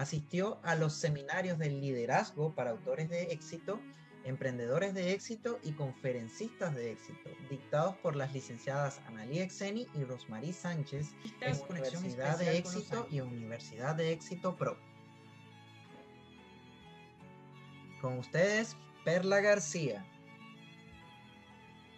Asistió 0.00 0.58
a 0.62 0.76
los 0.76 0.94
seminarios 0.94 1.58
de 1.58 1.68
liderazgo 1.68 2.54
para 2.54 2.70
autores 2.70 3.10
de 3.10 3.24
éxito, 3.24 3.78
emprendedores 4.24 4.94
de 4.94 5.12
éxito 5.12 5.58
y 5.62 5.72
conferencistas 5.72 6.74
de 6.74 6.92
éxito, 6.92 7.28
dictados 7.50 7.96
por 7.98 8.16
las 8.16 8.32
licenciadas 8.32 8.98
Analí 9.08 9.40
Exeni 9.40 9.86
y 9.94 10.04
Rosmarie 10.04 10.54
Sánchez 10.54 11.10
en 11.42 11.54
Universidad 11.68 12.38
de 12.38 12.56
Éxito 12.56 13.08
y 13.10 13.20
Universidad 13.20 13.94
de 13.94 14.12
Éxito 14.12 14.56
Pro. 14.56 14.78
Con 18.00 18.16
ustedes, 18.16 18.78
Perla 19.04 19.42
García. 19.42 20.02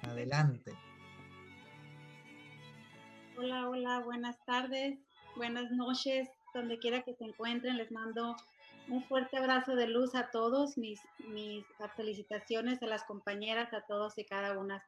Adelante. 0.03 0.73
Hola, 3.39 3.69
hola, 3.69 4.01
buenas 4.01 4.45
tardes, 4.45 4.99
buenas 5.37 5.71
noches 5.71 6.29
donde 6.53 6.79
quiera 6.79 7.03
que 7.03 7.15
se 7.15 7.25
encuentren, 7.25 7.77
les 7.77 7.91
mando 7.91 8.37
un 8.89 9.03
fuerte 9.05 9.37
abrazo 9.37 9.77
de 9.77 9.87
luz 9.87 10.15
a 10.15 10.31
todos, 10.31 10.77
mis, 10.77 11.01
mis 11.29 11.65
felicitaciones 11.97 12.83
a 12.83 12.87
las 12.87 13.05
compañeras, 13.05 13.73
a 13.73 13.83
todos 13.83 14.19
y 14.19 14.25
cada 14.25 14.59
una. 14.59 14.85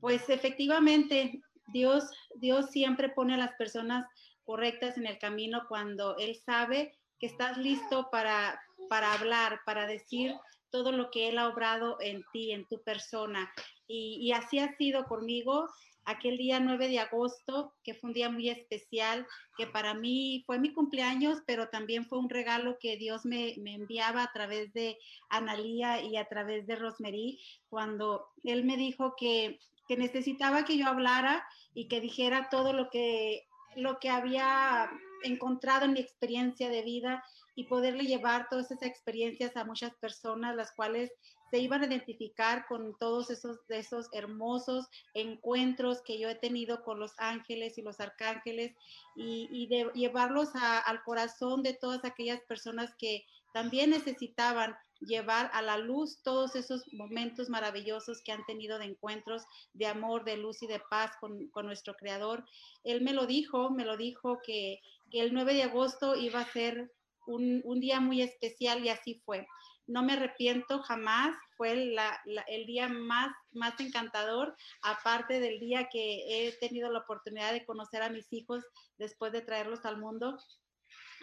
Pues 0.00 0.28
efectivamente, 0.28 1.40
Dios, 1.68 2.10
Dios 2.36 2.70
siempre 2.70 3.08
pone 3.08 3.34
a 3.34 3.38
las 3.38 3.54
personas 3.54 4.06
correctas 4.44 4.96
en 4.96 5.06
el 5.06 5.18
camino 5.18 5.66
cuando 5.68 6.16
Él 6.18 6.36
sabe 6.36 6.92
que 7.18 7.26
estás 7.26 7.56
listo 7.56 8.08
para, 8.10 8.60
para 8.88 9.12
hablar, 9.14 9.60
para 9.64 9.86
decir 9.86 10.34
todo 10.70 10.92
lo 10.92 11.10
que 11.10 11.28
Él 11.28 11.38
ha 11.38 11.48
obrado 11.48 11.96
en 12.00 12.24
ti, 12.32 12.52
en 12.52 12.66
tu 12.66 12.82
persona. 12.82 13.52
Y, 13.86 14.18
y 14.20 14.32
así 14.32 14.58
ha 14.58 14.76
sido 14.76 15.04
conmigo 15.04 15.68
aquel 16.04 16.36
día 16.36 16.60
9 16.60 16.88
de 16.88 16.98
agosto, 16.98 17.74
que 17.84 17.94
fue 17.94 18.08
un 18.08 18.14
día 18.14 18.30
muy 18.30 18.48
especial, 18.48 19.26
que 19.56 19.66
para 19.66 19.94
mí 19.94 20.42
fue 20.46 20.58
mi 20.58 20.72
cumpleaños, 20.72 21.42
pero 21.46 21.68
también 21.68 22.06
fue 22.06 22.18
un 22.18 22.28
regalo 22.28 22.78
que 22.80 22.96
Dios 22.96 23.24
me, 23.24 23.54
me 23.58 23.74
enviaba 23.74 24.22
a 24.22 24.32
través 24.32 24.72
de 24.72 24.98
Analía 25.28 26.02
y 26.02 26.16
a 26.16 26.28
través 26.28 26.66
de 26.66 26.76
Rosemary, 26.76 27.40
cuando 27.68 28.26
Él 28.44 28.64
me 28.64 28.76
dijo 28.76 29.14
que, 29.16 29.58
que 29.88 29.96
necesitaba 29.96 30.64
que 30.64 30.76
yo 30.76 30.86
hablara 30.86 31.46
y 31.74 31.88
que 31.88 32.00
dijera 32.00 32.48
todo 32.50 32.72
lo 32.72 32.90
que, 32.90 33.46
lo 33.76 33.98
que 33.98 34.10
había 34.10 34.90
encontrado 35.22 35.84
en 35.84 35.92
mi 35.92 36.00
experiencia 36.00 36.68
de 36.68 36.82
vida 36.82 37.24
y 37.54 37.64
poderle 37.64 38.04
llevar 38.04 38.48
todas 38.48 38.70
esas 38.70 38.82
experiencias 38.88 39.56
a 39.56 39.64
muchas 39.64 39.94
personas, 39.96 40.56
las 40.56 40.72
cuales 40.72 41.12
se 41.52 41.58
iban 41.58 41.82
a 41.82 41.86
identificar 41.86 42.64
con 42.66 42.96
todos 42.98 43.28
esos, 43.28 43.58
esos 43.68 44.08
hermosos 44.12 44.86
encuentros 45.12 46.00
que 46.00 46.18
yo 46.18 46.30
he 46.30 46.34
tenido 46.34 46.82
con 46.82 46.98
los 46.98 47.12
ángeles 47.18 47.76
y 47.76 47.82
los 47.82 48.00
arcángeles 48.00 48.74
y, 49.16 49.66
de 49.66 49.90
llevarlos 49.92 50.48
al 50.54 51.02
corazón 51.02 51.62
de 51.62 51.74
todas 51.74 52.06
aquellas 52.06 52.40
personas 52.44 52.94
que 52.98 53.26
también 53.52 53.90
necesitaban 53.90 54.74
llevar 55.00 55.50
a 55.52 55.60
la 55.60 55.76
luz 55.76 56.22
todos 56.22 56.56
esos 56.56 56.90
momentos 56.94 57.50
maravillosos 57.50 58.22
que 58.24 58.32
han 58.32 58.46
tenido 58.46 58.78
de 58.78 58.86
encuentros 58.86 59.42
de 59.74 59.88
amor, 59.88 60.24
de 60.24 60.38
luz 60.38 60.62
y 60.62 60.66
de 60.66 60.80
paz 60.88 61.10
con, 61.20 61.48
con 61.48 61.66
nuestro 61.66 61.92
Creador. 61.96 62.46
Él 62.82 63.02
me 63.02 63.12
lo 63.12 63.26
dijo, 63.26 63.68
me 63.68 63.84
lo 63.84 63.98
dijo 63.98 64.38
que, 64.42 64.80
que 65.10 65.20
el 65.20 65.34
9 65.34 65.52
de 65.52 65.64
agosto 65.64 66.16
iba 66.16 66.40
a 66.40 66.50
ser 66.50 66.90
un, 67.26 67.60
un, 67.64 67.78
día 67.78 68.00
muy 68.00 68.22
especial 68.22 68.82
y 68.82 68.88
así 68.88 69.20
fue 69.26 69.46
no 69.92 70.02
me 70.02 70.14
arrepiento 70.14 70.82
jamás, 70.82 71.36
fue 71.56 71.72
el 71.72 72.66
día 72.66 72.88
más, 72.88 73.30
más 73.52 73.78
encantador, 73.78 74.56
aparte 74.80 75.38
del 75.38 75.60
día 75.60 75.88
que 75.92 76.46
he 76.48 76.52
tenido 76.52 76.90
la 76.90 77.00
oportunidad 77.00 77.52
de 77.52 77.66
conocer 77.66 78.02
a 78.02 78.08
mis 78.08 78.32
hijos 78.32 78.64
después 78.96 79.32
de 79.32 79.42
traerlos 79.42 79.84
al 79.84 79.98
mundo. 79.98 80.38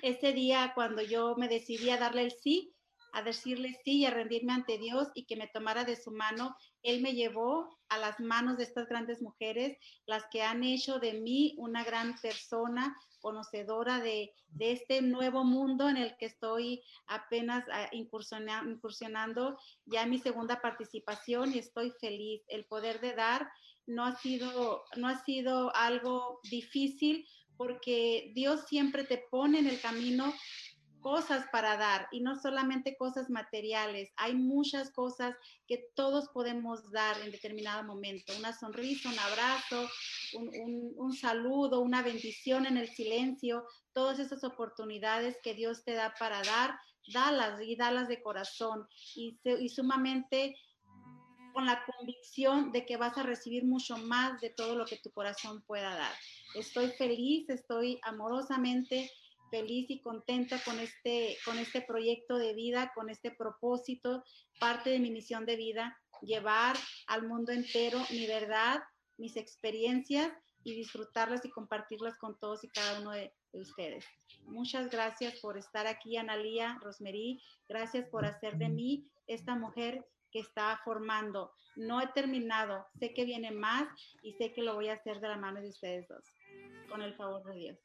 Ese 0.03 0.34
día 0.34 0.72
cuando 0.76 1.01
yo 1.01 1.36
me 1.36 1.47
decidí 1.47 1.89
a 1.89 1.97
darle 1.97 2.22
el 2.22 2.32
sí, 2.32 2.72
a 3.14 3.22
decirle 3.22 3.80
sí 3.84 3.99
y 3.99 4.05
a 4.05 4.12
rendirme 4.12 4.53
ante 4.53 4.78
Dios 4.78 5.07
y 5.14 5.26
que 5.26 5.36
me 5.36 5.47
tomara 5.47 5.84
de 5.84 5.95
su 5.95 6.12
mano. 6.12 6.55
Él 6.84 7.01
me 7.01 7.14
llevó 7.14 7.78
a 7.89 7.97
las 7.97 8.20
manos 8.20 8.57
de 8.57 8.64
estas 8.64 8.88
grandes 8.88 9.22
mujeres, 9.22 9.78
las 10.05 10.24
que 10.32 10.43
han 10.43 10.64
hecho 10.64 10.99
de 10.99 11.14
mí 11.14 11.55
una 11.57 11.84
gran 11.84 12.16
persona, 12.20 12.95
conocedora 13.20 13.99
de, 13.99 14.34
este 14.60 15.01
nuevo 15.01 15.43
mundo 15.43 15.89
en 15.89 15.97
el 15.97 16.16
que 16.18 16.26
estoy 16.26 16.82
apenas 17.07 17.66
ah, 17.72 17.89
incursionando, 17.91 18.72
incursionando 18.72 19.57
ya 19.86 20.05
mi 20.05 20.20
segunda 20.20 20.62
participación 20.62 21.53
y 21.53 21.60
estoy 21.60 21.91
feliz. 21.99 22.41
El 22.47 22.66
poder 22.66 22.99
de 23.01 23.14
dar 23.14 23.49
no 23.86 24.05
ha 24.05 24.16
sido, 24.16 24.84
no 24.95 25.07
ha 25.07 25.24
sido 25.24 25.76
algo 25.76 26.39
difícil 26.49 27.28
porque 27.57 28.32
Dios 28.34 28.62
siempre 28.68 29.03
te 29.03 29.18
pone 29.18 29.60
en 29.60 29.68
el 29.68 29.82
camino 29.82 30.34
cosas 31.02 31.45
para 31.52 31.78
dar 31.78 32.08
y 32.12 32.22
no 32.22 32.39
solamente 32.39 32.97
cosas 32.97 33.30
materiales. 33.30 34.12
Hay 34.18 34.36
muchas 34.36 34.91
cosas 34.91 35.36
que 35.68 35.89
todos 35.95 36.30
podemos 36.30 36.91
dar 36.91 37.20
en 37.22 37.32
determinado 37.32 37.84
momento. 37.84 38.34
Una 38.38 38.54
sonrisa, 38.54 39.10
un 39.10 39.20
abrazo, 39.20 39.89
un, 40.34 41.14
saludo, 41.14 41.82
una 41.82 42.02
bendición 42.02 42.66
en 42.66 42.78
el 42.78 42.89
silencio. 42.89 43.66
Todas 43.93 44.20
esas 44.20 44.43
oportunidades 44.43 45.38
que 45.43 45.54
Dios 45.54 45.84
te 45.84 45.93
da 45.93 46.14
para 46.20 46.41
dar, 46.43 46.80
dalas 47.14 47.62
y 47.62 47.76
dalas 47.76 48.08
de 48.08 48.22
corazón 48.22 48.88
y, 49.16 49.39
y 49.43 49.70
sumamente 49.70 50.56
con 51.54 51.66
la 51.66 51.84
convicción 51.84 52.72
de 52.72 52.86
que 52.86 52.97
vas 52.97 53.18
a 53.18 53.24
recibir 53.24 53.66
mucho 53.66 53.97
más 53.97 54.39
de 54.39 54.52
todo 54.52 54.76
lo 54.76 54.86
que 54.86 54.97
tu 54.97 55.12
corazón 55.12 55.62
pueda 55.64 55.95
dar. 55.95 56.14
Estoy 56.56 56.89
feliz, 56.91 57.50
estoy 57.50 58.00
amorosamente 58.04 59.10
feliz 59.50 59.89
y 59.89 60.02
contenta 60.02 60.62
con 60.64 60.80
este, 60.80 61.38
con 61.45 61.58
este 61.58 61.82
proyecto 61.82 62.38
de 62.38 62.54
vida, 62.54 62.91
con 62.95 63.10
este 63.10 63.32
propósito, 63.32 64.24
parte 64.60 64.89
de 64.89 65.00
mi 65.00 65.12
misión 65.12 65.45
de 65.45 65.56
vida, 65.56 65.97
llevar 66.22 66.76
al 67.08 67.28
mundo 67.28 67.52
entero 67.52 68.00
mi 68.12 68.28
verdad, 68.28 68.82
mis 69.18 69.36
experiencias 69.36 70.32
y 70.64 70.76
disfrutarlas 70.76 71.45
y 71.45 71.50
compartirlas 71.50 72.18
con 72.18 72.38
todos 72.39 72.64
y 72.64 72.70
cada 72.70 73.00
uno 73.00 73.12
de, 73.12 73.34
ustedes. 73.52 74.06
Muchas 74.43 74.91
gracias 74.91 75.39
por 75.39 75.58
estar 75.58 75.88
aquí, 75.88 76.18
Analía, 76.18 76.78
Rosmery. 76.84 77.41
Gracias 77.68 78.08
por 78.10 78.24
hacer 78.24 78.58
de 78.60 78.70
mí 78.70 79.08
esta 79.26 79.56
mujer 79.56 80.06
que 80.32 80.39
está 80.39 80.80
formando. 80.86 81.52
No 81.76 82.00
he 82.00 82.08
terminado, 82.10 82.86
sé 83.00 83.12
que 83.12 83.26
viene 83.26 83.50
más 83.50 83.88
y 84.22 84.34
sé 84.34 84.54
que 84.54 84.62
lo 84.62 84.76
voy 84.76 84.89
a 84.89 84.93
hacer 84.93 85.20
de 85.20 85.30
la 85.30 85.38
mano 85.38 85.62
de 85.62 85.70
ustedes 85.70 86.08
dos, 86.08 86.24
con 86.89 87.02
el 87.02 87.16
favor 87.16 87.43
de 87.45 87.56
Dios. 87.56 87.80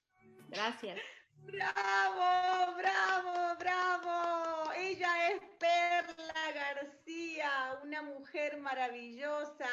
Gracias. 0.48 0.98
Bravo, 1.46 2.76
bravo, 2.76 3.56
bravo. 3.58 4.72
Ella 4.76 5.30
es 5.30 5.42
Perla 5.58 6.52
García, 6.54 7.80
una 7.82 8.02
mujer 8.02 8.58
maravillosa. 8.58 9.68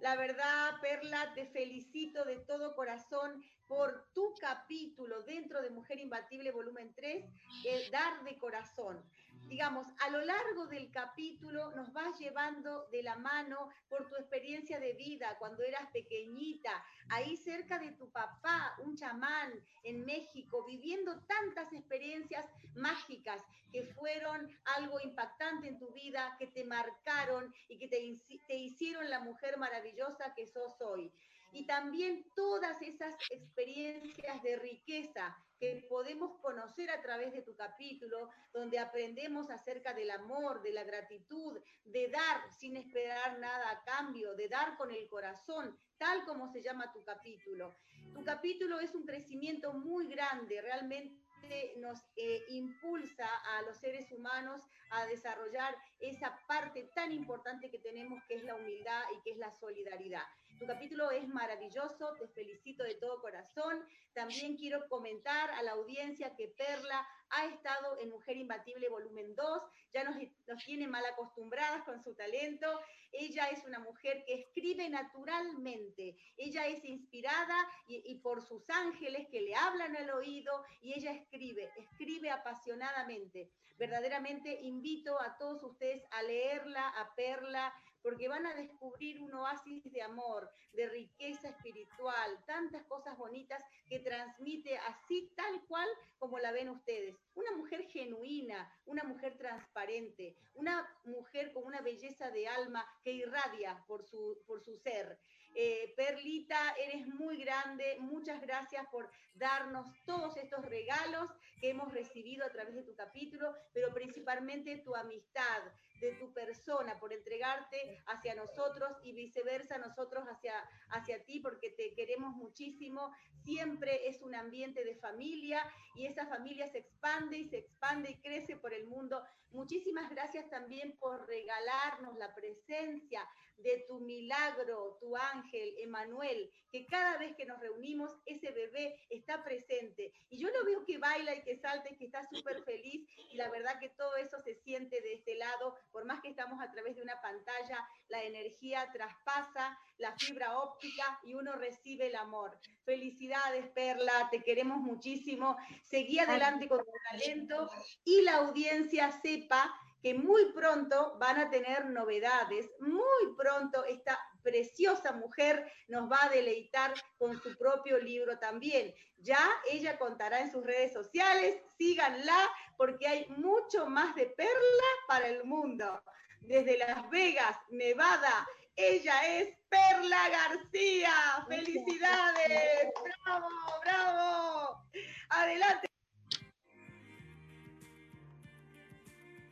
La 0.00 0.16
verdad, 0.16 0.80
Perla, 0.80 1.32
te 1.34 1.46
felicito 1.46 2.24
de 2.24 2.36
todo 2.38 2.74
corazón 2.74 3.44
por 3.66 4.08
tu 4.14 4.34
capítulo 4.40 5.22
dentro 5.22 5.60
de 5.62 5.70
Mujer 5.70 5.98
Imbatible 6.00 6.50
volumen 6.50 6.92
3, 6.94 7.24
el 7.66 7.90
dar 7.90 8.24
de 8.24 8.38
corazón 8.38 9.04
digamos, 9.48 9.86
a 10.00 10.10
lo 10.10 10.24
largo 10.24 10.66
del 10.66 10.90
capítulo 10.90 11.70
nos 11.72 11.92
vas 11.92 12.18
llevando 12.18 12.86
de 12.90 13.02
la 13.02 13.16
mano 13.16 13.68
por 13.88 14.08
tu 14.08 14.16
experiencia 14.16 14.80
de 14.80 14.94
vida 14.94 15.36
cuando 15.38 15.62
eras 15.62 15.90
pequeñita, 15.92 16.84
ahí 17.08 17.36
cerca 17.36 17.78
de 17.78 17.92
tu 17.92 18.10
papá, 18.10 18.76
un 18.82 18.96
chamán 18.96 19.52
en 19.82 20.04
México, 20.04 20.64
viviendo 20.64 21.20
tantas 21.26 21.72
experiencias 21.72 22.46
mágicas 22.74 23.42
que 23.70 23.84
fueron 23.84 24.48
algo 24.76 25.00
impactante 25.00 25.68
en 25.68 25.78
tu 25.78 25.92
vida, 25.92 26.36
que 26.38 26.46
te 26.46 26.64
marcaron 26.64 27.52
y 27.68 27.78
que 27.78 27.88
te, 27.88 28.38
te 28.46 28.56
hicieron 28.56 29.08
la 29.10 29.20
mujer 29.20 29.58
maravillosa 29.58 30.34
que 30.34 30.46
sos 30.46 30.80
hoy. 30.80 31.12
Y 31.52 31.66
también 31.66 32.24
todas 32.34 32.80
esas 32.80 33.14
experiencias 33.30 34.42
de 34.42 34.56
riqueza 34.56 35.36
que 35.62 35.86
podemos 35.88 36.40
conocer 36.40 36.90
a 36.90 37.00
través 37.00 37.32
de 37.32 37.42
tu 37.42 37.54
capítulo, 37.54 38.30
donde 38.52 38.80
aprendemos 38.80 39.48
acerca 39.48 39.94
del 39.94 40.10
amor, 40.10 40.60
de 40.60 40.72
la 40.72 40.82
gratitud, 40.82 41.56
de 41.84 42.08
dar 42.08 42.50
sin 42.58 42.76
esperar 42.76 43.38
nada 43.38 43.70
a 43.70 43.84
cambio, 43.84 44.34
de 44.34 44.48
dar 44.48 44.76
con 44.76 44.90
el 44.90 45.08
corazón, 45.08 45.78
tal 45.98 46.24
como 46.24 46.48
se 46.48 46.64
llama 46.64 46.92
tu 46.92 47.04
capítulo. 47.04 47.76
Tu 48.12 48.24
capítulo 48.24 48.80
es 48.80 48.92
un 48.96 49.06
crecimiento 49.06 49.72
muy 49.72 50.08
grande, 50.08 50.60
realmente 50.60 51.74
nos 51.76 52.00
eh, 52.16 52.44
impulsa 52.48 53.28
a 53.56 53.62
los 53.62 53.76
seres 53.76 54.10
humanos 54.10 54.64
a 54.90 55.06
desarrollar 55.06 55.76
esa 56.00 56.36
parte 56.48 56.90
tan 56.92 57.12
importante 57.12 57.70
que 57.70 57.78
tenemos 57.78 58.20
que 58.26 58.34
es 58.34 58.42
la 58.42 58.56
humildad 58.56 59.04
y 59.16 59.22
que 59.22 59.30
es 59.30 59.38
la 59.38 59.52
solidaridad. 59.52 60.26
Tu 60.62 60.68
capítulo 60.68 61.10
es 61.10 61.26
maravilloso, 61.26 62.14
te 62.20 62.28
felicito 62.28 62.84
de 62.84 62.94
todo 62.94 63.20
corazón. 63.20 63.84
También 64.12 64.56
quiero 64.56 64.88
comentar 64.88 65.50
a 65.50 65.62
la 65.64 65.72
audiencia 65.72 66.36
que 66.36 66.54
Perla 66.56 67.04
ha 67.30 67.46
estado 67.46 67.98
en 67.98 68.10
Mujer 68.10 68.36
Imbatible 68.36 68.88
volumen 68.88 69.34
2, 69.34 69.62
ya 69.92 70.04
nos, 70.04 70.14
nos 70.46 70.64
tiene 70.64 70.86
mal 70.86 71.04
acostumbradas 71.04 71.82
con 71.82 72.00
su 72.04 72.14
talento. 72.14 72.80
Ella 73.10 73.48
es 73.48 73.64
una 73.64 73.80
mujer 73.80 74.22
que 74.24 74.34
escribe 74.34 74.88
naturalmente, 74.88 76.16
ella 76.36 76.68
es 76.68 76.84
inspirada 76.84 77.68
y, 77.88 78.00
y 78.06 78.20
por 78.20 78.40
sus 78.46 78.62
ángeles 78.70 79.26
que 79.32 79.40
le 79.40 79.56
hablan 79.56 79.96
al 79.96 80.10
oído 80.10 80.64
y 80.80 80.92
ella 80.92 81.10
escribe, 81.10 81.72
escribe 81.76 82.30
apasionadamente. 82.30 83.50
Verdaderamente 83.78 84.60
invito 84.62 85.20
a 85.20 85.36
todos 85.38 85.64
ustedes 85.64 86.04
a 86.12 86.22
leerla, 86.22 86.88
a 86.90 87.12
Perla, 87.16 87.74
porque 88.02 88.28
van 88.28 88.46
a 88.46 88.54
descubrir 88.54 89.20
un 89.20 89.32
oasis 89.34 89.90
de 89.90 90.02
amor, 90.02 90.50
de 90.72 90.88
riqueza 90.88 91.48
espiritual, 91.48 92.44
tantas 92.46 92.84
cosas 92.86 93.16
bonitas 93.16 93.62
que 93.88 94.00
transmite 94.00 94.76
así 94.78 95.32
tal 95.36 95.64
cual 95.66 95.88
como 96.18 96.38
la 96.38 96.52
ven 96.52 96.68
ustedes. 96.68 97.16
Una 97.34 97.52
mujer 97.52 97.86
genuina, 97.88 98.70
una 98.86 99.04
mujer 99.04 99.36
transparente, 99.36 100.36
una 100.54 100.86
mujer 101.04 101.52
con 101.52 101.64
una 101.64 101.80
belleza 101.80 102.30
de 102.30 102.48
alma 102.48 102.84
que 103.02 103.12
irradia 103.12 103.82
por 103.86 104.04
su, 104.04 104.42
por 104.46 104.62
su 104.62 104.76
ser. 104.76 105.18
Eh, 105.54 105.92
Perlita, 105.96 106.74
eres 106.78 107.06
muy 107.06 107.36
grande. 107.36 107.96
Muchas 108.00 108.40
gracias 108.40 108.86
por 108.90 109.10
darnos 109.34 109.86
todos 110.04 110.36
estos 110.36 110.64
regalos 110.64 111.30
que 111.60 111.70
hemos 111.70 111.92
recibido 111.92 112.44
a 112.46 112.50
través 112.50 112.74
de 112.74 112.82
tu 112.82 112.94
capítulo, 112.94 113.54
pero 113.72 113.92
principalmente 113.92 114.78
tu 114.78 114.94
amistad, 114.94 115.62
de 116.02 116.12
tu 116.14 116.32
persona, 116.32 116.98
por 116.98 117.12
entregarte 117.12 118.02
hacia 118.06 118.34
nosotros 118.34 118.90
y 119.04 119.12
viceversa 119.12 119.78
nosotros 119.78 120.24
hacia, 120.24 120.54
hacia 120.90 121.24
ti, 121.24 121.38
porque 121.40 121.70
te 121.70 121.94
queremos 121.94 122.34
muchísimo. 122.34 123.12
Siempre 123.44 124.08
es 124.08 124.20
un 124.20 124.34
ambiente 124.34 124.84
de 124.84 124.96
familia 124.96 125.64
y 125.94 126.06
esa 126.06 126.26
familia 126.26 126.68
se 126.68 126.78
expande 126.78 127.38
y 127.38 127.48
se 127.48 127.58
expande 127.58 128.10
y 128.10 128.20
crece 128.20 128.56
por 128.56 128.74
el 128.74 128.86
mundo. 128.86 129.22
Muchísimas 129.52 130.10
gracias 130.10 130.48
también 130.50 130.96
por 130.98 131.26
regalarnos 131.26 132.16
la 132.16 132.34
presencia 132.34 133.22
de 133.58 133.84
tu 133.86 134.00
milagro, 134.00 134.96
tu 135.00 135.16
ángel, 135.16 135.74
Emanuel, 135.78 136.50
que 136.70 136.86
cada 136.86 137.16
vez 137.18 137.36
que 137.36 137.44
nos 137.44 137.60
reunimos, 137.60 138.10
ese 138.26 138.50
bebé 138.50 138.98
está 139.10 139.44
presente. 139.44 140.12
Y 140.30 140.38
yo 140.38 140.48
lo 140.50 140.64
veo 140.64 140.84
que 140.84 140.98
baila 140.98 141.34
y 141.34 141.42
que 141.42 141.58
salta 141.58 141.90
y 141.90 141.96
que 141.96 142.06
está 142.06 142.22
súper 142.24 142.62
feliz. 142.64 143.06
Y 143.30 143.36
la 143.36 143.50
verdad 143.50 143.78
que 143.78 143.90
todo 143.90 144.16
eso 144.16 144.40
se 144.40 144.54
siente 144.54 145.00
de 145.00 145.14
este 145.14 145.34
lado, 145.36 145.76
por 145.92 146.04
más 146.04 146.20
que 146.20 146.30
estamos 146.30 146.60
a 146.60 146.70
través 146.70 146.96
de 146.96 147.02
una 147.02 147.20
pantalla, 147.20 147.86
la 148.08 148.22
energía 148.22 148.90
traspasa 148.92 149.78
la 149.98 150.16
fibra 150.16 150.58
óptica 150.58 151.20
y 151.22 151.34
uno 151.34 151.52
recibe 151.52 152.08
el 152.08 152.16
amor. 152.16 152.58
Felicidades, 152.84 153.68
Perla, 153.68 154.28
te 154.30 154.42
queremos 154.42 154.78
muchísimo. 154.78 155.56
Seguí 155.84 156.18
adelante 156.18 156.68
con 156.68 156.78
tu 156.78 156.92
talento 157.10 157.70
y 158.04 158.22
la 158.22 158.36
audiencia 158.36 159.12
sepa 159.20 159.72
que 160.02 160.14
muy 160.14 160.52
pronto 160.52 161.16
van 161.18 161.38
a 161.38 161.50
tener 161.50 161.86
novedades, 161.86 162.68
muy 162.80 163.36
pronto 163.36 163.84
esta 163.84 164.18
preciosa 164.42 165.12
mujer 165.12 165.70
nos 165.88 166.10
va 166.10 166.24
a 166.24 166.28
deleitar 166.28 166.92
con 167.18 167.40
su 167.42 167.56
propio 167.56 167.98
libro 167.98 168.38
también. 168.38 168.94
Ya 169.18 169.38
ella 169.70 169.98
contará 169.98 170.40
en 170.40 170.50
sus 170.50 170.64
redes 170.64 170.92
sociales, 170.92 171.60
síganla 171.78 172.48
porque 172.76 173.06
hay 173.06 173.26
mucho 173.28 173.86
más 173.86 174.14
de 174.14 174.26
Perla 174.26 174.90
para 175.08 175.28
el 175.28 175.44
mundo. 175.44 176.02
Desde 176.40 176.76
Las 176.76 177.08
Vegas, 177.10 177.56
Nevada, 177.70 178.46
ella 178.74 179.38
es 179.38 179.56
Perla 179.68 180.28
García. 180.28 181.12
¡Felicidades! 181.48 182.88
¡Bravo, 183.24 183.48
bravo! 183.82 184.86
Adelante. 185.28 185.86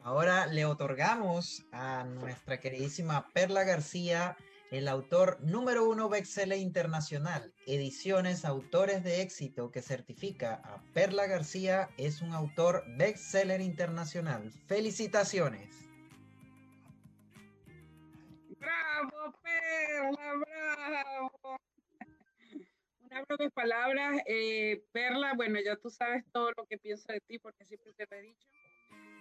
Ahora 0.03 0.47
le 0.47 0.65
otorgamos 0.65 1.63
a 1.73 2.05
nuestra 2.05 2.59
queridísima 2.59 3.29
Perla 3.35 3.65
García 3.65 4.37
el 4.71 4.89
autor 4.89 5.39
número 5.41 5.89
uno 5.89 6.09
bestseller 6.09 6.59
internacional, 6.59 7.53
Ediciones 7.67 8.45
Autores 8.45 9.03
de 9.03 9.23
Éxito, 9.23 9.71
que 9.71 9.83
certifica 9.83 10.61
a 10.65 10.83
Perla 10.95 11.27
García 11.27 11.89
es 11.99 12.23
un 12.23 12.33
autor 12.33 12.85
bestseller 12.97 13.61
internacional. 13.61 14.53
Felicitaciones. 14.67 15.89
Bravo, 18.59 19.35
Perla, 19.43 20.35
bravo. 20.37 21.59
Una 23.03 23.25
breve 23.25 23.51
palabras, 23.51 24.23
eh, 24.27 24.85
Perla, 24.93 25.35
bueno, 25.35 25.59
ya 25.65 25.75
tú 25.77 25.91
sabes 25.91 26.25
todo 26.33 26.53
lo 26.57 26.65
que 26.67 26.79
pienso 26.79 27.13
de 27.13 27.21
ti 27.21 27.39
porque 27.39 27.65
siempre 27.65 27.93
te 27.95 28.07
lo 28.09 28.17
he 28.17 28.23
dicho 28.23 28.47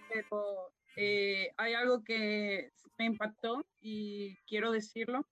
pero 0.10 0.72
eh, 0.96 1.52
hay 1.58 1.74
algo 1.74 2.04
que 2.04 2.72
me 2.98 3.06
impactó 3.06 3.66
y 3.80 4.36
quiero 4.48 4.72
decirlo. 4.72 5.26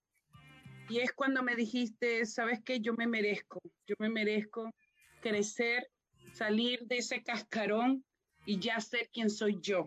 Y 0.88 1.00
es 1.00 1.12
cuando 1.12 1.42
me 1.42 1.54
dijiste, 1.54 2.24
sabes 2.24 2.60
que 2.64 2.80
yo 2.80 2.94
me 2.94 3.06
merezco, 3.06 3.60
yo 3.86 3.94
me 3.98 4.08
merezco 4.08 4.74
crecer, 5.20 5.86
salir 6.32 6.80
de 6.86 6.98
ese 6.98 7.22
cascarón 7.22 8.04
y 8.46 8.58
ya 8.58 8.80
ser 8.80 9.10
quien 9.12 9.28
soy 9.28 9.58
yo. 9.60 9.86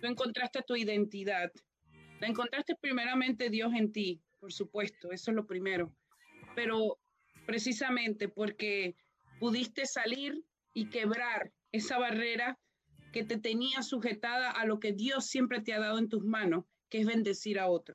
Tú 0.00 0.06
encontraste 0.06 0.62
tu 0.66 0.74
identidad. 0.74 1.52
La 2.20 2.26
encontraste 2.26 2.74
primeramente 2.80 3.50
Dios 3.50 3.72
en 3.74 3.92
ti, 3.92 4.20
por 4.40 4.52
supuesto, 4.52 5.12
eso 5.12 5.30
es 5.30 5.34
lo 5.36 5.46
primero. 5.46 5.92
Pero 6.54 6.98
precisamente 7.46 8.28
porque 8.28 8.96
pudiste 9.38 9.86
salir 9.86 10.42
y 10.74 10.88
quebrar 10.88 11.52
esa 11.72 11.98
barrera 11.98 12.58
que 13.12 13.22
te 13.24 13.38
tenía 13.38 13.82
sujetada 13.82 14.50
a 14.50 14.66
lo 14.66 14.80
que 14.80 14.92
Dios 14.92 15.26
siempre 15.26 15.60
te 15.60 15.72
ha 15.72 15.78
dado 15.78 15.98
en 15.98 16.08
tus 16.08 16.24
manos, 16.24 16.64
que 16.90 17.00
es 17.00 17.06
bendecir 17.06 17.58
a 17.58 17.68
otro. 17.68 17.94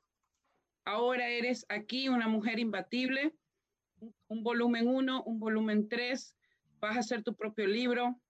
Ahora 0.84 1.28
eres 1.28 1.64
aquí 1.68 2.08
una 2.08 2.28
mujer 2.28 2.58
imbatible, 2.58 3.34
un 4.28 4.42
volumen 4.42 4.88
uno, 4.88 5.22
un 5.24 5.38
volumen 5.38 5.88
tres, 5.88 6.34
vas 6.80 6.96
a 6.96 7.00
hacer 7.00 7.22
tu 7.22 7.34
propio 7.34 7.66
libro. 7.66 8.20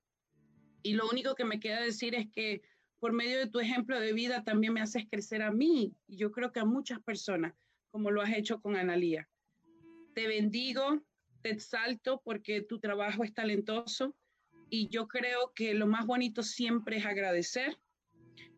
Y 0.82 0.94
lo 0.94 1.08
único 1.08 1.34
que 1.34 1.44
me 1.44 1.60
queda 1.60 1.80
decir 1.80 2.14
es 2.14 2.28
que 2.30 2.62
por 2.98 3.12
medio 3.12 3.38
de 3.38 3.48
tu 3.48 3.58
ejemplo 3.58 3.98
de 3.98 4.12
vida 4.12 4.44
también 4.44 4.74
me 4.74 4.80
haces 4.80 5.06
crecer 5.10 5.42
a 5.42 5.50
mí 5.50 5.92
y 6.06 6.16
yo 6.16 6.30
creo 6.30 6.52
que 6.52 6.60
a 6.60 6.64
muchas 6.64 7.00
personas, 7.00 7.54
como 7.90 8.10
lo 8.10 8.22
has 8.22 8.32
hecho 8.32 8.60
con 8.60 8.76
Analía. 8.76 9.28
Te 10.14 10.28
bendigo, 10.28 11.02
te 11.40 11.50
exalto 11.50 12.20
porque 12.24 12.62
tu 12.62 12.78
trabajo 12.78 13.24
es 13.24 13.32
talentoso 13.32 14.14
y 14.70 14.88
yo 14.88 15.08
creo 15.08 15.52
que 15.54 15.74
lo 15.74 15.86
más 15.86 16.06
bonito 16.06 16.42
siempre 16.42 16.98
es 16.98 17.06
agradecer 17.06 17.78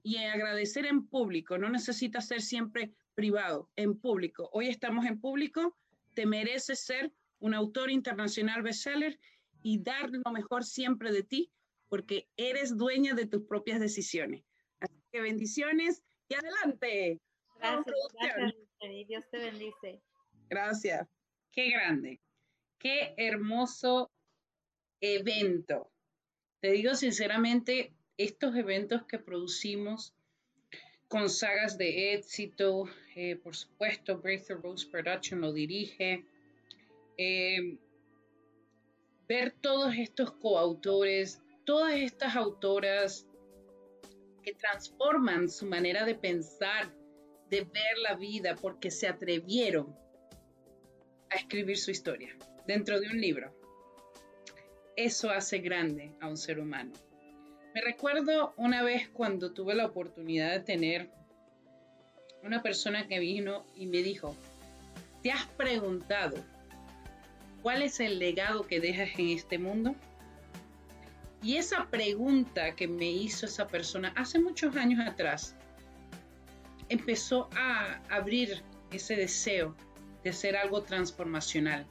y 0.03 0.17
agradecer 0.19 0.85
en 0.85 1.07
público, 1.07 1.57
no 1.57 1.71
necesita 1.71 2.21
ser 2.21 2.43
siempre 2.43 2.93
privado, 3.15 3.71
en 3.77 3.99
público. 3.99 4.51
Hoy 4.53 4.69
estamos 4.69 5.07
en 5.07 5.21
público, 5.21 5.77
te 6.15 6.27
mereces 6.27 6.81
ser 6.81 7.13
un 7.39 7.55
autor 7.55 7.91
internacional 7.91 8.63
bestseller 8.63 9.19
y 9.63 9.83
dar 9.83 10.11
lo 10.11 10.33
mejor 10.33 10.65
siempre 10.65 11.13
de 11.13 11.23
ti, 11.23 11.51
porque 11.89 12.29
eres 12.37 12.77
dueña 12.77 13.15
de 13.15 13.27
tus 13.27 13.43
propias 13.43 13.81
decisiones. 13.81 14.45
Así 14.81 15.01
que 15.13 15.21
bendiciones 15.21 16.03
y 16.29 16.35
adelante. 16.35 17.21
Gracias, 17.59 17.95
gracias, 18.21 19.07
Dios 19.09 19.25
te 19.31 19.39
bendice. 19.39 20.03
Gracias. 20.49 21.09
Qué 21.53 21.71
grande, 21.71 22.21
qué 22.79 23.15
hermoso 23.17 24.11
evento. 25.01 25.91
Te 26.61 26.73
digo 26.73 26.95
sinceramente, 26.95 27.95
estos 28.17 28.57
eventos 28.57 29.05
que 29.07 29.19
producimos 29.19 30.15
con 31.15 31.31
sagas 31.31 31.79
de 31.79 32.13
éxito, 32.15 32.89
eh, 33.15 33.37
por 33.37 33.55
supuesto, 33.55 34.19
Breakthrough 34.19 34.61
Rose 34.61 34.89
Production 34.91 35.41
lo 35.41 35.53
dirige. 35.53 36.25
Eh, 37.17 37.79
ver 39.29 39.53
todos 39.61 39.95
estos 39.97 40.33
coautores, 40.33 41.41
todas 41.65 41.95
estas 41.95 42.35
autoras 42.35 43.29
que 44.43 44.55
transforman 44.55 45.49
su 45.49 45.67
manera 45.67 46.05
de 46.05 46.17
pensar, 46.17 46.93
de 47.49 47.61
ver 47.61 47.99
la 48.03 48.17
vida, 48.17 48.57
porque 48.57 48.91
se 48.91 49.07
atrevieron 49.07 49.97
a 51.31 51.37
escribir 51.37 51.79
su 51.79 51.93
historia 51.93 52.37
dentro 52.67 52.99
de 52.99 53.07
un 53.07 53.21
libro. 53.21 53.55
Eso 54.97 55.31
hace 55.31 55.61
grande 55.61 56.17
a 56.21 56.27
un 56.27 56.37
ser 56.37 56.59
humano. 56.59 56.93
Me 57.75 57.81
recuerdo 57.81 58.55
una 58.57 58.85
vez 58.85 59.09
cuando 59.09 59.51
tuve 59.51 59.75
la 59.75 59.87
oportunidad 59.87 60.53
de 60.53 60.61
tener 60.61 61.11
una 62.45 62.63
persona 62.63 63.09
que 63.09 63.19
vino 63.19 63.67
y 63.75 63.87
me 63.87 63.99
dijo, 63.99 64.37
¿te 65.25 65.33
has 65.33 65.47
preguntado 65.47 66.37
cuál 67.63 67.83
es 67.83 67.99
el 67.99 68.21
legado 68.21 68.63
que 68.69 68.79
dejas 68.79 69.19
en 69.19 69.31
este 69.31 69.59
mundo? 69.59 69.97
Y 71.43 71.57
esa 71.57 71.91
pregunta 71.91 72.77
que 72.77 72.87
me 72.87 73.11
hizo 73.11 73.47
esa 73.47 73.67
persona 73.67 74.13
hace 74.15 74.39
muchos 74.39 74.77
años 74.77 75.05
atrás 75.05 75.57
empezó 76.89 77.51
a 77.57 78.01
abrir 78.09 78.63
ese 78.93 79.17
deseo 79.17 79.75
de 80.23 80.33
ser 80.33 80.57
algo 80.57 80.83
transformacional, 80.83 81.89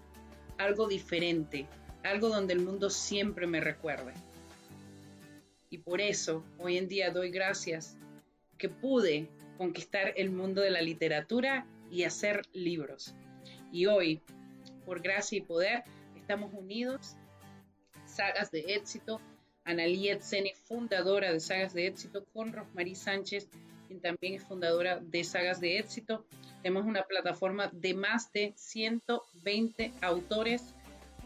algo 0.57 0.87
diferente, 0.87 1.67
algo 2.05 2.29
donde 2.29 2.53
el 2.53 2.61
mundo 2.61 2.89
siempre 2.89 3.47
me 3.47 3.59
recuerde. 3.59 4.13
Y 5.73 5.79
por 5.79 6.01
eso 6.01 6.43
hoy 6.59 6.77
en 6.77 6.87
día 6.87 7.09
doy 7.09 7.31
gracias 7.31 7.97
que 8.59 8.69
pude 8.69 9.27
conquistar 9.57 10.13
el 10.17 10.29
mundo 10.29 10.61
de 10.61 10.69
la 10.69 10.83
literatura 10.83 11.65
y 11.89 12.03
hacer 12.03 12.43
libros. 12.53 13.15
Y 13.71 13.87
hoy, 13.87 14.21
por 14.85 15.01
gracia 15.01 15.39
y 15.39 15.41
poder, 15.41 15.83
estamos 16.15 16.53
unidos. 16.53 17.15
Sagas 18.05 18.51
de 18.51 18.75
éxito. 18.75 19.19
Analía 19.63 20.19
Tseni, 20.19 20.53
fundadora 20.53 21.33
de 21.33 21.39
Sagas 21.39 21.73
de 21.73 21.87
éxito, 21.87 22.23
con 22.33 22.53
Rosmarie 22.53 22.93
Sánchez, 22.93 23.49
quien 23.87 23.99
también 23.99 24.35
es 24.35 24.43
fundadora 24.43 24.99
de 24.99 25.23
Sagas 25.23 25.59
de 25.59 25.79
éxito. 25.79 26.23
Tenemos 26.61 26.85
una 26.85 27.01
plataforma 27.01 27.71
de 27.73 27.95
más 27.95 28.31
de 28.31 28.53
120 28.55 29.91
autores. 30.01 30.75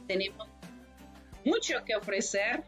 Tenemos 0.07 0.47
mucho 1.43 1.83
que 1.83 1.97
ofrecer. 1.97 2.63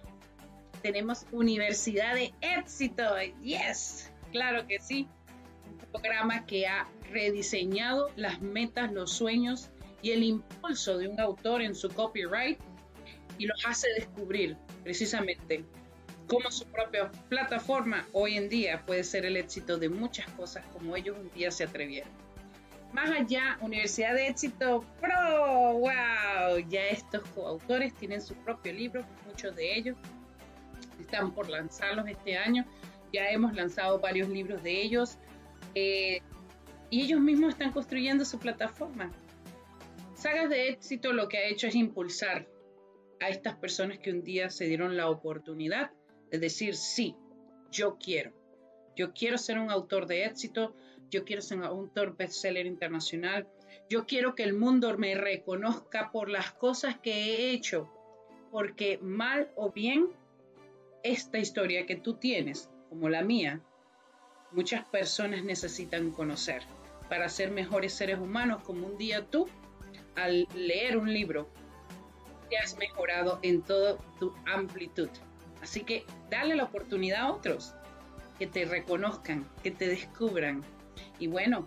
Tenemos 0.82 1.26
Universidad 1.32 2.16
de 2.16 2.34
Éxito. 2.42 3.04
Yes, 3.42 4.12
claro 4.32 4.66
que 4.68 4.80
sí. 4.80 5.08
programa 5.92 6.46
que 6.46 6.68
ha 6.68 6.88
rediseñado 7.12 8.12
las 8.16 8.42
metas, 8.42 8.92
los 8.92 9.12
sueños 9.12 9.70
y 10.02 10.12
el 10.12 10.24
impulso 10.24 10.98
de 10.98 11.08
un 11.08 11.20
autor 11.20 11.62
en 11.62 11.76
su 11.76 11.90
copyright 11.90 12.60
y 13.38 13.48
los 13.48 13.66
hace 13.66 13.88
descubrir 13.96 14.56
precisamente 14.84 15.66
cómo 16.28 16.52
su 16.52 16.66
propia 16.66 17.12
plataforma 17.28 18.08
hoy 18.14 18.38
en 18.38 18.50
día 18.50 18.86
puede 18.86 19.04
ser 19.04 19.26
el 19.26 19.36
éxito 19.36 19.78
de 19.78 19.90
muchas 19.90 20.30
cosas 20.32 20.64
como 20.74 20.96
ellos 20.96 21.18
un 21.18 21.32
día 21.32 21.50
se 21.50 21.64
atrevieron. 21.64 22.12
Más 22.94 23.10
allá, 23.12 23.58
Universidad 23.62 24.16
de 24.16 24.28
Éxito 24.28 24.84
Pro, 25.00 25.74
wow, 25.74 26.58
ya 26.70 26.88
estos 26.88 27.22
coautores 27.30 27.94
tienen 27.96 28.22
su 28.22 28.34
propio 28.36 28.74
libro, 28.74 29.06
muchos 29.28 29.56
de 29.56 29.76
ellos 29.76 29.98
están 31.02 31.34
por 31.34 31.50
lanzarlos 31.50 32.08
este 32.08 32.38
año, 32.38 32.66
ya 33.12 33.30
hemos 33.30 33.54
lanzado 33.54 34.00
varios 34.00 34.30
libros 34.30 34.64
de 34.64 34.82
ellos 34.82 35.18
eh, 35.76 36.22
y 36.90 37.02
ellos 37.02 37.20
mismos 37.20 37.54
están 37.54 37.72
construyendo 37.72 38.26
su 38.26 38.40
plataforma. 38.40 39.12
Sagas 40.16 40.50
de 40.50 40.70
éxito 40.70 41.14
lo 41.14 41.28
que 41.30 41.38
ha 41.38 41.48
hecho 41.48 41.68
es 41.68 41.76
impulsar 41.76 42.48
a 43.22 43.30
estas 43.30 43.56
personas 43.56 44.00
que 44.00 44.12
un 44.12 44.24
día 44.24 44.50
se 44.50 44.66
dieron 44.66 44.98
la 44.98 45.10
oportunidad 45.10 45.92
de 46.32 46.40
decir, 46.40 46.76
sí, 46.76 47.16
yo 47.72 47.98
quiero. 47.98 48.34
Yo 48.96 49.14
quiero 49.14 49.38
ser 49.38 49.60
un 49.60 49.72
autor 49.72 50.08
de 50.08 50.26
éxito, 50.26 50.76
yo 51.10 51.24
quiero 51.24 51.42
ser 51.42 51.60
un 51.60 51.64
autor 51.64 52.18
bestseller 52.18 52.66
internacional, 52.66 53.48
yo 53.90 54.06
quiero 54.06 54.36
que 54.36 54.44
el 54.44 54.54
mundo 54.54 54.98
me 54.98 55.16
reconozca 55.16 56.12
por 56.12 56.30
las 56.30 56.52
cosas 56.52 56.98
que 57.00 57.12
he 57.12 57.52
hecho, 57.52 57.90
porque 58.52 59.00
mal 59.02 59.52
o 59.56 59.72
bien, 59.72 60.08
esta 61.04 61.38
historia 61.38 61.86
que 61.86 61.96
tú 61.96 62.16
tienes, 62.16 62.70
como 62.90 63.10
la 63.10 63.22
mía, 63.22 63.62
muchas 64.52 64.86
personas 64.86 65.44
necesitan 65.44 66.12
conocer 66.12 66.64
para 67.10 67.30
ser 67.30 67.52
mejores 67.52 67.94
seres 67.94 68.20
humanos, 68.20 68.62
como 68.64 68.88
un 68.88 68.98
día 68.98 69.26
tú, 69.26 69.48
al 70.16 70.48
leer 70.54 70.98
un 70.98 71.12
libro, 71.12 71.50
te 72.50 72.58
has 72.58 72.78
mejorado 72.78 73.40
en 73.42 73.62
toda 73.62 73.98
tu 74.20 74.34
amplitud. 74.46 75.10
Así 75.62 75.82
que 75.82 76.06
dale 76.30 76.56
la 76.56 76.64
oportunidad 76.66 77.22
a 77.22 77.32
otros 77.32 77.74
que 78.38 78.48
te 78.48 78.66
reconozcan, 78.66 79.50
que 79.64 79.72
te 79.72 79.88
descubran. 79.88 80.64
Y 81.20 81.28
bueno, 81.28 81.66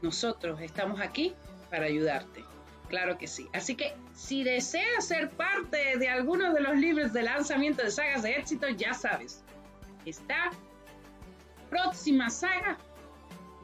nosotros 0.00 0.60
estamos 0.60 1.00
aquí 1.00 1.34
para 1.70 1.86
ayudarte. 1.86 2.42
Claro 2.88 3.18
que 3.18 3.26
sí. 3.26 3.48
Así 3.52 3.74
que 3.74 3.94
si 4.14 4.44
deseas 4.44 5.06
ser 5.06 5.30
parte 5.30 5.98
de 5.98 6.08
alguno 6.08 6.52
de 6.52 6.60
los 6.60 6.76
libros 6.76 7.12
de 7.12 7.22
lanzamiento 7.22 7.82
de 7.82 7.90
sagas 7.90 8.22
de 8.22 8.32
éxito, 8.32 8.68
ya 8.68 8.94
sabes, 8.94 9.44
está 10.04 10.50
próxima 11.68 12.30
saga, 12.30 12.78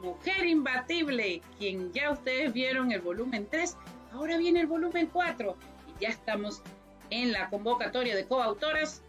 Mujer 0.01 0.45
Imbatible, 0.45 1.41
quien 1.57 1.91
ya 1.91 2.11
ustedes 2.11 2.53
vieron 2.53 2.91
el 2.91 3.01
volumen 3.01 3.47
3, 3.49 3.75
ahora 4.11 4.37
viene 4.37 4.61
el 4.61 4.67
volumen 4.67 5.07
4 5.07 5.57
y 5.87 6.03
ya 6.03 6.09
estamos 6.09 6.61
en 7.09 7.31
la 7.31 7.49
convocatoria 7.49 8.15
de 8.15 8.25
coautoras. 8.25 9.01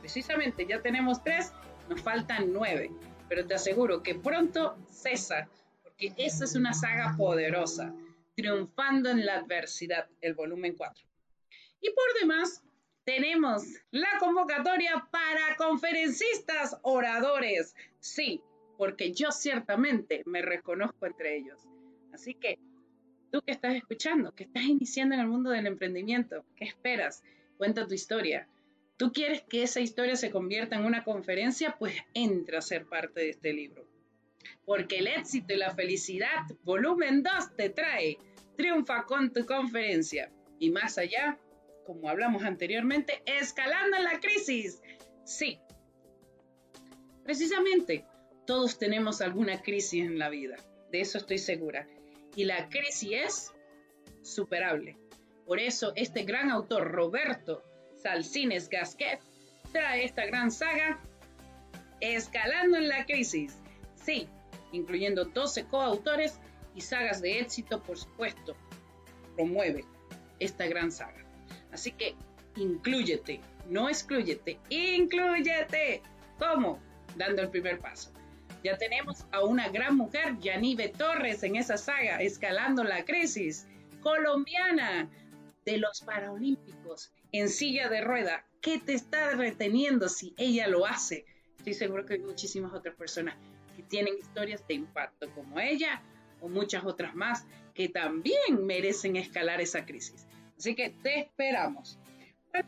Precisamente 0.00 0.66
ya 0.66 0.80
tenemos 0.80 1.22
tres, 1.22 1.52
nos 1.88 2.00
faltan 2.00 2.52
nueve, 2.52 2.90
pero 3.28 3.46
te 3.46 3.54
aseguro 3.54 4.02
que 4.02 4.14
pronto 4.14 4.76
cesa, 4.90 5.48
porque 5.82 6.12
esa 6.16 6.44
es 6.44 6.54
una 6.54 6.72
saga 6.72 7.14
poderosa, 7.16 7.92
triunfando 8.38 9.10
en 9.10 9.26
la 9.26 9.34
adversidad, 9.34 10.08
el 10.20 10.34
volumen 10.34 10.76
4. 10.76 11.04
Y 11.80 11.90
por 11.90 12.20
demás, 12.20 12.62
tenemos 13.02 13.64
la 13.90 14.10
convocatoria 14.20 15.08
para 15.10 15.56
conferencistas 15.56 16.76
oradores. 16.82 17.74
Sí, 17.98 18.40
porque 18.76 19.12
yo 19.12 19.32
ciertamente 19.32 20.22
me 20.24 20.40
reconozco 20.40 21.04
entre 21.06 21.36
ellos. 21.36 21.58
Así 22.12 22.34
que 22.34 22.60
tú 23.32 23.42
que 23.42 23.50
estás 23.50 23.74
escuchando, 23.74 24.32
que 24.32 24.44
estás 24.44 24.62
iniciando 24.62 25.16
en 25.16 25.22
el 25.22 25.26
mundo 25.26 25.50
del 25.50 25.66
emprendimiento, 25.66 26.44
¿qué 26.54 26.66
esperas? 26.66 27.24
Cuenta 27.56 27.88
tu 27.88 27.94
historia. 27.94 28.46
¿Tú 28.96 29.12
quieres 29.12 29.42
que 29.42 29.64
esa 29.64 29.80
historia 29.80 30.14
se 30.14 30.30
convierta 30.30 30.76
en 30.76 30.84
una 30.84 31.02
conferencia? 31.02 31.74
Pues 31.76 31.96
entra 32.14 32.58
a 32.58 32.62
ser 32.62 32.86
parte 32.86 33.18
de 33.18 33.30
este 33.30 33.52
libro. 33.52 33.84
Porque 34.64 34.98
el 34.98 35.06
éxito 35.06 35.54
y 35.54 35.56
la 35.56 35.74
felicidad, 35.74 36.46
volumen 36.62 37.22
2, 37.22 37.56
te 37.56 37.70
trae. 37.70 38.18
Triunfa 38.56 39.04
con 39.04 39.32
tu 39.32 39.46
conferencia. 39.46 40.30
Y 40.58 40.70
más 40.70 40.98
allá, 40.98 41.38
como 41.86 42.08
hablamos 42.08 42.42
anteriormente, 42.42 43.22
escalando 43.24 43.96
en 43.96 44.04
la 44.04 44.20
crisis. 44.20 44.82
Sí, 45.24 45.60
precisamente 47.22 48.04
todos 48.46 48.78
tenemos 48.78 49.20
alguna 49.20 49.60
crisis 49.60 50.04
en 50.04 50.18
la 50.18 50.30
vida, 50.30 50.56
de 50.90 51.02
eso 51.02 51.18
estoy 51.18 51.38
segura. 51.38 51.86
Y 52.34 52.44
la 52.44 52.68
crisis 52.70 53.10
es 53.12 53.52
superable. 54.22 54.96
Por 55.46 55.60
eso 55.60 55.92
este 55.96 56.24
gran 56.24 56.50
autor, 56.50 56.90
Roberto 56.90 57.62
Salcines 58.02 58.68
Gasquet, 58.68 59.20
trae 59.72 60.04
esta 60.04 60.26
gran 60.26 60.50
saga, 60.50 61.00
Escalando 62.00 62.76
en 62.76 62.88
la 62.88 63.04
Crisis. 63.06 63.58
Sí, 63.96 64.28
incluyendo 64.72 65.24
12 65.24 65.66
coautores 65.66 66.38
y 66.74 66.80
sagas 66.80 67.20
de 67.20 67.40
éxito, 67.40 67.82
por 67.82 67.98
supuesto, 67.98 68.56
promueve 69.34 69.84
esta 70.38 70.66
gran 70.66 70.92
saga. 70.92 71.24
Así 71.72 71.92
que 71.92 72.14
incluyete, 72.56 73.40
no 73.68 73.88
excluyete, 73.88 74.58
incluyete. 74.68 76.02
¿Cómo? 76.38 76.78
Dando 77.16 77.42
el 77.42 77.50
primer 77.50 77.80
paso. 77.80 78.12
Ya 78.64 78.76
tenemos 78.76 79.24
a 79.30 79.44
una 79.44 79.68
gran 79.68 79.96
mujer, 79.96 80.38
Yanive 80.40 80.88
Torres, 80.88 81.42
en 81.42 81.56
esa 81.56 81.76
saga, 81.76 82.20
escalando 82.20 82.82
la 82.82 83.04
crisis, 83.04 83.66
colombiana 84.00 85.08
de 85.64 85.78
los 85.78 86.00
Paralímpicos 86.00 87.12
en 87.32 87.48
silla 87.48 87.88
de 87.88 88.00
rueda. 88.00 88.44
¿Qué 88.60 88.78
te 88.78 88.94
está 88.94 89.30
reteniendo 89.32 90.08
si 90.08 90.34
ella 90.36 90.66
lo 90.66 90.86
hace? 90.86 91.24
Estoy 91.58 91.74
seguro 91.74 92.04
que 92.06 92.14
hay 92.14 92.20
muchísimas 92.20 92.72
otras 92.72 92.96
personas 92.96 93.36
tienen 93.88 94.18
historias 94.18 94.66
de 94.66 94.74
impacto 94.74 95.30
como 95.34 95.58
ella 95.58 96.02
o 96.40 96.48
muchas 96.48 96.84
otras 96.84 97.14
más 97.14 97.46
que 97.74 97.88
también 97.88 98.66
merecen 98.66 99.16
escalar 99.16 99.60
esa 99.60 99.84
crisis. 99.84 100.26
Así 100.56 100.74
que 100.74 100.90
te 100.90 101.20
esperamos. 101.20 101.98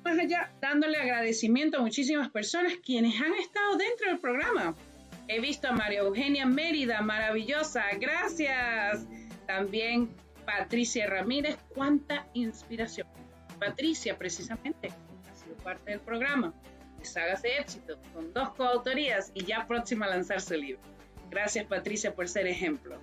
más 0.05 0.19
allá, 0.19 0.53
dándole 0.61 0.99
agradecimiento 0.99 1.79
a 1.79 1.81
muchísimas 1.81 2.31
personas 2.31 2.75
quienes 2.85 3.21
han 3.21 3.35
estado 3.35 3.77
dentro 3.77 4.09
del 4.09 4.21
programa. 4.21 4.77
He 5.27 5.41
visto 5.41 5.69
a 5.69 5.73
María 5.73 6.01
Eugenia 6.01 6.47
Mérida, 6.47 7.03
maravillosa, 7.03 7.85
gracias. 7.99 9.07
También 9.47 10.11
Patricia 10.45 11.07
Ramírez, 11.07 11.57
cuánta 11.75 12.27
inspiración. 12.35 13.09
Patricia, 13.59 14.17
precisamente, 14.17 14.89
ha 14.89 15.35
sido 15.35 15.57
parte 15.57 15.91
del 15.91 16.01
programa 16.01 16.55
de 16.99 17.05
Sagas 17.05 17.43
de 17.43 17.59
Éxito, 17.59 17.99
con 18.15 18.33
dos 18.33 18.51
coautorías 18.51 19.33
y 19.35 19.45
ya 19.45 19.67
próxima 19.67 20.07
a 20.07 20.11
lanzar 20.11 20.41
su 20.41 20.55
libro. 20.55 20.81
Gracias, 21.31 21.65
Patricia, 21.67 22.15
por 22.15 22.29
ser 22.29 22.47
ejemplo. 22.47 22.99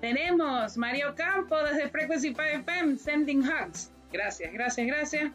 Tenemos 0.00 0.76
Mario 0.78 1.14
Campo 1.14 1.62
desde 1.62 1.90
Frequency 1.90 2.28
5 2.28 2.42
FM, 2.42 2.96
Sending 2.96 3.42
Hugs. 3.46 3.92
Gracias, 4.10 4.52
gracias, 4.52 4.86
gracias. 4.86 5.32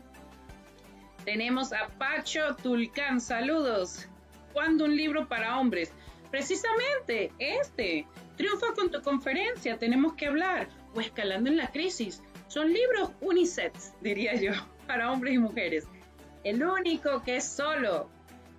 Tenemos 1.23 1.71
a 1.71 1.87
Pacho 1.99 2.55
Tulcán, 2.55 3.21
saludos. 3.21 4.07
¿Cuándo 4.53 4.85
un 4.85 4.95
libro 4.95 5.27
para 5.27 5.59
hombres? 5.59 5.91
Precisamente 6.31 7.31
este. 7.39 8.07
Triunfa 8.37 8.73
con 8.75 8.91
tu 8.91 9.01
conferencia, 9.01 9.77
tenemos 9.77 10.13
que 10.15 10.27
hablar. 10.27 10.67
O 10.95 11.01
escalando 11.01 11.49
en 11.49 11.57
la 11.57 11.67
crisis. 11.67 12.23
Son 12.47 12.71
libros 12.71 13.11
unisex, 13.21 13.93
diría 14.01 14.35
yo, 14.35 14.51
para 14.87 15.11
hombres 15.11 15.35
y 15.35 15.37
mujeres. 15.37 15.87
El 16.43 16.63
único 16.63 17.21
que 17.23 17.37
es 17.37 17.45
solo 17.45 18.09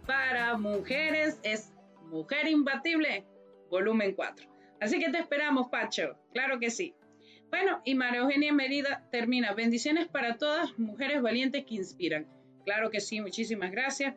para 0.06 0.56
mujeres 0.56 1.38
es 1.42 1.72
Mujer 2.10 2.46
Imbatible, 2.48 3.24
volumen 3.70 4.14
4. 4.14 4.46
Así 4.80 4.98
que 4.98 5.10
te 5.10 5.18
esperamos, 5.18 5.68
Pacho. 5.68 6.18
Claro 6.32 6.58
que 6.58 6.70
sí. 6.70 6.94
Bueno, 7.50 7.80
y 7.84 7.94
María 7.94 8.20
Eugenia 8.20 8.52
Merida 8.52 9.06
termina. 9.10 9.54
Bendiciones 9.54 10.08
para 10.08 10.36
todas 10.36 10.78
mujeres 10.78 11.22
valientes 11.22 11.64
que 11.64 11.76
inspiran. 11.76 12.26
Claro 12.64 12.90
que 12.90 13.00
sí, 13.00 13.20
muchísimas 13.20 13.70
gracias. 13.70 14.14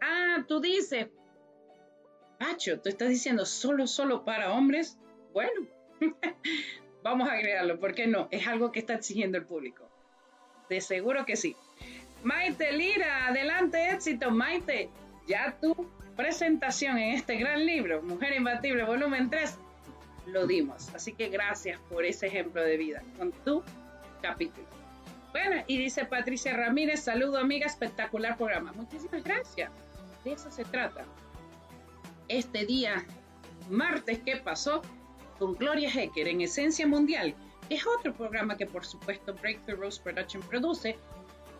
Ah, 0.00 0.44
tú 0.48 0.60
dices, 0.60 1.08
Pacho, 2.38 2.80
tú 2.80 2.88
estás 2.88 3.08
diciendo 3.08 3.44
solo, 3.46 3.86
solo 3.86 4.24
para 4.24 4.52
hombres. 4.52 4.98
Bueno, 5.32 5.66
vamos 7.02 7.28
a 7.28 7.32
agregarlo, 7.32 7.78
¿por 7.78 7.94
qué 7.94 8.06
no? 8.06 8.28
Es 8.30 8.46
algo 8.48 8.72
que 8.72 8.80
está 8.80 8.94
exigiendo 8.94 9.38
el 9.38 9.44
público. 9.44 9.88
De 10.68 10.80
seguro 10.80 11.24
que 11.26 11.36
sí. 11.36 11.54
Maite 12.24 12.72
Lira, 12.72 13.28
adelante, 13.28 13.90
éxito, 13.90 14.30
Maite. 14.30 14.90
Ya 15.26 15.56
tu 15.60 15.74
presentación 16.16 16.98
en 16.98 17.14
este 17.14 17.36
gran 17.36 17.64
libro, 17.64 18.02
Mujer 18.02 18.34
Imbatible, 18.34 18.84
volumen 18.84 19.30
3, 19.30 19.56
lo 20.26 20.46
dimos. 20.46 20.88
Así 20.94 21.12
que 21.12 21.28
gracias 21.28 21.80
por 21.88 22.04
ese 22.04 22.26
ejemplo 22.26 22.62
de 22.62 22.76
vida 22.76 23.02
con 23.18 23.32
tu 23.44 23.62
capítulo. 24.20 24.66
Bueno, 25.32 25.62
y 25.66 25.78
dice 25.78 26.04
Patricia 26.04 26.54
Ramírez, 26.56 27.00
saludo 27.00 27.38
amiga, 27.38 27.66
espectacular 27.66 28.36
programa. 28.36 28.72
Muchísimas 28.72 29.24
gracias. 29.24 29.70
De 30.24 30.32
eso 30.32 30.50
se 30.50 30.64
trata. 30.64 31.04
Este 32.28 32.66
día, 32.66 33.04
martes, 33.68 34.20
¿qué 34.24 34.36
pasó? 34.36 34.82
con 35.42 35.56
Gloria 35.56 35.90
Hecker 35.90 36.28
en 36.28 36.40
Esencia 36.40 36.86
Mundial, 36.86 37.34
es 37.68 37.84
otro 37.84 38.14
programa 38.14 38.56
que 38.56 38.64
por 38.64 38.86
supuesto 38.86 39.34
Breakthrough 39.34 39.80
Rose 39.80 40.00
Production 40.00 40.40
produce 40.42 40.96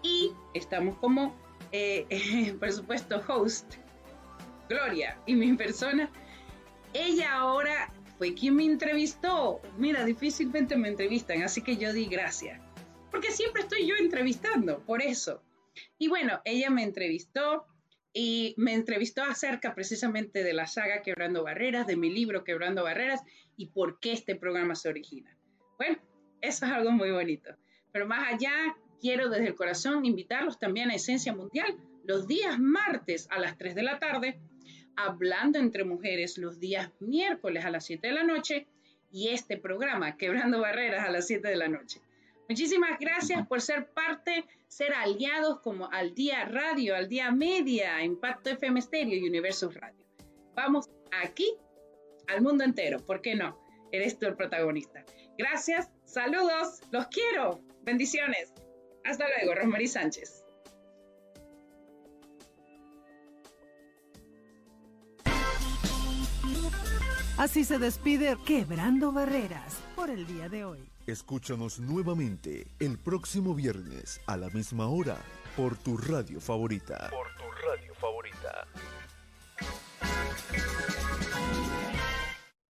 y 0.04 0.30
estamos 0.54 0.96
como, 0.98 1.34
eh, 1.72 2.54
por 2.60 2.70
supuesto, 2.70 3.20
host, 3.26 3.74
Gloria 4.72 5.18
y 5.26 5.34
mi 5.34 5.52
persona. 5.54 6.10
Ella 6.94 7.34
ahora 7.34 7.92
fue 8.16 8.34
quien 8.34 8.56
me 8.56 8.64
entrevistó. 8.64 9.60
Mira, 9.76 10.04
difícilmente 10.04 10.76
me 10.76 10.88
entrevistan, 10.88 11.42
así 11.42 11.60
que 11.60 11.76
yo 11.76 11.92
di 11.92 12.06
gracias. 12.06 12.58
Porque 13.10 13.30
siempre 13.30 13.62
estoy 13.62 13.86
yo 13.86 13.94
entrevistando, 13.96 14.80
por 14.80 15.02
eso. 15.02 15.42
Y 15.98 16.08
bueno, 16.08 16.40
ella 16.46 16.70
me 16.70 16.82
entrevistó 16.82 17.66
y 18.14 18.54
me 18.56 18.72
entrevistó 18.72 19.22
acerca 19.22 19.74
precisamente 19.74 20.42
de 20.42 20.54
la 20.54 20.66
saga 20.66 21.02
Quebrando 21.02 21.44
Barreras, 21.44 21.86
de 21.86 21.96
mi 21.96 22.10
libro 22.10 22.44
Quebrando 22.44 22.82
Barreras 22.82 23.20
y 23.58 23.66
por 23.66 24.00
qué 24.00 24.12
este 24.12 24.36
programa 24.36 24.74
se 24.74 24.88
origina. 24.88 25.36
Bueno, 25.76 25.98
eso 26.40 26.64
es 26.64 26.72
algo 26.72 26.92
muy 26.92 27.10
bonito. 27.10 27.54
Pero 27.92 28.06
más 28.06 28.32
allá, 28.32 28.74
quiero 29.02 29.28
desde 29.28 29.48
el 29.48 29.54
corazón 29.54 30.06
invitarlos 30.06 30.58
también 30.58 30.90
a 30.90 30.94
Esencia 30.94 31.34
Mundial 31.34 31.76
los 32.04 32.26
días 32.26 32.58
martes 32.58 33.28
a 33.30 33.38
las 33.38 33.56
3 33.58 33.74
de 33.74 33.82
la 33.82 33.98
tarde, 33.98 34.40
hablando 34.96 35.58
entre 35.58 35.84
mujeres 35.84 36.38
los 36.38 36.60
días 36.60 36.90
miércoles 37.00 37.64
a 37.64 37.70
las 37.70 37.86
7 37.86 38.06
de 38.06 38.12
la 38.12 38.24
noche 38.24 38.66
y 39.10 39.28
este 39.28 39.56
programa, 39.58 40.16
Quebrando 40.16 40.60
Barreras, 40.60 41.06
a 41.06 41.10
las 41.10 41.26
7 41.26 41.46
de 41.48 41.56
la 41.56 41.68
noche. 41.68 42.00
Muchísimas 42.48 42.98
gracias 42.98 43.46
por 43.46 43.60
ser 43.60 43.88
parte, 43.90 44.44
ser 44.68 44.92
aliados 44.94 45.60
como 45.60 45.90
al 45.90 46.14
Día 46.14 46.44
Radio, 46.44 46.96
al 46.96 47.08
Día 47.08 47.30
Media, 47.30 48.02
Impacto 48.02 48.50
FM 48.50 48.80
Stereo 48.80 49.16
y 49.16 49.28
Universo 49.28 49.70
Radio. 49.70 50.04
Vamos 50.54 50.90
aquí 51.22 51.56
al 52.28 52.42
mundo 52.42 52.64
entero, 52.64 52.98
¿por 53.00 53.20
qué 53.20 53.34
no? 53.34 53.58
Eres 53.90 54.18
tú 54.18 54.26
el 54.26 54.36
protagonista. 54.36 55.04
Gracias, 55.38 55.90
saludos, 56.04 56.80
los 56.90 57.06
quiero, 57.08 57.60
bendiciones. 57.82 58.52
Hasta 59.04 59.26
luego, 59.28 59.54
Rosmarie 59.54 59.88
Sánchez. 59.88 60.41
Así 67.38 67.64
se 67.64 67.78
despide 67.78 68.36
Quebrando 68.44 69.10
Barreras 69.10 69.80
por 69.96 70.10
el 70.10 70.26
día 70.26 70.48
de 70.48 70.64
hoy. 70.64 70.88
Escúchanos 71.06 71.80
nuevamente 71.80 72.66
el 72.78 72.98
próximo 72.98 73.54
viernes 73.54 74.20
a 74.26 74.36
la 74.36 74.50
misma 74.50 74.86
hora 74.88 75.16
por 75.56 75.76
tu 75.76 75.96
radio 75.96 76.40
favorita. 76.40 77.10
Por 77.10 77.26
tu 77.36 77.50
radio 77.66 77.94
favorita. 77.94 78.66